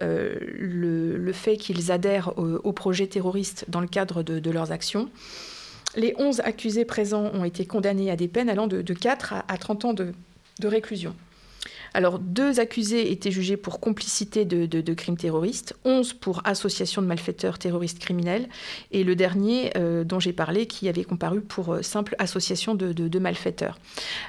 le, 0.00 1.32
fait 1.32 1.56
qu'ils 1.56 1.90
adhèrent 1.90 2.38
au, 2.38 2.72
projet 2.72 3.08
terroriste 3.08 3.64
dans 3.66 3.80
le 3.80 3.88
cadre 3.88 4.22
de, 4.22 4.50
leurs 4.50 4.70
actions. 4.70 5.10
Les 5.96 6.14
11 6.18 6.40
accusés 6.40 6.84
présents 6.84 7.32
ont 7.34 7.44
été 7.44 7.66
condamnés 7.66 8.12
à 8.12 8.16
des 8.16 8.28
peines 8.28 8.48
allant 8.48 8.68
de, 8.68 8.94
4 8.94 9.34
à, 9.48 9.58
30 9.58 9.84
ans 9.86 9.92
de 9.94 10.14
réclusion. 10.68 11.16
Alors, 11.94 12.18
deux 12.18 12.60
accusés 12.60 13.12
étaient 13.12 13.30
jugés 13.30 13.56
pour 13.56 13.80
complicité 13.80 14.44
de, 14.44 14.94
crimes 14.94 15.16
terroristes, 15.16 15.74
11 15.84 16.14
pour 16.14 16.40
association 16.44 17.02
de 17.02 17.06
malfaiteurs 17.06 17.58
terroristes 17.58 17.98
criminels, 17.98 18.48
et 18.90 19.04
le 19.04 19.14
dernier 19.14 19.72
euh, 19.76 20.04
dont 20.04 20.20
j'ai 20.20 20.32
parlé 20.32 20.66
qui 20.66 20.88
avait 20.88 21.04
comparu 21.04 21.40
pour 21.40 21.74
euh, 21.74 21.82
simple 21.82 22.14
association 22.18 22.74
de, 22.74 23.18
malfaiteurs. 23.18 23.78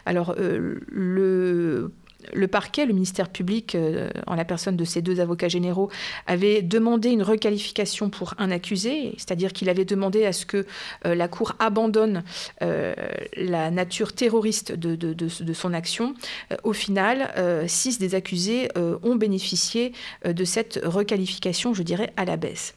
Alors, 0.06 0.36
euh, 0.38 0.80
le 0.88 1.92
le 2.34 2.48
parquet, 2.48 2.86
le 2.86 2.94
ministère 2.94 3.30
public, 3.30 3.76
euh, 3.76 4.10
en 4.28 4.36
la 4.36 4.46
personne 4.46 4.78
de 4.78 4.86
ces 4.86 5.02
deux 5.02 5.20
avocats 5.20 5.48
généraux, 5.48 5.90
avait 6.28 6.62
demandé 6.62 7.10
une 7.10 7.24
requalification 7.24 8.10
pour 8.10 8.34
un 8.38 8.52
accusé, 8.52 9.14
c'est-à-dire 9.18 9.54
qu'il 9.54 9.70
avait 9.70 9.86
demandé 9.86 10.26
à 10.26 10.34
ce 10.34 10.46
que 10.46 10.66
euh, 11.06 11.16
la 11.16 11.28
Cour 11.28 11.54
abandonne 11.60 12.24
euh, 12.62 12.94
la 13.36 13.72
nature 13.72 14.14
terroriste 14.14 14.74
de 14.74 15.54
son 15.54 15.74
action. 15.74 16.16
au 16.64 16.74
final, 16.74 17.34
six 17.68 17.98
des 17.98 18.16
accusés 18.16 18.70
ont 18.76 19.16
bénéficié 19.16 19.94
de 20.26 20.46
cette 20.46 20.80
requalification, 20.84 21.74
je 21.74 21.84
dirais, 21.84 22.14
à 22.18 22.26
la 22.26 22.38
baisse. 22.38 22.76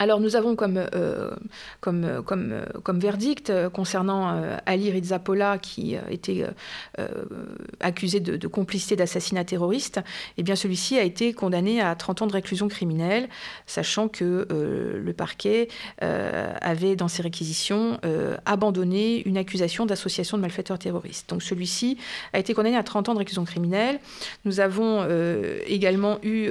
Alors 0.00 0.18
nous 0.18 0.34
avons 0.34 0.56
comme, 0.56 0.76
euh, 0.76 1.30
comme, 1.80 2.22
comme, 2.82 2.98
verdict 2.98 3.50
euh, 3.50 3.70
concernant 3.70 4.28
euh, 4.28 4.56
Ali 4.66 4.90
Rizzapola 4.90 5.58
qui 5.58 5.96
était 6.10 6.44
accusé 7.80 8.18
de, 8.18 8.48
complicité 8.48 8.96
d'assassinat 8.96 9.44
terroriste, 9.44 10.00
eh 10.36 10.42
bien 10.42 10.56
celui-ci 10.56 10.98
a 10.98 11.02
été 11.02 11.32
condamné 11.32 11.80
à 11.80 11.94
30 11.94 12.22
ans 12.22 12.26
de 12.26 12.32
réclusion 12.32 12.68
criminelle, 12.68 13.28
sachant 13.66 14.08
que 14.08 14.46
le 14.50 15.12
parquet 15.12 15.68
avait 16.00 16.96
dans 16.96 17.08
ses 17.08 17.22
réquisitions 17.22 17.98
abandonné 18.46 19.26
une 19.26 19.36
accusation 19.36 19.86
d'association 19.86 20.36
de 20.36 20.42
malfaiteurs 20.42 20.78
terroristes. 20.78 21.28
Donc 21.30 21.42
celui-ci 21.42 21.98
a 22.32 22.38
été 22.38 22.54
condamné 22.54 22.76
à 22.76 22.82
30 22.82 23.10
ans 23.10 23.14
de 23.14 23.18
réclusion 23.18 23.44
criminelle. 23.44 24.00
Nous 24.44 24.60
avons 24.60 25.06
également 25.66 26.18
eu 26.22 26.50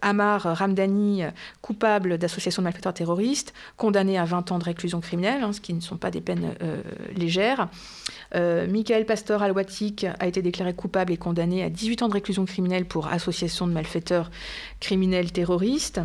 Amar 0.00 0.42
Ramdani 0.42 1.22
coupable 1.60 2.18
d'association 2.18 2.51
de 2.60 2.64
malfaiteurs 2.64 2.94
terroristes, 2.94 3.54
condamné 3.76 4.18
à 4.18 4.24
20 4.24 4.52
ans 4.52 4.58
de 4.58 4.64
réclusion 4.64 5.00
criminelle, 5.00 5.42
hein, 5.42 5.52
ce 5.52 5.60
qui 5.60 5.72
ne 5.72 5.80
sont 5.80 5.96
pas 5.96 6.10
des 6.10 6.20
peines 6.20 6.54
légères. 7.16 7.68
Michael 8.34 9.04
Pastor 9.04 9.42
Alwatik 9.42 10.06
a 10.18 10.26
été 10.26 10.42
déclaré 10.42 10.74
coupable 10.74 11.12
et 11.12 11.16
condamné 11.16 11.62
à 11.62 11.70
18 11.70 12.02
ans 12.02 12.08
de 12.08 12.14
réclusion 12.14 12.44
criminelle 12.44 12.86
pour 12.86 13.08
association 13.08 13.66
de 13.66 13.72
malfaiteurs 13.72 14.30
criminels 14.80 15.32
terroristes. 15.32 16.00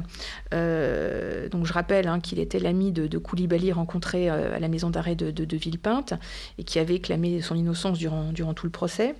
donc 0.51 1.65
je 1.65 1.73
rappelle 1.73 2.07
hein, 2.07 2.19
qu'il 2.19 2.39
était 2.39 2.59
l'ami 2.59 2.91
de, 2.91 3.17
Koulibaly 3.17 3.71
rencontré 3.71 4.29
à 4.29 4.59
la 4.59 4.67
maison 4.67 4.89
d'arrêt 4.89 5.15
de, 5.15 5.31
de, 5.31 5.57
Villepinte 5.57 6.13
et 6.57 6.63
qui 6.63 6.79
avait 6.79 6.99
clamé 6.99 7.41
son 7.41 7.55
innocence 7.55 7.97
durant, 7.97 8.31
durant 8.31 8.53
tout 8.53 8.65
le 8.65 8.71
procès. 8.71 9.15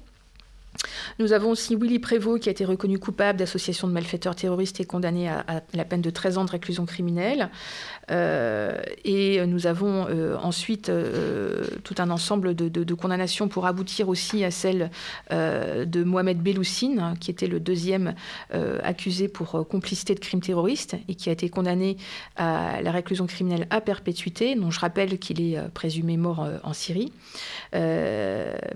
Nous 1.20 1.34
avons 1.34 1.52
aussi 1.52 1.76
Willy 1.76 2.00
Prévost 2.00 2.44
qui 2.44 2.50
a 2.50 2.52
été 2.52 2.66
reconnu 2.66 3.00
coupable 3.00 3.40
d'association 3.40 3.88
de 3.88 3.94
malfaiteurs 3.94 4.36
terroristes 4.36 4.80
et 4.80 4.86
condamné 4.86 5.30
à, 5.30 5.64
la 5.74 5.86
peine 5.86 6.02
de 6.02 6.10
13 6.10 6.38
ans 6.38 6.46
de 6.46 6.52
réclusion 6.52 6.86
criminelle. 6.86 7.50
Euh, 8.10 8.82
et 9.04 9.46
nous 9.46 9.68
avons 9.68 10.08
euh, 10.08 10.38
ensuite 10.42 10.90
euh, 10.90 11.66
tout 11.84 11.96
un 11.98 12.10
ensemble 12.10 12.56
de, 12.56 12.94
condamnations 12.94 13.48
pour 13.48 13.66
aboutir 13.66 14.10
aussi 14.10 14.44
à 14.44 14.50
celle 14.52 14.90
de 15.30 16.04
Mohamed 16.04 16.40
Belloussine, 16.42 17.14
qui 17.20 17.30
était 17.30 17.48
le 17.48 17.60
deuxième 17.60 18.16
accusé 18.84 19.28
pour 19.28 19.68
complicité 19.68 20.16
de 20.16 20.20
crimes 20.20 20.42
terroristes 20.42 20.96
et 21.08 21.16
qui 21.16 21.30
a 21.30 21.32
été 21.32 21.50
condamné 21.50 21.98
à 22.38 22.82
la 22.82 22.92
réclusion 22.92 23.28
criminelle 23.28 23.68
à 23.70 23.82
perpétuité, 23.82 24.56
dont 24.56 24.72
je 24.72 24.80
rappelle 24.80 25.20
qu'il 25.20 25.42
est 25.42 25.60
présumé 25.74 26.18
mort 26.18 26.48
en 26.64 26.74
Syrie. 26.74 27.12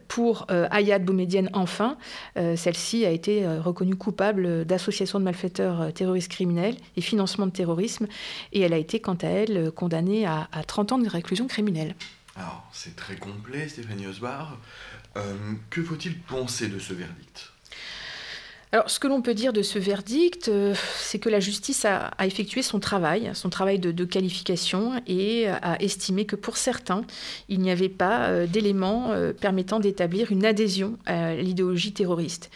pour 0.08 0.46
Ayad 0.50 1.04
Boumedienne, 1.04 1.50
enfin, 1.54 1.91
celle-ci 2.36 3.06
a 3.06 3.10
été 3.10 3.48
reconnue 3.60 3.96
coupable 3.96 4.66
d'association 4.66 5.20
de 5.20 5.26
malfaiteurs 5.26 5.94
terroristes 5.94 6.32
criminels 6.32 6.78
et 6.96 7.02
financement 7.02 7.46
de 7.46 7.52
terrorisme, 7.52 8.08
et 8.52 8.62
elle 8.62 8.74
a 8.74 8.78
été, 8.78 9.00
quant 9.00 9.18
à 9.22 9.28
elle, 9.28 9.58
euh, 9.58 9.72
condamnée 9.72 10.26
à, 10.26 10.48
30 10.68 10.94
ans 10.94 10.98
de 10.98 11.08
réclusion 11.08 11.48
criminelle. 11.48 11.96
Alors, 12.36 12.68
c'est 12.72 12.96
très 12.96 13.16
complet, 13.16 13.68
Stéphanie 13.68 14.08
Osbar. 14.08 14.58
Euh, 15.18 15.36
que 15.70 15.84
faut-il 15.84 16.18
penser 16.20 16.68
de 16.70 16.80
ce 16.80 16.94
verdict? 16.94 17.52
Alors, 18.74 18.90
ce 18.90 19.00
que 19.00 19.08
l'on 19.08 19.22
peut 19.22 19.34
dire 19.34 19.52
de 19.52 19.62
ce 19.64 19.78
verdict, 19.80 20.48
euh, 20.48 20.74
c'est 20.98 21.20
que 21.20 21.28
la 21.28 21.42
justice 21.42 21.84
a, 21.84 22.12
effectué 22.26 22.62
son 22.62 22.80
travail, 22.80 23.30
son 23.34 23.50
travail 23.50 23.80
de, 23.80 24.06
qualification, 24.06 24.94
et 25.08 25.48
a 25.48 25.82
estimé 25.82 26.26
que 26.26 26.38
pour 26.38 26.56
certains, 26.56 27.04
il 27.50 27.60
n'y 27.60 27.70
avait 27.70 27.90
pas 27.90 28.46
d'éléments 28.48 29.12
permettant 29.40 29.82
d'établir 29.82 30.32
une 30.32 30.46
adhésion 30.46 30.98
à 31.06 31.36
l'idéologie 31.36 31.92
terroriste. 31.92 32.50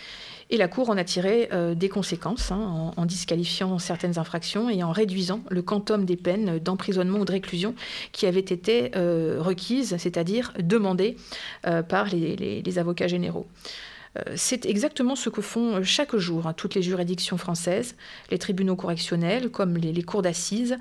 Et 0.51 0.57
la 0.57 0.67
Cour 0.67 0.89
en 0.89 0.97
a 0.97 1.03
tiré 1.03 1.49
euh, 1.53 1.73
des 1.73 1.89
conséquences 1.89 2.51
hein, 2.51 2.91
en, 2.95 3.05
disqualifiant 3.05 3.79
certaines 3.79 4.19
infractions 4.19 4.69
et 4.69 4.83
en 4.83 4.91
réduisant 4.91 5.41
le 5.49 5.61
quantum 5.61 6.05
des 6.05 6.17
peines 6.17 6.59
d'emprisonnement 6.59 7.19
ou 7.19 7.25
de 7.25 7.31
réclusion 7.31 7.73
qui 8.11 8.27
avaient 8.27 8.39
été 8.39 8.91
euh, 8.95 9.37
requises, 9.39 9.95
c'est-à-dire 9.97 10.53
demandées 10.59 11.17
euh, 11.65 11.81
par 11.81 12.07
les, 12.07 12.77
avocats 12.77 13.07
généraux. 13.07 13.47
C'est 14.35 14.65
exactement 14.65 15.15
ce 15.15 15.29
que 15.29 15.41
font 15.41 15.83
chaque 15.83 16.15
jour 16.15 16.47
hein, 16.47 16.53
toutes 16.53 16.75
les 16.75 16.81
juridictions 16.81 17.37
françaises, 17.37 17.95
les 18.31 18.37
tribunaux 18.37 18.75
correctionnels 18.75 19.49
comme 19.49 19.77
les, 19.77 20.03
cours 20.03 20.21
d'assises, 20.21 20.77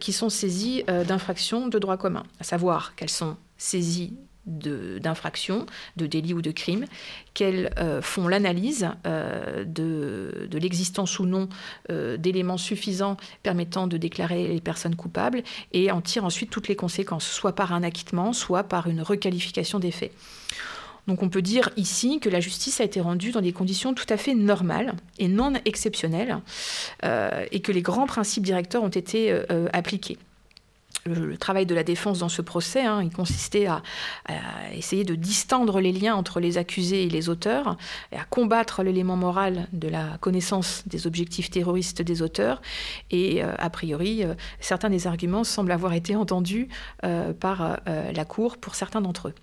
qui 0.00 0.12
sont 0.12 0.28
saisis 0.28 0.84
d'infractions 0.84 1.68
de 1.68 1.78
droit 1.78 1.96
commun, 1.96 2.24
à 2.40 2.44
savoir 2.44 2.94
qu'elles 2.94 3.10
sont 3.10 3.36
saisies 3.56 4.14
d'infractions, 4.48 5.66
de, 5.96 6.06
délits 6.06 6.34
ou 6.34 6.42
de 6.42 6.50
crimes, 6.50 6.86
qu'elles 7.34 7.70
euh, 7.78 8.00
font 8.00 8.28
l'analyse 8.28 8.88
euh, 9.06 9.64
de, 9.64 10.58
l'existence 10.58 11.18
ou 11.18 11.26
non 11.26 11.48
euh, 11.90 12.16
d'éléments 12.16 12.56
suffisants 12.56 13.16
permettant 13.42 13.86
de 13.86 13.96
déclarer 13.96 14.48
les 14.48 14.60
personnes 14.60 14.96
coupables 14.96 15.42
et 15.72 15.90
en 15.90 16.00
tirent 16.00 16.24
ensuite 16.24 16.50
toutes 16.50 16.68
les 16.68 16.76
conséquences, 16.76 17.26
soit 17.26 17.54
par 17.54 17.72
un 17.72 17.82
acquittement, 17.82 18.32
soit 18.32 18.64
par 18.64 18.86
une 18.88 19.02
requalification 19.02 19.78
des 19.78 19.90
faits. 19.90 20.12
Donc 21.08 21.22
on 21.22 21.28
peut 21.28 21.42
dire 21.42 21.70
ici 21.76 22.20
que 22.20 22.28
la 22.28 22.38
justice 22.38 22.80
a 22.80 22.84
été 22.84 23.00
rendue 23.00 23.32
dans 23.32 23.40
des 23.40 23.52
conditions 23.52 23.94
tout 23.94 24.06
à 24.08 24.16
fait 24.16 24.34
normales 24.34 24.94
et 25.18 25.26
non 25.26 25.52
exceptionnelles 25.64 26.38
et 27.02 27.60
que 27.60 27.72
les 27.72 27.82
grands 27.82 28.06
principes 28.06 28.44
directeurs 28.44 28.82
ont 28.82 28.88
été 28.88 29.34
appliqués 29.72 30.18
le, 31.08 31.36
travail 31.36 31.66
de 31.66 31.74
la 31.74 31.82
défense 31.82 32.18
dans 32.18 32.28
ce 32.28 32.42
procès, 32.42 32.82
hein, 32.82 33.02
il 33.02 33.10
consistait 33.10 33.66
à, 33.66 33.82
essayer 34.74 35.04
de 35.04 35.14
distendre 35.14 35.80
les 35.80 35.92
liens 35.92 36.14
entre 36.14 36.40
les 36.40 36.58
accusés 36.58 37.04
et 37.04 37.08
les 37.08 37.28
auteurs, 37.28 37.76
et 38.12 38.16
à 38.16 38.24
combattre 38.24 38.82
l'élément 38.82 39.16
moral 39.16 39.68
de 39.72 39.88
la 39.88 40.18
connaissance 40.20 40.82
des 40.86 41.06
objectifs 41.06 41.50
terroristes 41.50 42.02
des 42.02 42.22
auteurs. 42.22 42.60
Et 43.10 43.42
euh, 43.42 43.52
a 43.58 43.70
priori, 43.70 44.24
euh, 44.24 44.34
certains 44.60 44.90
des 44.90 45.06
arguments 45.06 45.44
semblent 45.44 45.72
avoir 45.72 45.92
été 45.92 46.16
entendus 46.16 46.68
euh, 47.04 47.32
par 47.32 47.78
la 47.86 48.24
Cour 48.24 48.56
pour 48.58 48.74
certains 48.74 49.00
d'entre 49.00 49.28
eux. 49.28 49.34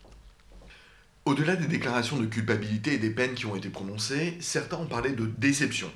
Au-delà 1.26 1.55
des 1.55 1.67
déclarations 1.67 2.17
de 2.17 2.26
culpabilité 2.26 2.93
et 2.93 2.97
des 2.97 3.09
peines 3.09 3.34
qui 3.34 3.45
ont 3.45 3.55
été 3.55 3.69
prononcées, 3.69 4.38
certains 4.39 4.78
ont 4.78 4.86
parlé 4.86 5.11
de 5.11 5.26
déception 5.38 5.91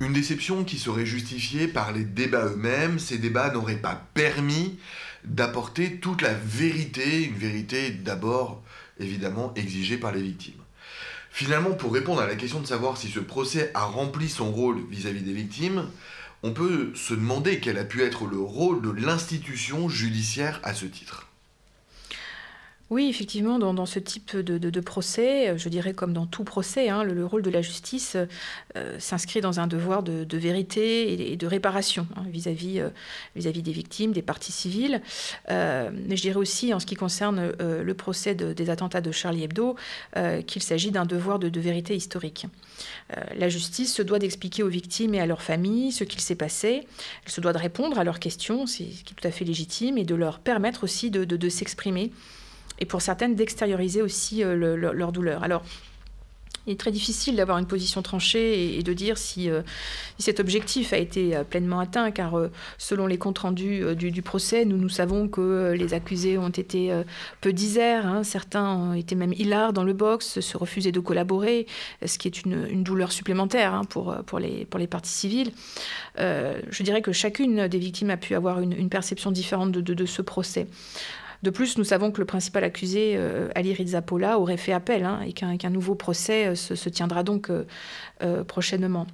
une 0.00 0.12
déception 0.12 0.64
qui 0.64 0.78
serait 0.78 1.06
justifiée 1.06 1.66
par 1.66 1.92
les 1.92 2.04
débats 2.04 2.46
eux-mêmes. 2.46 2.98
Ces 2.98 3.18
débats 3.18 3.50
n'auraient 3.50 3.76
pas 3.76 4.08
permis 4.14 4.78
d'apporter 5.24 5.98
toute 5.98 6.22
la 6.22 6.34
vérité, 6.34 7.24
une 7.24 7.34
vérité 7.34 7.90
d'abord 7.90 8.62
évidemment 9.00 9.52
exigée 9.54 9.98
par 9.98 10.12
les 10.12 10.22
victimes. 10.22 10.62
Finalement, 11.30 11.72
pour 11.72 11.92
répondre 11.92 12.20
à 12.20 12.26
la 12.26 12.36
question 12.36 12.60
de 12.60 12.66
savoir 12.66 12.96
si 12.96 13.08
ce 13.08 13.20
procès 13.20 13.70
a 13.74 13.84
rempli 13.84 14.28
son 14.28 14.50
rôle 14.50 14.78
vis-à-vis 14.90 15.22
des 15.22 15.32
victimes, 15.32 15.88
on 16.42 16.52
peut 16.52 16.92
se 16.94 17.14
demander 17.14 17.58
quel 17.58 17.78
a 17.78 17.84
pu 17.84 18.02
être 18.02 18.26
le 18.26 18.38
rôle 18.38 18.80
de 18.82 18.90
l'institution 18.90 19.88
judiciaire 19.88 20.60
à 20.62 20.74
ce 20.74 20.86
titre. 20.86 21.27
Oui, 22.90 23.08
effectivement, 23.10 23.58
dans, 23.58 23.84
ce 23.84 23.98
type 23.98 24.34
de, 24.34 24.80
procès, 24.80 25.50
euh, 25.50 25.58
je 25.58 25.68
dirais 25.68 25.92
comme 25.92 26.14
dans 26.14 26.24
tout 26.24 26.44
procès, 26.44 26.88
hein, 26.88 27.02
le, 27.02 27.26
rôle 27.26 27.42
de 27.42 27.50
la 27.50 27.60
justice 27.60 28.16
euh, 28.76 28.98
s'inscrit 28.98 29.42
dans 29.42 29.60
un 29.60 29.66
devoir 29.66 30.02
de, 30.02 30.38
vérité 30.38 31.32
et, 31.32 31.36
de 31.36 31.46
réparation 31.46 32.06
hein, 32.16 32.22
vis-à-vis 32.30 32.80
euh, 32.80 32.88
vis-à-vis 33.36 33.60
des 33.60 33.72
victimes, 33.72 34.12
des 34.12 34.22
parties 34.22 34.52
civiles. 34.52 35.02
mais 35.48 36.16
je 36.16 36.22
dirais 36.22 36.36
aussi, 36.36 36.72
en 36.72 36.80
ce 36.80 36.86
qui 36.86 36.94
concerne 36.94 37.52
le 37.60 37.94
procès 37.94 38.34
des 38.34 38.70
attentats 38.70 39.00
de 39.00 39.12
Charlie 39.12 39.44
Hebdo, 39.44 39.76
qu'il 40.46 40.62
s'agit 40.62 40.90
d'un 40.90 41.04
devoir 41.04 41.38
de, 41.38 41.60
vérité 41.60 41.94
historique. 41.94 42.46
la 43.36 43.48
justice 43.48 43.94
se 43.94 44.02
doit 44.02 44.18
d'expliquer 44.18 44.62
aux 44.62 44.68
victimes 44.68 45.14
et 45.14 45.20
à 45.20 45.26
leurs 45.26 45.42
familles 45.42 45.92
ce 45.92 46.04
qu'il 46.04 46.20
s'est 46.20 46.36
passé. 46.36 46.86
Elle 47.24 47.32
se 47.32 47.40
doit 47.40 47.52
de 47.52 47.58
répondre 47.58 47.98
à 47.98 48.04
leurs 48.04 48.20
questions, 48.20 48.66
ce 48.66 48.78
qui 48.78 48.82
est 48.84 49.14
tout 49.14 49.26
à 49.26 49.30
fait 49.30 49.44
légitime, 49.44 49.98
et 49.98 50.04
de 50.04 50.14
leur 50.14 50.38
permettre 50.38 50.84
aussi 50.84 51.10
de 51.10 51.48
s'exprimer 51.48 52.12
et 52.78 52.86
pour 52.86 53.02
certaines 53.02 53.34
d'extérioriser 53.34 54.02
aussi 54.02 54.42
euh, 54.44 54.76
leur 54.76 55.12
douleur. 55.12 55.42
Alors, 55.42 55.62
il 56.66 56.72
est 56.72 56.76
très 56.76 56.90
difficile 56.90 57.34
d'avoir 57.34 57.56
une 57.56 57.66
position 57.66 58.02
tranchée 58.02 58.76
et, 58.76 58.82
de 58.82 58.92
dire 58.92 59.16
si, 59.16 59.48
euh, 59.48 59.62
si, 60.18 60.24
cet 60.24 60.38
objectif 60.38 60.92
a 60.92 60.98
été 60.98 61.34
euh, 61.34 61.42
pleinement 61.42 61.80
atteint, 61.80 62.10
car 62.10 62.38
selon 62.76 63.06
les 63.06 63.16
comptes 63.16 63.38
rendus 63.38 63.96
du, 63.96 64.22
procès, 64.22 64.66
nous, 64.66 64.88
savons 64.90 65.28
que 65.28 65.72
les 65.74 65.94
accusés 65.94 66.36
ont 66.36 66.50
été 66.50 66.92
peu 67.40 67.54
disaires, 67.54 68.06
hein. 68.06 68.22
certains 68.22 68.68
ont 68.68 68.92
été 68.92 69.14
même 69.14 69.32
hilars 69.32 69.72
dans 69.72 69.82
le 69.82 69.94
box, 69.94 70.40
se 70.40 70.56
refusaient 70.58 70.92
de 70.92 71.00
collaborer, 71.00 71.66
ce 72.04 72.18
qui 72.18 72.28
est 72.28 72.44
une, 72.44 72.82
douleur 72.82 73.12
supplémentaire 73.12 73.72
hein, 73.72 73.84
pour, 73.84 74.38
les, 74.38 74.66
parties 74.86 75.10
civiles. 75.10 75.52
je 76.18 76.82
dirais 76.82 77.00
que 77.00 77.12
chacune 77.12 77.66
des 77.66 77.78
victimes 77.78 78.10
a 78.10 78.18
pu 78.18 78.34
avoir 78.34 78.60
une, 78.60 78.90
perception 78.90 79.30
différente 79.30 79.70
de 79.72 80.06
ce 80.06 80.20
procès. 80.20 80.66
De 81.42 81.50
plus, 81.50 81.78
nous 81.78 81.84
savons 81.84 82.10
que 82.10 82.18
le 82.18 82.24
principal 82.24 82.64
accusé, 82.64 83.14
euh, 83.16 83.48
Ali 83.54 83.72
Rizzapola, 83.72 84.38
aurait 84.38 84.56
fait 84.56 84.72
appel 84.72 85.04
hein, 85.04 85.20
et 85.24 85.32
qu'un 85.32 85.70
nouveau 85.70 85.94
procès 85.94 86.48
euh, 86.48 86.54
se, 86.54 86.88
tiendra 86.88 87.22
donc 87.22 87.50
euh, 87.50 88.44
prochainement. 88.44 89.06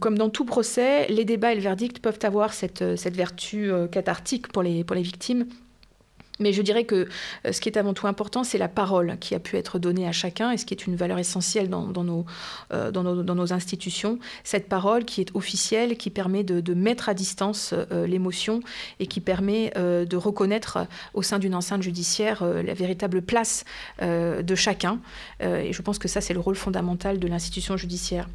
comme 0.00 0.16
dans 0.16 0.30
tout 0.30 0.44
procès, 0.44 1.06
les 1.08 1.24
débats 1.24 1.52
et 1.52 1.54
le 1.54 1.60
verdict 1.60 1.98
peuvent 1.98 2.20
avoir 2.22 2.54
cette, 2.54 2.82
vertu 2.82 3.70
cathartique 3.90 4.48
pour 4.48 4.62
les, 4.62 4.84
pour 4.84 4.96
les 4.96 5.02
victimes 5.02 5.46
mais 6.40 6.52
je 6.52 6.62
dirais 6.62 6.84
que 6.84 7.08
euh, 7.46 7.52
ce 7.52 7.60
qui 7.60 7.68
est 7.68 7.78
avant 7.78 7.94
tout 7.94 8.06
important, 8.06 8.42
c'est 8.42 8.58
la 8.58 8.68
parole 8.68 9.16
qui 9.20 9.34
a 9.34 9.38
pu 9.38 9.56
être 9.56 9.78
donnée 9.78 10.08
à 10.08 10.12
chacun 10.12 10.50
et 10.50 10.56
ce 10.56 10.66
qui 10.66 10.74
est 10.74 10.86
une 10.86 10.96
valeur 10.96 11.18
essentielle 11.18 11.68
dans, 11.68 11.86
nos, 11.86 12.26
euh, 12.72 12.90
nos, 12.90 13.52
institutions. 13.52 14.18
Cette 14.42 14.68
parole 14.68 15.04
qui 15.04 15.20
est 15.20 15.30
officielle, 15.34 15.96
qui 15.96 16.10
permet 16.10 16.42
de, 16.42 16.74
mettre 16.74 17.08
à 17.08 17.14
distance 17.14 17.72
euh, 17.72 18.06
l'émotion 18.06 18.60
et 18.98 19.06
qui 19.06 19.20
permet 19.20 19.72
de 19.74 20.16
reconnaître 20.16 20.86
au 21.12 21.22
sein 21.22 21.38
d'une 21.38 21.54
enceinte 21.54 21.82
judiciaire 21.82 22.44
la 22.44 22.74
véritable 22.74 23.22
place 23.22 23.64
de 24.02 24.54
chacun. 24.54 24.98
et 25.40 25.72
je 25.72 25.82
pense 25.82 25.98
que 25.98 26.08
ça, 26.08 26.20
c'est 26.20 26.34
le 26.34 26.40
rôle 26.40 26.56
fondamental 26.56 27.18
de 27.18 27.28
l'institution 27.28 27.76
judiciaire. 27.76 28.28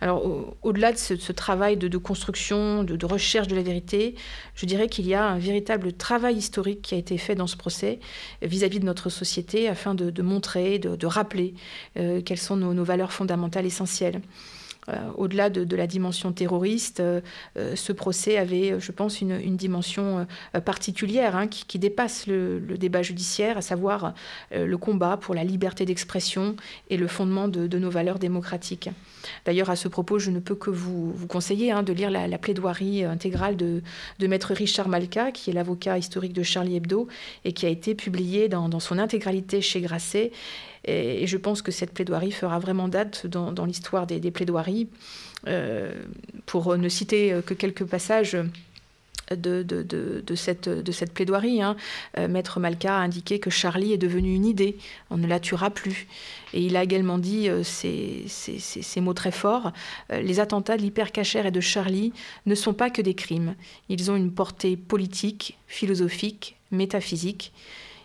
Alors, 0.00 0.54
au-delà 0.62 0.92
de 0.92 0.96
ce, 0.96 1.32
travail 1.32 1.76
de, 1.76 1.98
construction, 1.98 2.84
de, 2.84 3.06
recherche 3.06 3.48
de 3.48 3.56
la 3.56 3.62
vérité, 3.62 4.14
je 4.54 4.66
dirais 4.66 4.88
qu'il 4.88 5.06
y 5.06 5.14
a 5.14 5.24
un 5.24 5.38
véritable 5.38 5.92
travail 5.92 6.36
historique 6.36 6.82
qui 6.82 6.94
a 6.94 6.98
été 6.98 7.18
fait 7.18 7.34
ce 7.46 7.56
procès 7.56 7.98
vis-à-vis 8.42 8.80
de 8.80 8.84
notre 8.84 9.10
société 9.10 9.68
afin 9.68 9.94
de, 9.94 10.22
montrer, 10.22 10.78
de, 10.78 11.06
rappeler 11.06 11.54
euh, 11.98 12.20
quelles 12.22 12.38
sont 12.38 12.56
nos, 12.56 12.84
valeurs 12.84 13.12
fondamentales 13.12 13.66
essentielles. 13.66 14.20
Au-delà 15.16 15.48
de, 15.50 15.76
la 15.76 15.86
dimension 15.86 16.32
terroriste, 16.32 17.02
ce 17.56 17.92
procès 17.92 18.36
avait, 18.36 18.80
je 18.80 18.92
pense, 18.92 19.20
une, 19.20 19.56
dimension 19.56 20.26
particulière 20.64 21.36
hein, 21.36 21.46
qui, 21.46 21.78
dépasse 21.78 22.26
le, 22.26 22.60
débat 22.78 23.02
judiciaire, 23.02 23.58
à 23.58 23.62
savoir 23.62 24.14
le 24.50 24.76
combat 24.76 25.16
pour 25.16 25.34
la 25.34 25.44
liberté 25.44 25.84
d'expression 25.84 26.56
et 26.90 26.96
le 26.96 27.06
fondement 27.06 27.48
de, 27.48 27.78
nos 27.78 27.90
valeurs 27.90 28.18
démocratiques. 28.18 28.90
D'ailleurs, 29.44 29.70
à 29.70 29.76
ce 29.76 29.88
propos, 29.88 30.18
je 30.18 30.30
ne 30.30 30.40
peux 30.40 30.56
que 30.56 30.70
vous, 30.70 31.14
conseiller 31.28 31.70
hein, 31.70 31.82
de 31.82 31.92
lire 31.92 32.10
la, 32.10 32.38
plaidoirie 32.38 33.04
intégrale 33.04 33.56
de, 33.56 33.82
maître 34.20 34.52
Richard 34.52 34.88
Malka, 34.88 35.30
qui 35.30 35.50
est 35.50 35.54
l'avocat 35.54 35.98
historique 35.98 36.32
de 36.32 36.42
Charlie 36.42 36.76
Hebdo 36.76 37.08
et 37.44 37.52
qui 37.52 37.66
a 37.66 37.68
été 37.68 37.94
publiée 37.94 38.48
dans, 38.48 38.80
son 38.80 38.98
intégralité 38.98 39.60
chez 39.60 39.80
Grasset. 39.80 40.32
Et, 40.84 41.26
je 41.26 41.36
pense 41.36 41.62
que 41.62 41.72
cette 41.72 41.92
plaidoirie 41.92 42.32
fera 42.32 42.58
vraiment 42.58 42.88
date 42.88 43.26
dans, 43.26 43.64
l'histoire 43.64 44.06
des, 44.06 44.30
plaidoiries. 44.30 44.88
Euh, 45.48 45.92
pour 46.46 46.76
ne 46.76 46.88
citer 46.88 47.34
que 47.44 47.54
quelques 47.54 47.84
passages, 47.84 48.36
de, 49.36 50.34
cette, 50.34 51.12
plaidoirie. 51.12 51.62
Hein. 51.62 51.76
Euh, 52.18 52.28
Maître 52.28 52.60
Malka 52.60 52.96
a 52.96 53.00
indiqué 53.00 53.38
que 53.38 53.50
Charlie 53.50 53.92
est 53.92 53.98
devenu 53.98 54.34
une 54.34 54.46
idée, 54.46 54.76
on 55.10 55.16
ne 55.16 55.26
la 55.26 55.40
tuera 55.40 55.70
plus. 55.70 56.06
Et 56.52 56.60
il 56.60 56.76
a 56.76 56.82
également 56.82 57.18
dit 57.18 57.48
euh, 57.48 57.62
ces, 57.62 59.00
mots 59.00 59.14
très 59.14 59.32
forts, 59.32 59.72
les 60.10 60.40
attentats 60.40 60.76
de 60.76 60.82
l'hypercachère 60.82 61.46
et 61.46 61.50
de 61.50 61.60
Charlie 61.60 62.12
ne 62.46 62.54
sont 62.54 62.74
pas 62.74 62.90
que 62.90 63.02
des 63.02 63.14
crimes, 63.14 63.54
ils 63.88 64.10
ont 64.10 64.16
une 64.16 64.32
portée 64.32 64.76
politique, 64.76 65.58
philosophique, 65.66 66.56
métaphysique. 66.70 67.52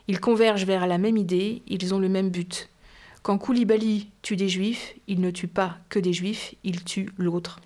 Ils 0.08 0.20
convergent 0.20 0.66
vers 0.66 0.88
la 0.88 0.98
même 0.98 1.18
idée, 1.18 1.62
ils 1.68 1.94
ont 1.94 2.00
le 2.00 2.10
même 2.10 2.30
but. 2.30 2.70
Quand 3.24 3.38
Koulibaly 3.38 4.10
tue 4.22 4.38
des 4.38 4.48
juifs, 4.48 4.96
il 5.08 5.20
ne 5.20 5.32
tue 5.32 5.48
pas 5.48 5.78
que 5.90 6.00
des 6.00 6.14
juifs, 6.14 6.56
il 6.64 6.84
tue 6.84 7.10
l'autre. 7.18 7.60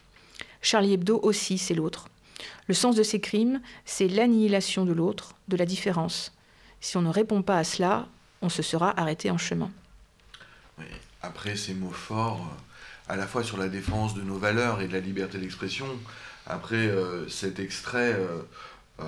Charlie 0.62 0.94
Hebdo 0.94 1.20
aussi, 1.22 1.58
c'est 1.58 1.76
l'autre. 1.76 2.08
Le 2.68 2.74
sens 2.74 2.96
de 2.96 3.04
ces 3.04 3.20
crimes, 3.20 3.62
c'est 3.86 4.08
l'annihilation 4.08 4.86
de 4.86 4.94
l'autre, 4.94 5.34
de 5.48 5.58
la 5.58 5.66
différence. 5.66 6.34
Si 6.80 6.98
on 6.98 7.02
ne 7.02 7.10
répond 7.10 7.44
pas 7.44 7.58
à 7.58 7.64
cela, 7.64 8.08
on 8.42 8.50
se 8.50 8.64
sera 8.64 9.00
arrêté 9.00 9.30
en 9.30 9.38
chemin. 9.38 9.72
Après 11.22 11.56
ces 11.56 11.76
mots 11.76 11.92
forts, 11.92 12.58
à 13.08 13.16
la 13.16 13.28
fois 13.28 13.44
sur 13.44 13.58
la 13.58 13.70
défense 13.70 14.16
de 14.16 14.22
nos 14.22 14.38
valeurs 14.38 14.82
et 14.82 14.88
de 14.88 14.94
la 14.94 15.00
liberté 15.00 15.38
d'expression, 15.38 15.86
après 16.48 16.88
euh, 16.88 17.28
cet 17.30 17.60
extrait 17.60 18.14
euh, 18.14 18.42
euh, 19.00 19.06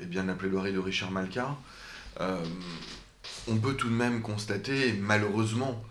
eh 0.00 0.06
bien, 0.06 0.24
la 0.24 0.34
plaidoirie 0.34 0.72
de 0.72 0.78
Richard 0.78 1.10
Malka, 1.10 1.56
on 2.20 3.56
peut 3.56 3.74
tout 3.74 3.88
de 3.88 3.94
même 3.94 4.22
constater, 4.22 4.92
malheureusement, 4.94 5.82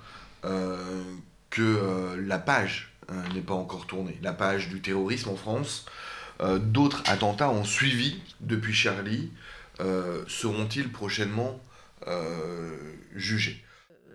que 1.49 2.15
la 2.19 2.39
page 2.39 2.93
n'est 3.33 3.41
pas 3.41 3.53
encore 3.53 3.87
tournée. 3.87 4.17
La 4.21 4.33
page 4.33 4.69
du 4.69 4.81
terrorisme 4.81 5.29
en 5.29 5.35
France, 5.35 5.85
euh, 6.41 6.59
d'autres 6.59 7.03
attentats 7.07 7.49
ont 7.49 7.63
suivi 7.63 8.19
depuis 8.41 8.73
Charlie. 8.73 9.31
Euh, 9.79 10.23
seront-ils 10.27 10.91
prochainement 10.91 11.59
euh, 12.07 12.77
jugés? 13.15 13.62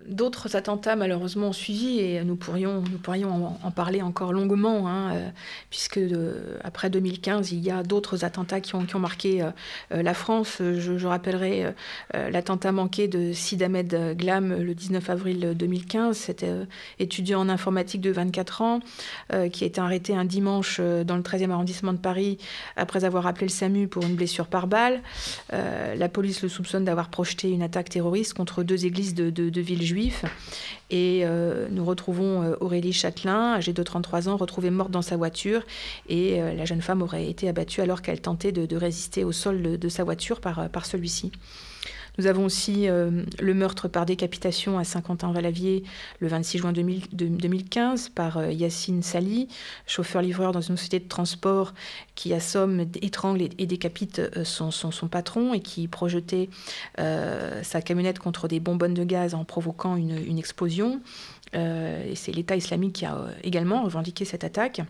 D'autres 0.09 0.57
attentats, 0.57 0.97
malheureusement, 0.97 1.49
ont 1.49 1.53
suivi 1.53 2.01
et 2.01 2.25
nous 2.25 2.37
pourrions, 2.37 2.81
nous 2.81 2.97
pourrions 2.97 3.59
en, 3.63 3.71
parler 3.71 4.01
encore 4.01 4.33
longuement, 4.33 4.89
hein, 4.89 5.13
euh, 5.13 5.29
puisque 5.69 6.01
après 6.65 6.89
2015, 6.89 7.53
il 7.53 7.59
y 7.59 7.71
a 7.71 7.83
d'autres 7.83 8.25
attentats 8.25 8.63
qui 8.63 8.75
ont, 8.75 8.87
qui 8.87 8.97
ont 8.97 9.01
marqué 9.01 9.43
euh, 9.43 9.51
euh, 9.93 10.03
la 10.03 10.15
France. 10.15 10.59
Je, 10.61 11.07
rappellerai 11.07 11.73
l'attentat 12.13 12.71
manqué 12.71 13.09
de 13.09 13.33
Sid 13.33 13.63
Ahmed 13.63 14.15
Glam 14.17 14.55
le 14.55 14.75
19 14.75 15.09
avril 15.09 15.55
2015, 15.57 16.17
cet 16.17 16.45
étudiant 16.99 17.41
en 17.41 17.49
informatique 17.49 18.03
de 18.03 18.11
24 18.11 18.63
ans, 18.63 18.81
qui 19.53 19.65
a 19.65 19.67
été 19.67 19.81
arrêté 19.81 20.15
un 20.15 20.27
dimanche 20.27 20.81
dans 20.81 21.17
le 21.17 21.23
13e 21.23 21.51
arrondissement 21.51 21.95
de 21.95 21.99
Paris 21.99 22.37
après 22.77 23.05
avoir 23.05 23.27
appelé 23.27 23.47
le 23.47 23.53
SAMU 23.53 23.89
pour 23.89 24.03
une 24.03 24.17
blessure 24.17 24.49
par 24.49 24.67
balle. 24.67 25.01
la 25.51 26.09
police 26.11 26.43
le 26.43 26.51
soupçonne 26.51 26.85
d'avoir 26.85 27.09
projeté 27.09 27.51
une 27.51 27.63
attaque 27.63 27.89
terroriste 27.89 28.35
contre 28.35 28.63
deux 28.63 28.85
églises 28.85 29.15
de, 29.15 29.31
de, 29.31 29.49
de 29.49 29.61
villes 29.63 29.83
juives 29.83 29.98
et 30.91 31.23
euh, 31.25 31.69
nous 31.71 31.85
retrouvons 31.85 32.43
euh, 32.43 32.57
Aurélie 32.61 32.93
Châtelain, 32.93 33.55
âgée 33.55 33.73
de 33.73 33.83
33 33.83 34.29
ans, 34.29 34.37
retrouvée 34.37 34.71
morte 34.71 34.91
dans 34.91 35.03
sa 35.03 35.17
voiture. 35.17 35.63
Et 36.09 36.41
euh, 36.41 36.55
la 36.55 36.65
jeune 36.65 36.81
femme 36.81 37.03
aurait 37.03 37.29
été 37.29 37.49
abattue 37.49 37.81
alors 37.81 38.03
qu'elle 38.03 38.21
tentait 38.21 38.53
de, 38.53 38.77
résister 38.77 39.25
au 39.25 39.33
sol 39.33 39.79
de, 39.79 39.89
sa 39.89 40.05
voiture 40.05 40.41
par, 40.41 40.69
par 40.71 40.87
celui-ci. 40.87 41.33
Nous 42.19 42.27
avons 42.27 42.45
aussi 42.45 42.89
euh, 42.89 43.23
le 43.39 43.55
meurtre 43.55 43.87
par 43.87 44.05
décapitation 44.05 44.77
à 44.77 44.83
Saint-Quentin-Valavier 44.83 45.85
le 46.19 46.27
26 46.27 46.59
juin 46.59 46.73
2015 46.73 48.09
par 48.09 48.39
euh, 48.39 48.51
Yacine 48.51 49.05
Sali, 49.05 49.47
chauffeur-livreur 49.87 50.51
dans 50.51 50.61
une 50.61 50.77
société 50.77 50.99
de 50.99 51.09
transport 51.09 51.75
qui 52.17 52.35
assomme, 52.35 52.87
étrangle 53.03 53.43
et, 53.43 53.67
décapite 53.67 54.19
euh, 54.19 54.43
son, 54.45 55.09
patron 55.09 55.55
et 55.55 55.61
qui 55.61 55.87
projetait 55.87 56.51
sa 56.97 57.81
camionnette 57.83 58.19
contre 58.19 58.49
des 58.49 58.59
bonbonnes 58.59 58.95
de 58.95 59.05
gaz 59.05 59.35
en 59.35 59.45
provoquant 59.45 59.97
une, 59.97 60.39
explosion. 60.39 61.01
c'est 61.53 62.33
l'État 62.35 62.57
islamique 62.57 62.95
qui 62.95 63.05
a 63.05 63.29
également 63.43 63.85
revendiqué 63.85 64.25
cette 64.25 64.45
attaque. 64.45 64.83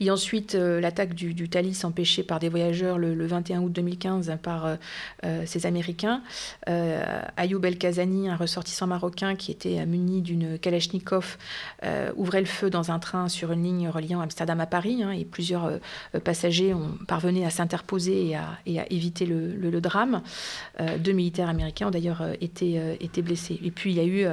Et 0.00 0.10
ensuite, 0.10 0.54
euh, 0.54 0.80
l'attaque 0.80 1.14
du, 1.14 1.34
du, 1.34 1.48
Thalys 1.48 1.84
empêchée 1.84 2.22
par 2.22 2.38
des 2.38 2.48
voyageurs 2.48 2.98
le, 2.98 3.26
21 3.26 3.60
août 3.60 3.72
2015 3.72 4.38
par 4.42 4.66
euh, 4.66 4.76
euh, 5.24 5.42
ces 5.46 5.66
Américains. 5.66 6.22
Ayoub 6.66 7.64
El-Kazani, 7.64 8.28
un 8.28 8.36
ressortissant 8.36 8.86
marocain 8.86 9.34
qui 9.34 9.50
était 9.50 9.84
muni 9.86 10.22
d'une 10.22 10.58
Kalachnikov, 10.58 11.38
ouvrait 12.16 12.40
le 12.40 12.46
feu 12.46 12.70
dans 12.70 12.90
un 12.90 12.98
train 12.98 13.28
sur 13.28 13.52
une 13.52 13.62
ligne 13.62 13.88
reliant 13.88 14.20
Amsterdam 14.20 14.60
à 14.60 14.66
Paris. 14.66 15.02
Hein, 15.02 15.10
et 15.12 15.24
plusieurs 15.24 15.70
passagers 16.24 16.74
ont 16.74 16.92
parvenu 17.06 17.44
à 17.44 17.50
s'interposer 17.50 18.30
et 18.30 18.36
et 18.66 18.80
à, 18.80 18.86
éviter 18.90 19.26
le, 19.26 19.54
le, 19.54 19.80
drame. 19.80 20.22
deux 20.98 21.12
militaires 21.12 21.48
américains 21.48 21.88
ont 21.88 21.90
d'ailleurs 21.90 22.22
été, 22.40 22.80
été 23.00 23.22
blessés. 23.22 23.58
Et 23.62 23.70
puis, 23.70 23.92
il 23.92 23.96
y 23.96 24.00
a 24.00 24.04
eu, 24.04 24.26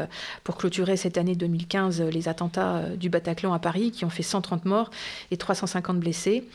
pour 0.44 0.58
clôturer 0.58 0.98
cette 0.98 1.18
année 1.18 1.36
2015, 1.36 2.02
les 2.02 2.28
attentats 2.28 2.84
du 2.98 3.10
Bataclan 3.10 3.54
à 3.54 3.60
Paris 3.60 3.92
qui 3.92 4.06
ont 4.06 4.10
fait 4.10 4.24
130 4.24 4.66
morts 4.66 4.90
et 5.32 5.38
350 5.38 6.00
blessés, 6.00 6.48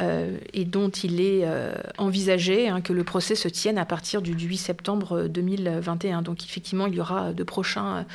euh, 0.00 0.38
et 0.52 0.64
dont 0.64 0.90
il 0.90 1.20
est 1.20 1.42
euh, 1.44 1.74
envisagé 1.98 2.68
hein, 2.68 2.80
que 2.80 2.92
le 2.92 3.04
procès 3.04 3.34
se 3.34 3.48
tienne 3.48 3.78
à 3.78 3.84
partir 3.84 4.22
du 4.22 4.32
8 4.32 4.56
septembre 4.56 5.28
2021. 5.28 6.22
Donc 6.22 6.44
effectivement, 6.44 6.86
il 6.86 6.94
y 6.94 7.00
aura 7.00 7.32
de 7.32 7.42
prochains 7.42 8.06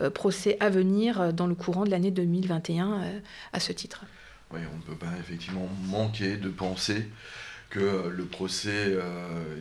euh, 0.00 0.10
procès 0.10 0.56
à 0.60 0.70
venir 0.70 1.32
dans 1.32 1.46
le 1.46 1.54
courant 1.54 1.84
de 1.84 1.90
l'année 1.90 2.10
2021 2.10 3.02
à 3.52 3.60
ce 3.60 3.72
titre. 3.72 4.04
Oui, 4.52 4.60
on 4.72 4.76
ne 4.76 4.82
peut 4.82 4.98
pas 4.98 5.12
effectivement 5.18 5.68
manquer 5.86 6.36
de 6.36 6.48
penser 6.48 7.08
que 7.70 8.08
le 8.08 8.24
procès 8.24 8.96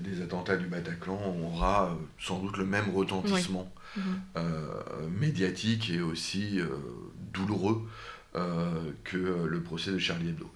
des 0.02 0.22
attentats 0.22 0.56
du 0.56 0.68
Bataclan 0.68 1.20
aura 1.44 1.98
sans 2.20 2.38
doute 2.38 2.58
le 2.58 2.66
même 2.66 2.94
retentissement 2.94 3.72
mhm. 3.98 4.04
médiatique 5.20 5.90
et 5.90 6.02
aussi 6.02 6.60
douloureux 7.34 7.82
euh, 7.82 7.90
que 9.04 9.18
euh, 9.18 9.48
le 9.48 9.62
procès 9.62 9.92
de 9.92 10.00
Charlie 10.00 10.30
Hebdo. 10.30 10.52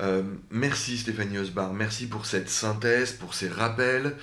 Euh, 0.00 0.22
merci 0.50 0.98
Stéphanie 0.98 1.38
Osbar, 1.38 1.72
merci 1.72 2.06
pour 2.06 2.26
cette 2.26 2.48
synthèse, 2.48 3.12
pour 3.12 3.34
ces 3.34 3.48
rappels, 3.48 4.16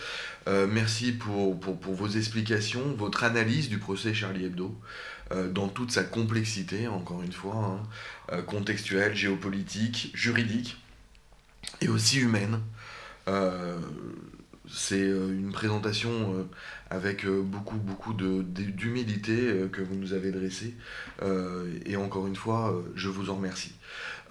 merci 0.47 1.11
pour, 1.11 1.59
pour, 1.59 1.93
vos 1.93 2.07
explications, 2.07 2.95
votre 2.97 3.23
analyse 3.23 3.69
du 3.69 3.77
procès 3.77 4.13
Charlie 4.13 4.45
Hebdo 4.45 4.75
dans 5.51 5.69
toute 5.69 5.91
sa 5.91 6.03
complexité, 6.03 6.87
encore 6.87 7.21
une 7.21 7.31
fois, 7.31 7.79
hein, 8.31 8.41
contextuelle, 8.47 9.15
géopolitique, 9.15 10.11
juridique 10.15 10.77
et 11.79 11.89
aussi 11.89 12.19
humaine. 12.19 12.59
C'est 14.73 15.05
une 15.05 15.51
présentation 15.51 16.47
avec 16.91 17.25
euh, 17.25 17.41
beaucoup, 17.41 17.77
beaucoup 17.77 18.13
d'humilité 18.13 19.37
euh, 19.39 19.67
que 19.69 19.81
vous 19.81 19.95
nous 19.95 20.13
avez 20.13 20.31
dressée. 20.31 20.75
Euh, 21.23 21.79
et 21.85 21.95
encore 21.95 22.27
une 22.27 22.35
fois, 22.35 22.83
je 22.95 23.07
vous 23.07 23.29
en 23.29 23.35
remercie. 23.35 23.73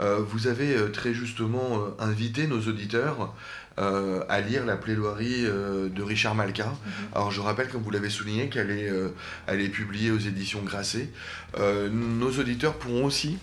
vous 0.00 0.46
avez 0.46 0.90
très 0.92 1.12
justement 1.12 1.94
invité 1.98 2.46
nos 2.46 2.60
auditeurs 2.60 3.34
à 3.76 4.40
lire 4.40 4.64
la 4.66 4.76
plaidoirie 4.76 5.42
de 5.42 6.02
Richard 6.02 6.34
Malka. 6.34 6.64
Mm-hmm. 6.64 7.14
Alors 7.14 7.30
je 7.30 7.40
rappelle, 7.40 7.68
comme 7.68 7.82
vous 7.82 7.90
l'avez 7.90 8.10
souligné, 8.10 8.48
qu'elle 8.48 8.70
est, 8.70 8.90
elle 9.46 9.60
est 9.60 9.68
publiée 9.68 10.10
aux 10.10 10.18
éditions 10.18 10.62
Grasset. 10.62 11.10
nos 11.58 12.30
auditeurs 12.38 12.74
pourront 12.74 13.04
aussi 13.04 13.38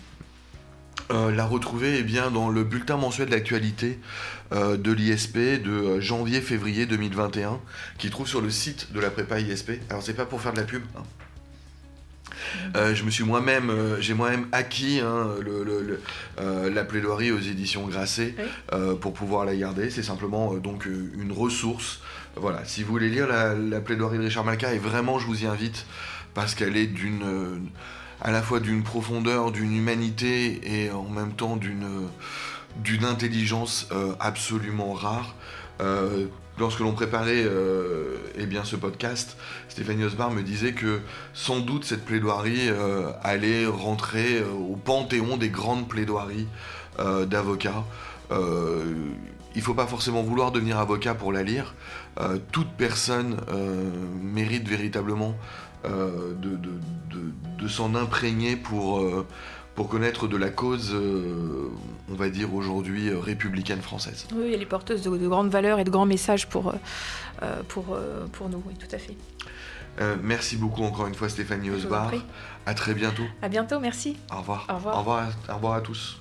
euh, 1.10 1.32
la 1.32 1.46
retrouver 1.46 2.00
eh 2.00 2.04
bien, 2.04 2.32
dans 2.32 2.50
le 2.50 2.66
bulletin 2.66 2.98
mensuel 2.98 3.30
d'actualité 3.30 3.98
euh, 4.52 4.76
de 4.76 4.92
l'ISP 4.92 5.38
de 5.38 5.72
euh, 5.72 6.02
janvier-février 6.02 6.86
2021, 6.86 7.62
qui 7.98 8.10
trouve 8.10 8.28
sur 8.28 8.42
le 8.42 8.50
site 8.50 8.92
de 8.92 9.00
la 9.00 9.10
prépa 9.10 9.40
ISP. 9.40 9.80
Alors 9.90 10.04
c'est 10.04 10.16
pas 10.16 10.26
pour 10.26 10.42
faire 10.42 10.52
de 10.52 10.58
la 10.58 10.66
pub. 10.66 10.84
Hein. 10.98 12.94
je 12.94 13.04
me 13.04 13.10
suis 13.10 13.24
moi-même, 13.24 13.72
j'ai 14.00 14.14
moi-même 14.14 14.48
acquis 14.52 15.00
hein, 15.00 15.30
le, 15.42 16.00
la 16.70 16.84
plaidoirie 16.84 17.32
aux 17.32 17.40
éditions 17.40 17.88
Grasset 17.88 18.36
pour 19.02 19.14
pouvoir 19.14 19.46
la 19.46 19.56
garder. 19.56 19.90
C'est 19.90 20.04
simplement 20.04 20.56
donc 20.56 20.86
une 20.86 21.32
ressource. 21.32 22.02
Voilà, 22.36 22.66
si 22.66 22.84
vous 22.84 22.92
voulez 22.92 23.10
lire 23.10 23.28
la, 23.28 23.56
la, 23.56 23.80
plaidoirie 23.80 24.18
de 24.18 24.24
Richard 24.24 24.46
Malka, 24.46 24.74
et 24.74 24.78
vraiment 24.78 25.20
je 25.20 25.26
vous 25.26 25.44
y 25.44 25.48
invite 25.48 25.86
parce 26.34 26.54
qu'elle 26.54 26.78
est 26.78 26.88
d'une 26.88 27.70
à 28.22 28.32
la 28.32 28.42
fois 28.42 28.60
d'une 28.60 28.84
profondeur, 28.84 29.52
d'une 29.52 29.76
humanité 29.76 30.62
et 30.64 30.92
en 30.92 31.08
même 31.10 31.34
temps 31.34 31.58
d'une 31.58 33.06
intelligence 33.06 33.88
absolument 34.20 34.94
rare. 34.94 35.36
lorsque 36.58 36.80
l'on 36.80 36.94
préparait 36.94 37.46
eh 38.38 38.46
bien, 38.46 38.64
ce 38.64 38.76
podcast, 38.76 39.38
Stéphanie 39.70 40.04
Osbar 40.04 40.32
me 40.32 40.42
disait 40.42 40.74
que 40.74 41.00
sans 41.34 41.60
doute 41.60 41.86
cette 41.86 42.06
plaidoirie 42.06 42.70
allait 43.24 43.66
rentrer 43.68 44.44
au 44.44 44.76
panthéon 44.76 45.38
des 45.38 45.50
grandes 45.50 45.88
plaidoiries 45.88 46.48
d'avocats. 47.28 47.84
il 48.32 48.36
ne 49.56 49.62
faut 49.62 49.76
pas 49.76 49.88
forcément 49.88 50.24
vouloir 50.24 50.52
devenir 50.52 50.80
avocat 50.80 51.14
pour 51.14 51.32
la 51.32 51.44
lire. 51.44 51.76
toute 52.52 52.72
personne 52.78 53.38
mérite 54.22 54.68
véritablement 54.68 55.36
euh, 55.86 56.34
de, 56.36 57.68
s'en 57.68 57.96
imprégner 57.96 58.56
pour, 58.56 59.00
euh, 59.00 59.26
pour 59.76 59.90
connaître 59.90 60.28
de 60.28 60.38
la 60.38 60.50
cause, 60.50 60.92
euh, 60.94 61.70
on 62.10 62.16
va 62.16 62.30
dire 62.30 62.54
aujourd'hui, 62.54 63.12
républicaine 63.14 63.82
française. 63.82 64.26
Oui, 64.34 64.52
elle 64.54 64.62
est 64.62 64.66
porteuse 64.66 65.02
de, 65.02 65.28
grandes 65.28 65.50
valeurs 65.50 65.80
et 65.80 65.84
de 65.84 65.90
grands 65.90 66.06
messages 66.06 66.48
pour, 66.48 66.74
pour, 67.68 67.98
pour 68.32 68.50
nous, 68.50 68.64
oui, 68.66 68.74
tout 68.76 68.96
à 68.96 69.00
fait. 69.00 69.18
merci 70.24 70.56
beaucoup 70.56 70.84
encore 70.84 71.08
une 71.08 71.16
fois 71.16 71.28
Stéphanie 71.28 71.70
Osbar. 71.72 72.12
À 72.66 72.74
très 72.74 72.94
bientôt. 72.94 73.26
À 73.42 73.50
bientôt, 73.50 73.80
merci. 73.80 74.16
Au 74.32 74.38
revoir. 74.38 74.66
Au 74.70 74.76
revoir. 74.76 74.96
Au 74.96 75.00
revoir, 75.00 75.28
au 75.50 75.56
revoir 75.56 75.74
à 75.74 75.82
tous. 75.82 76.20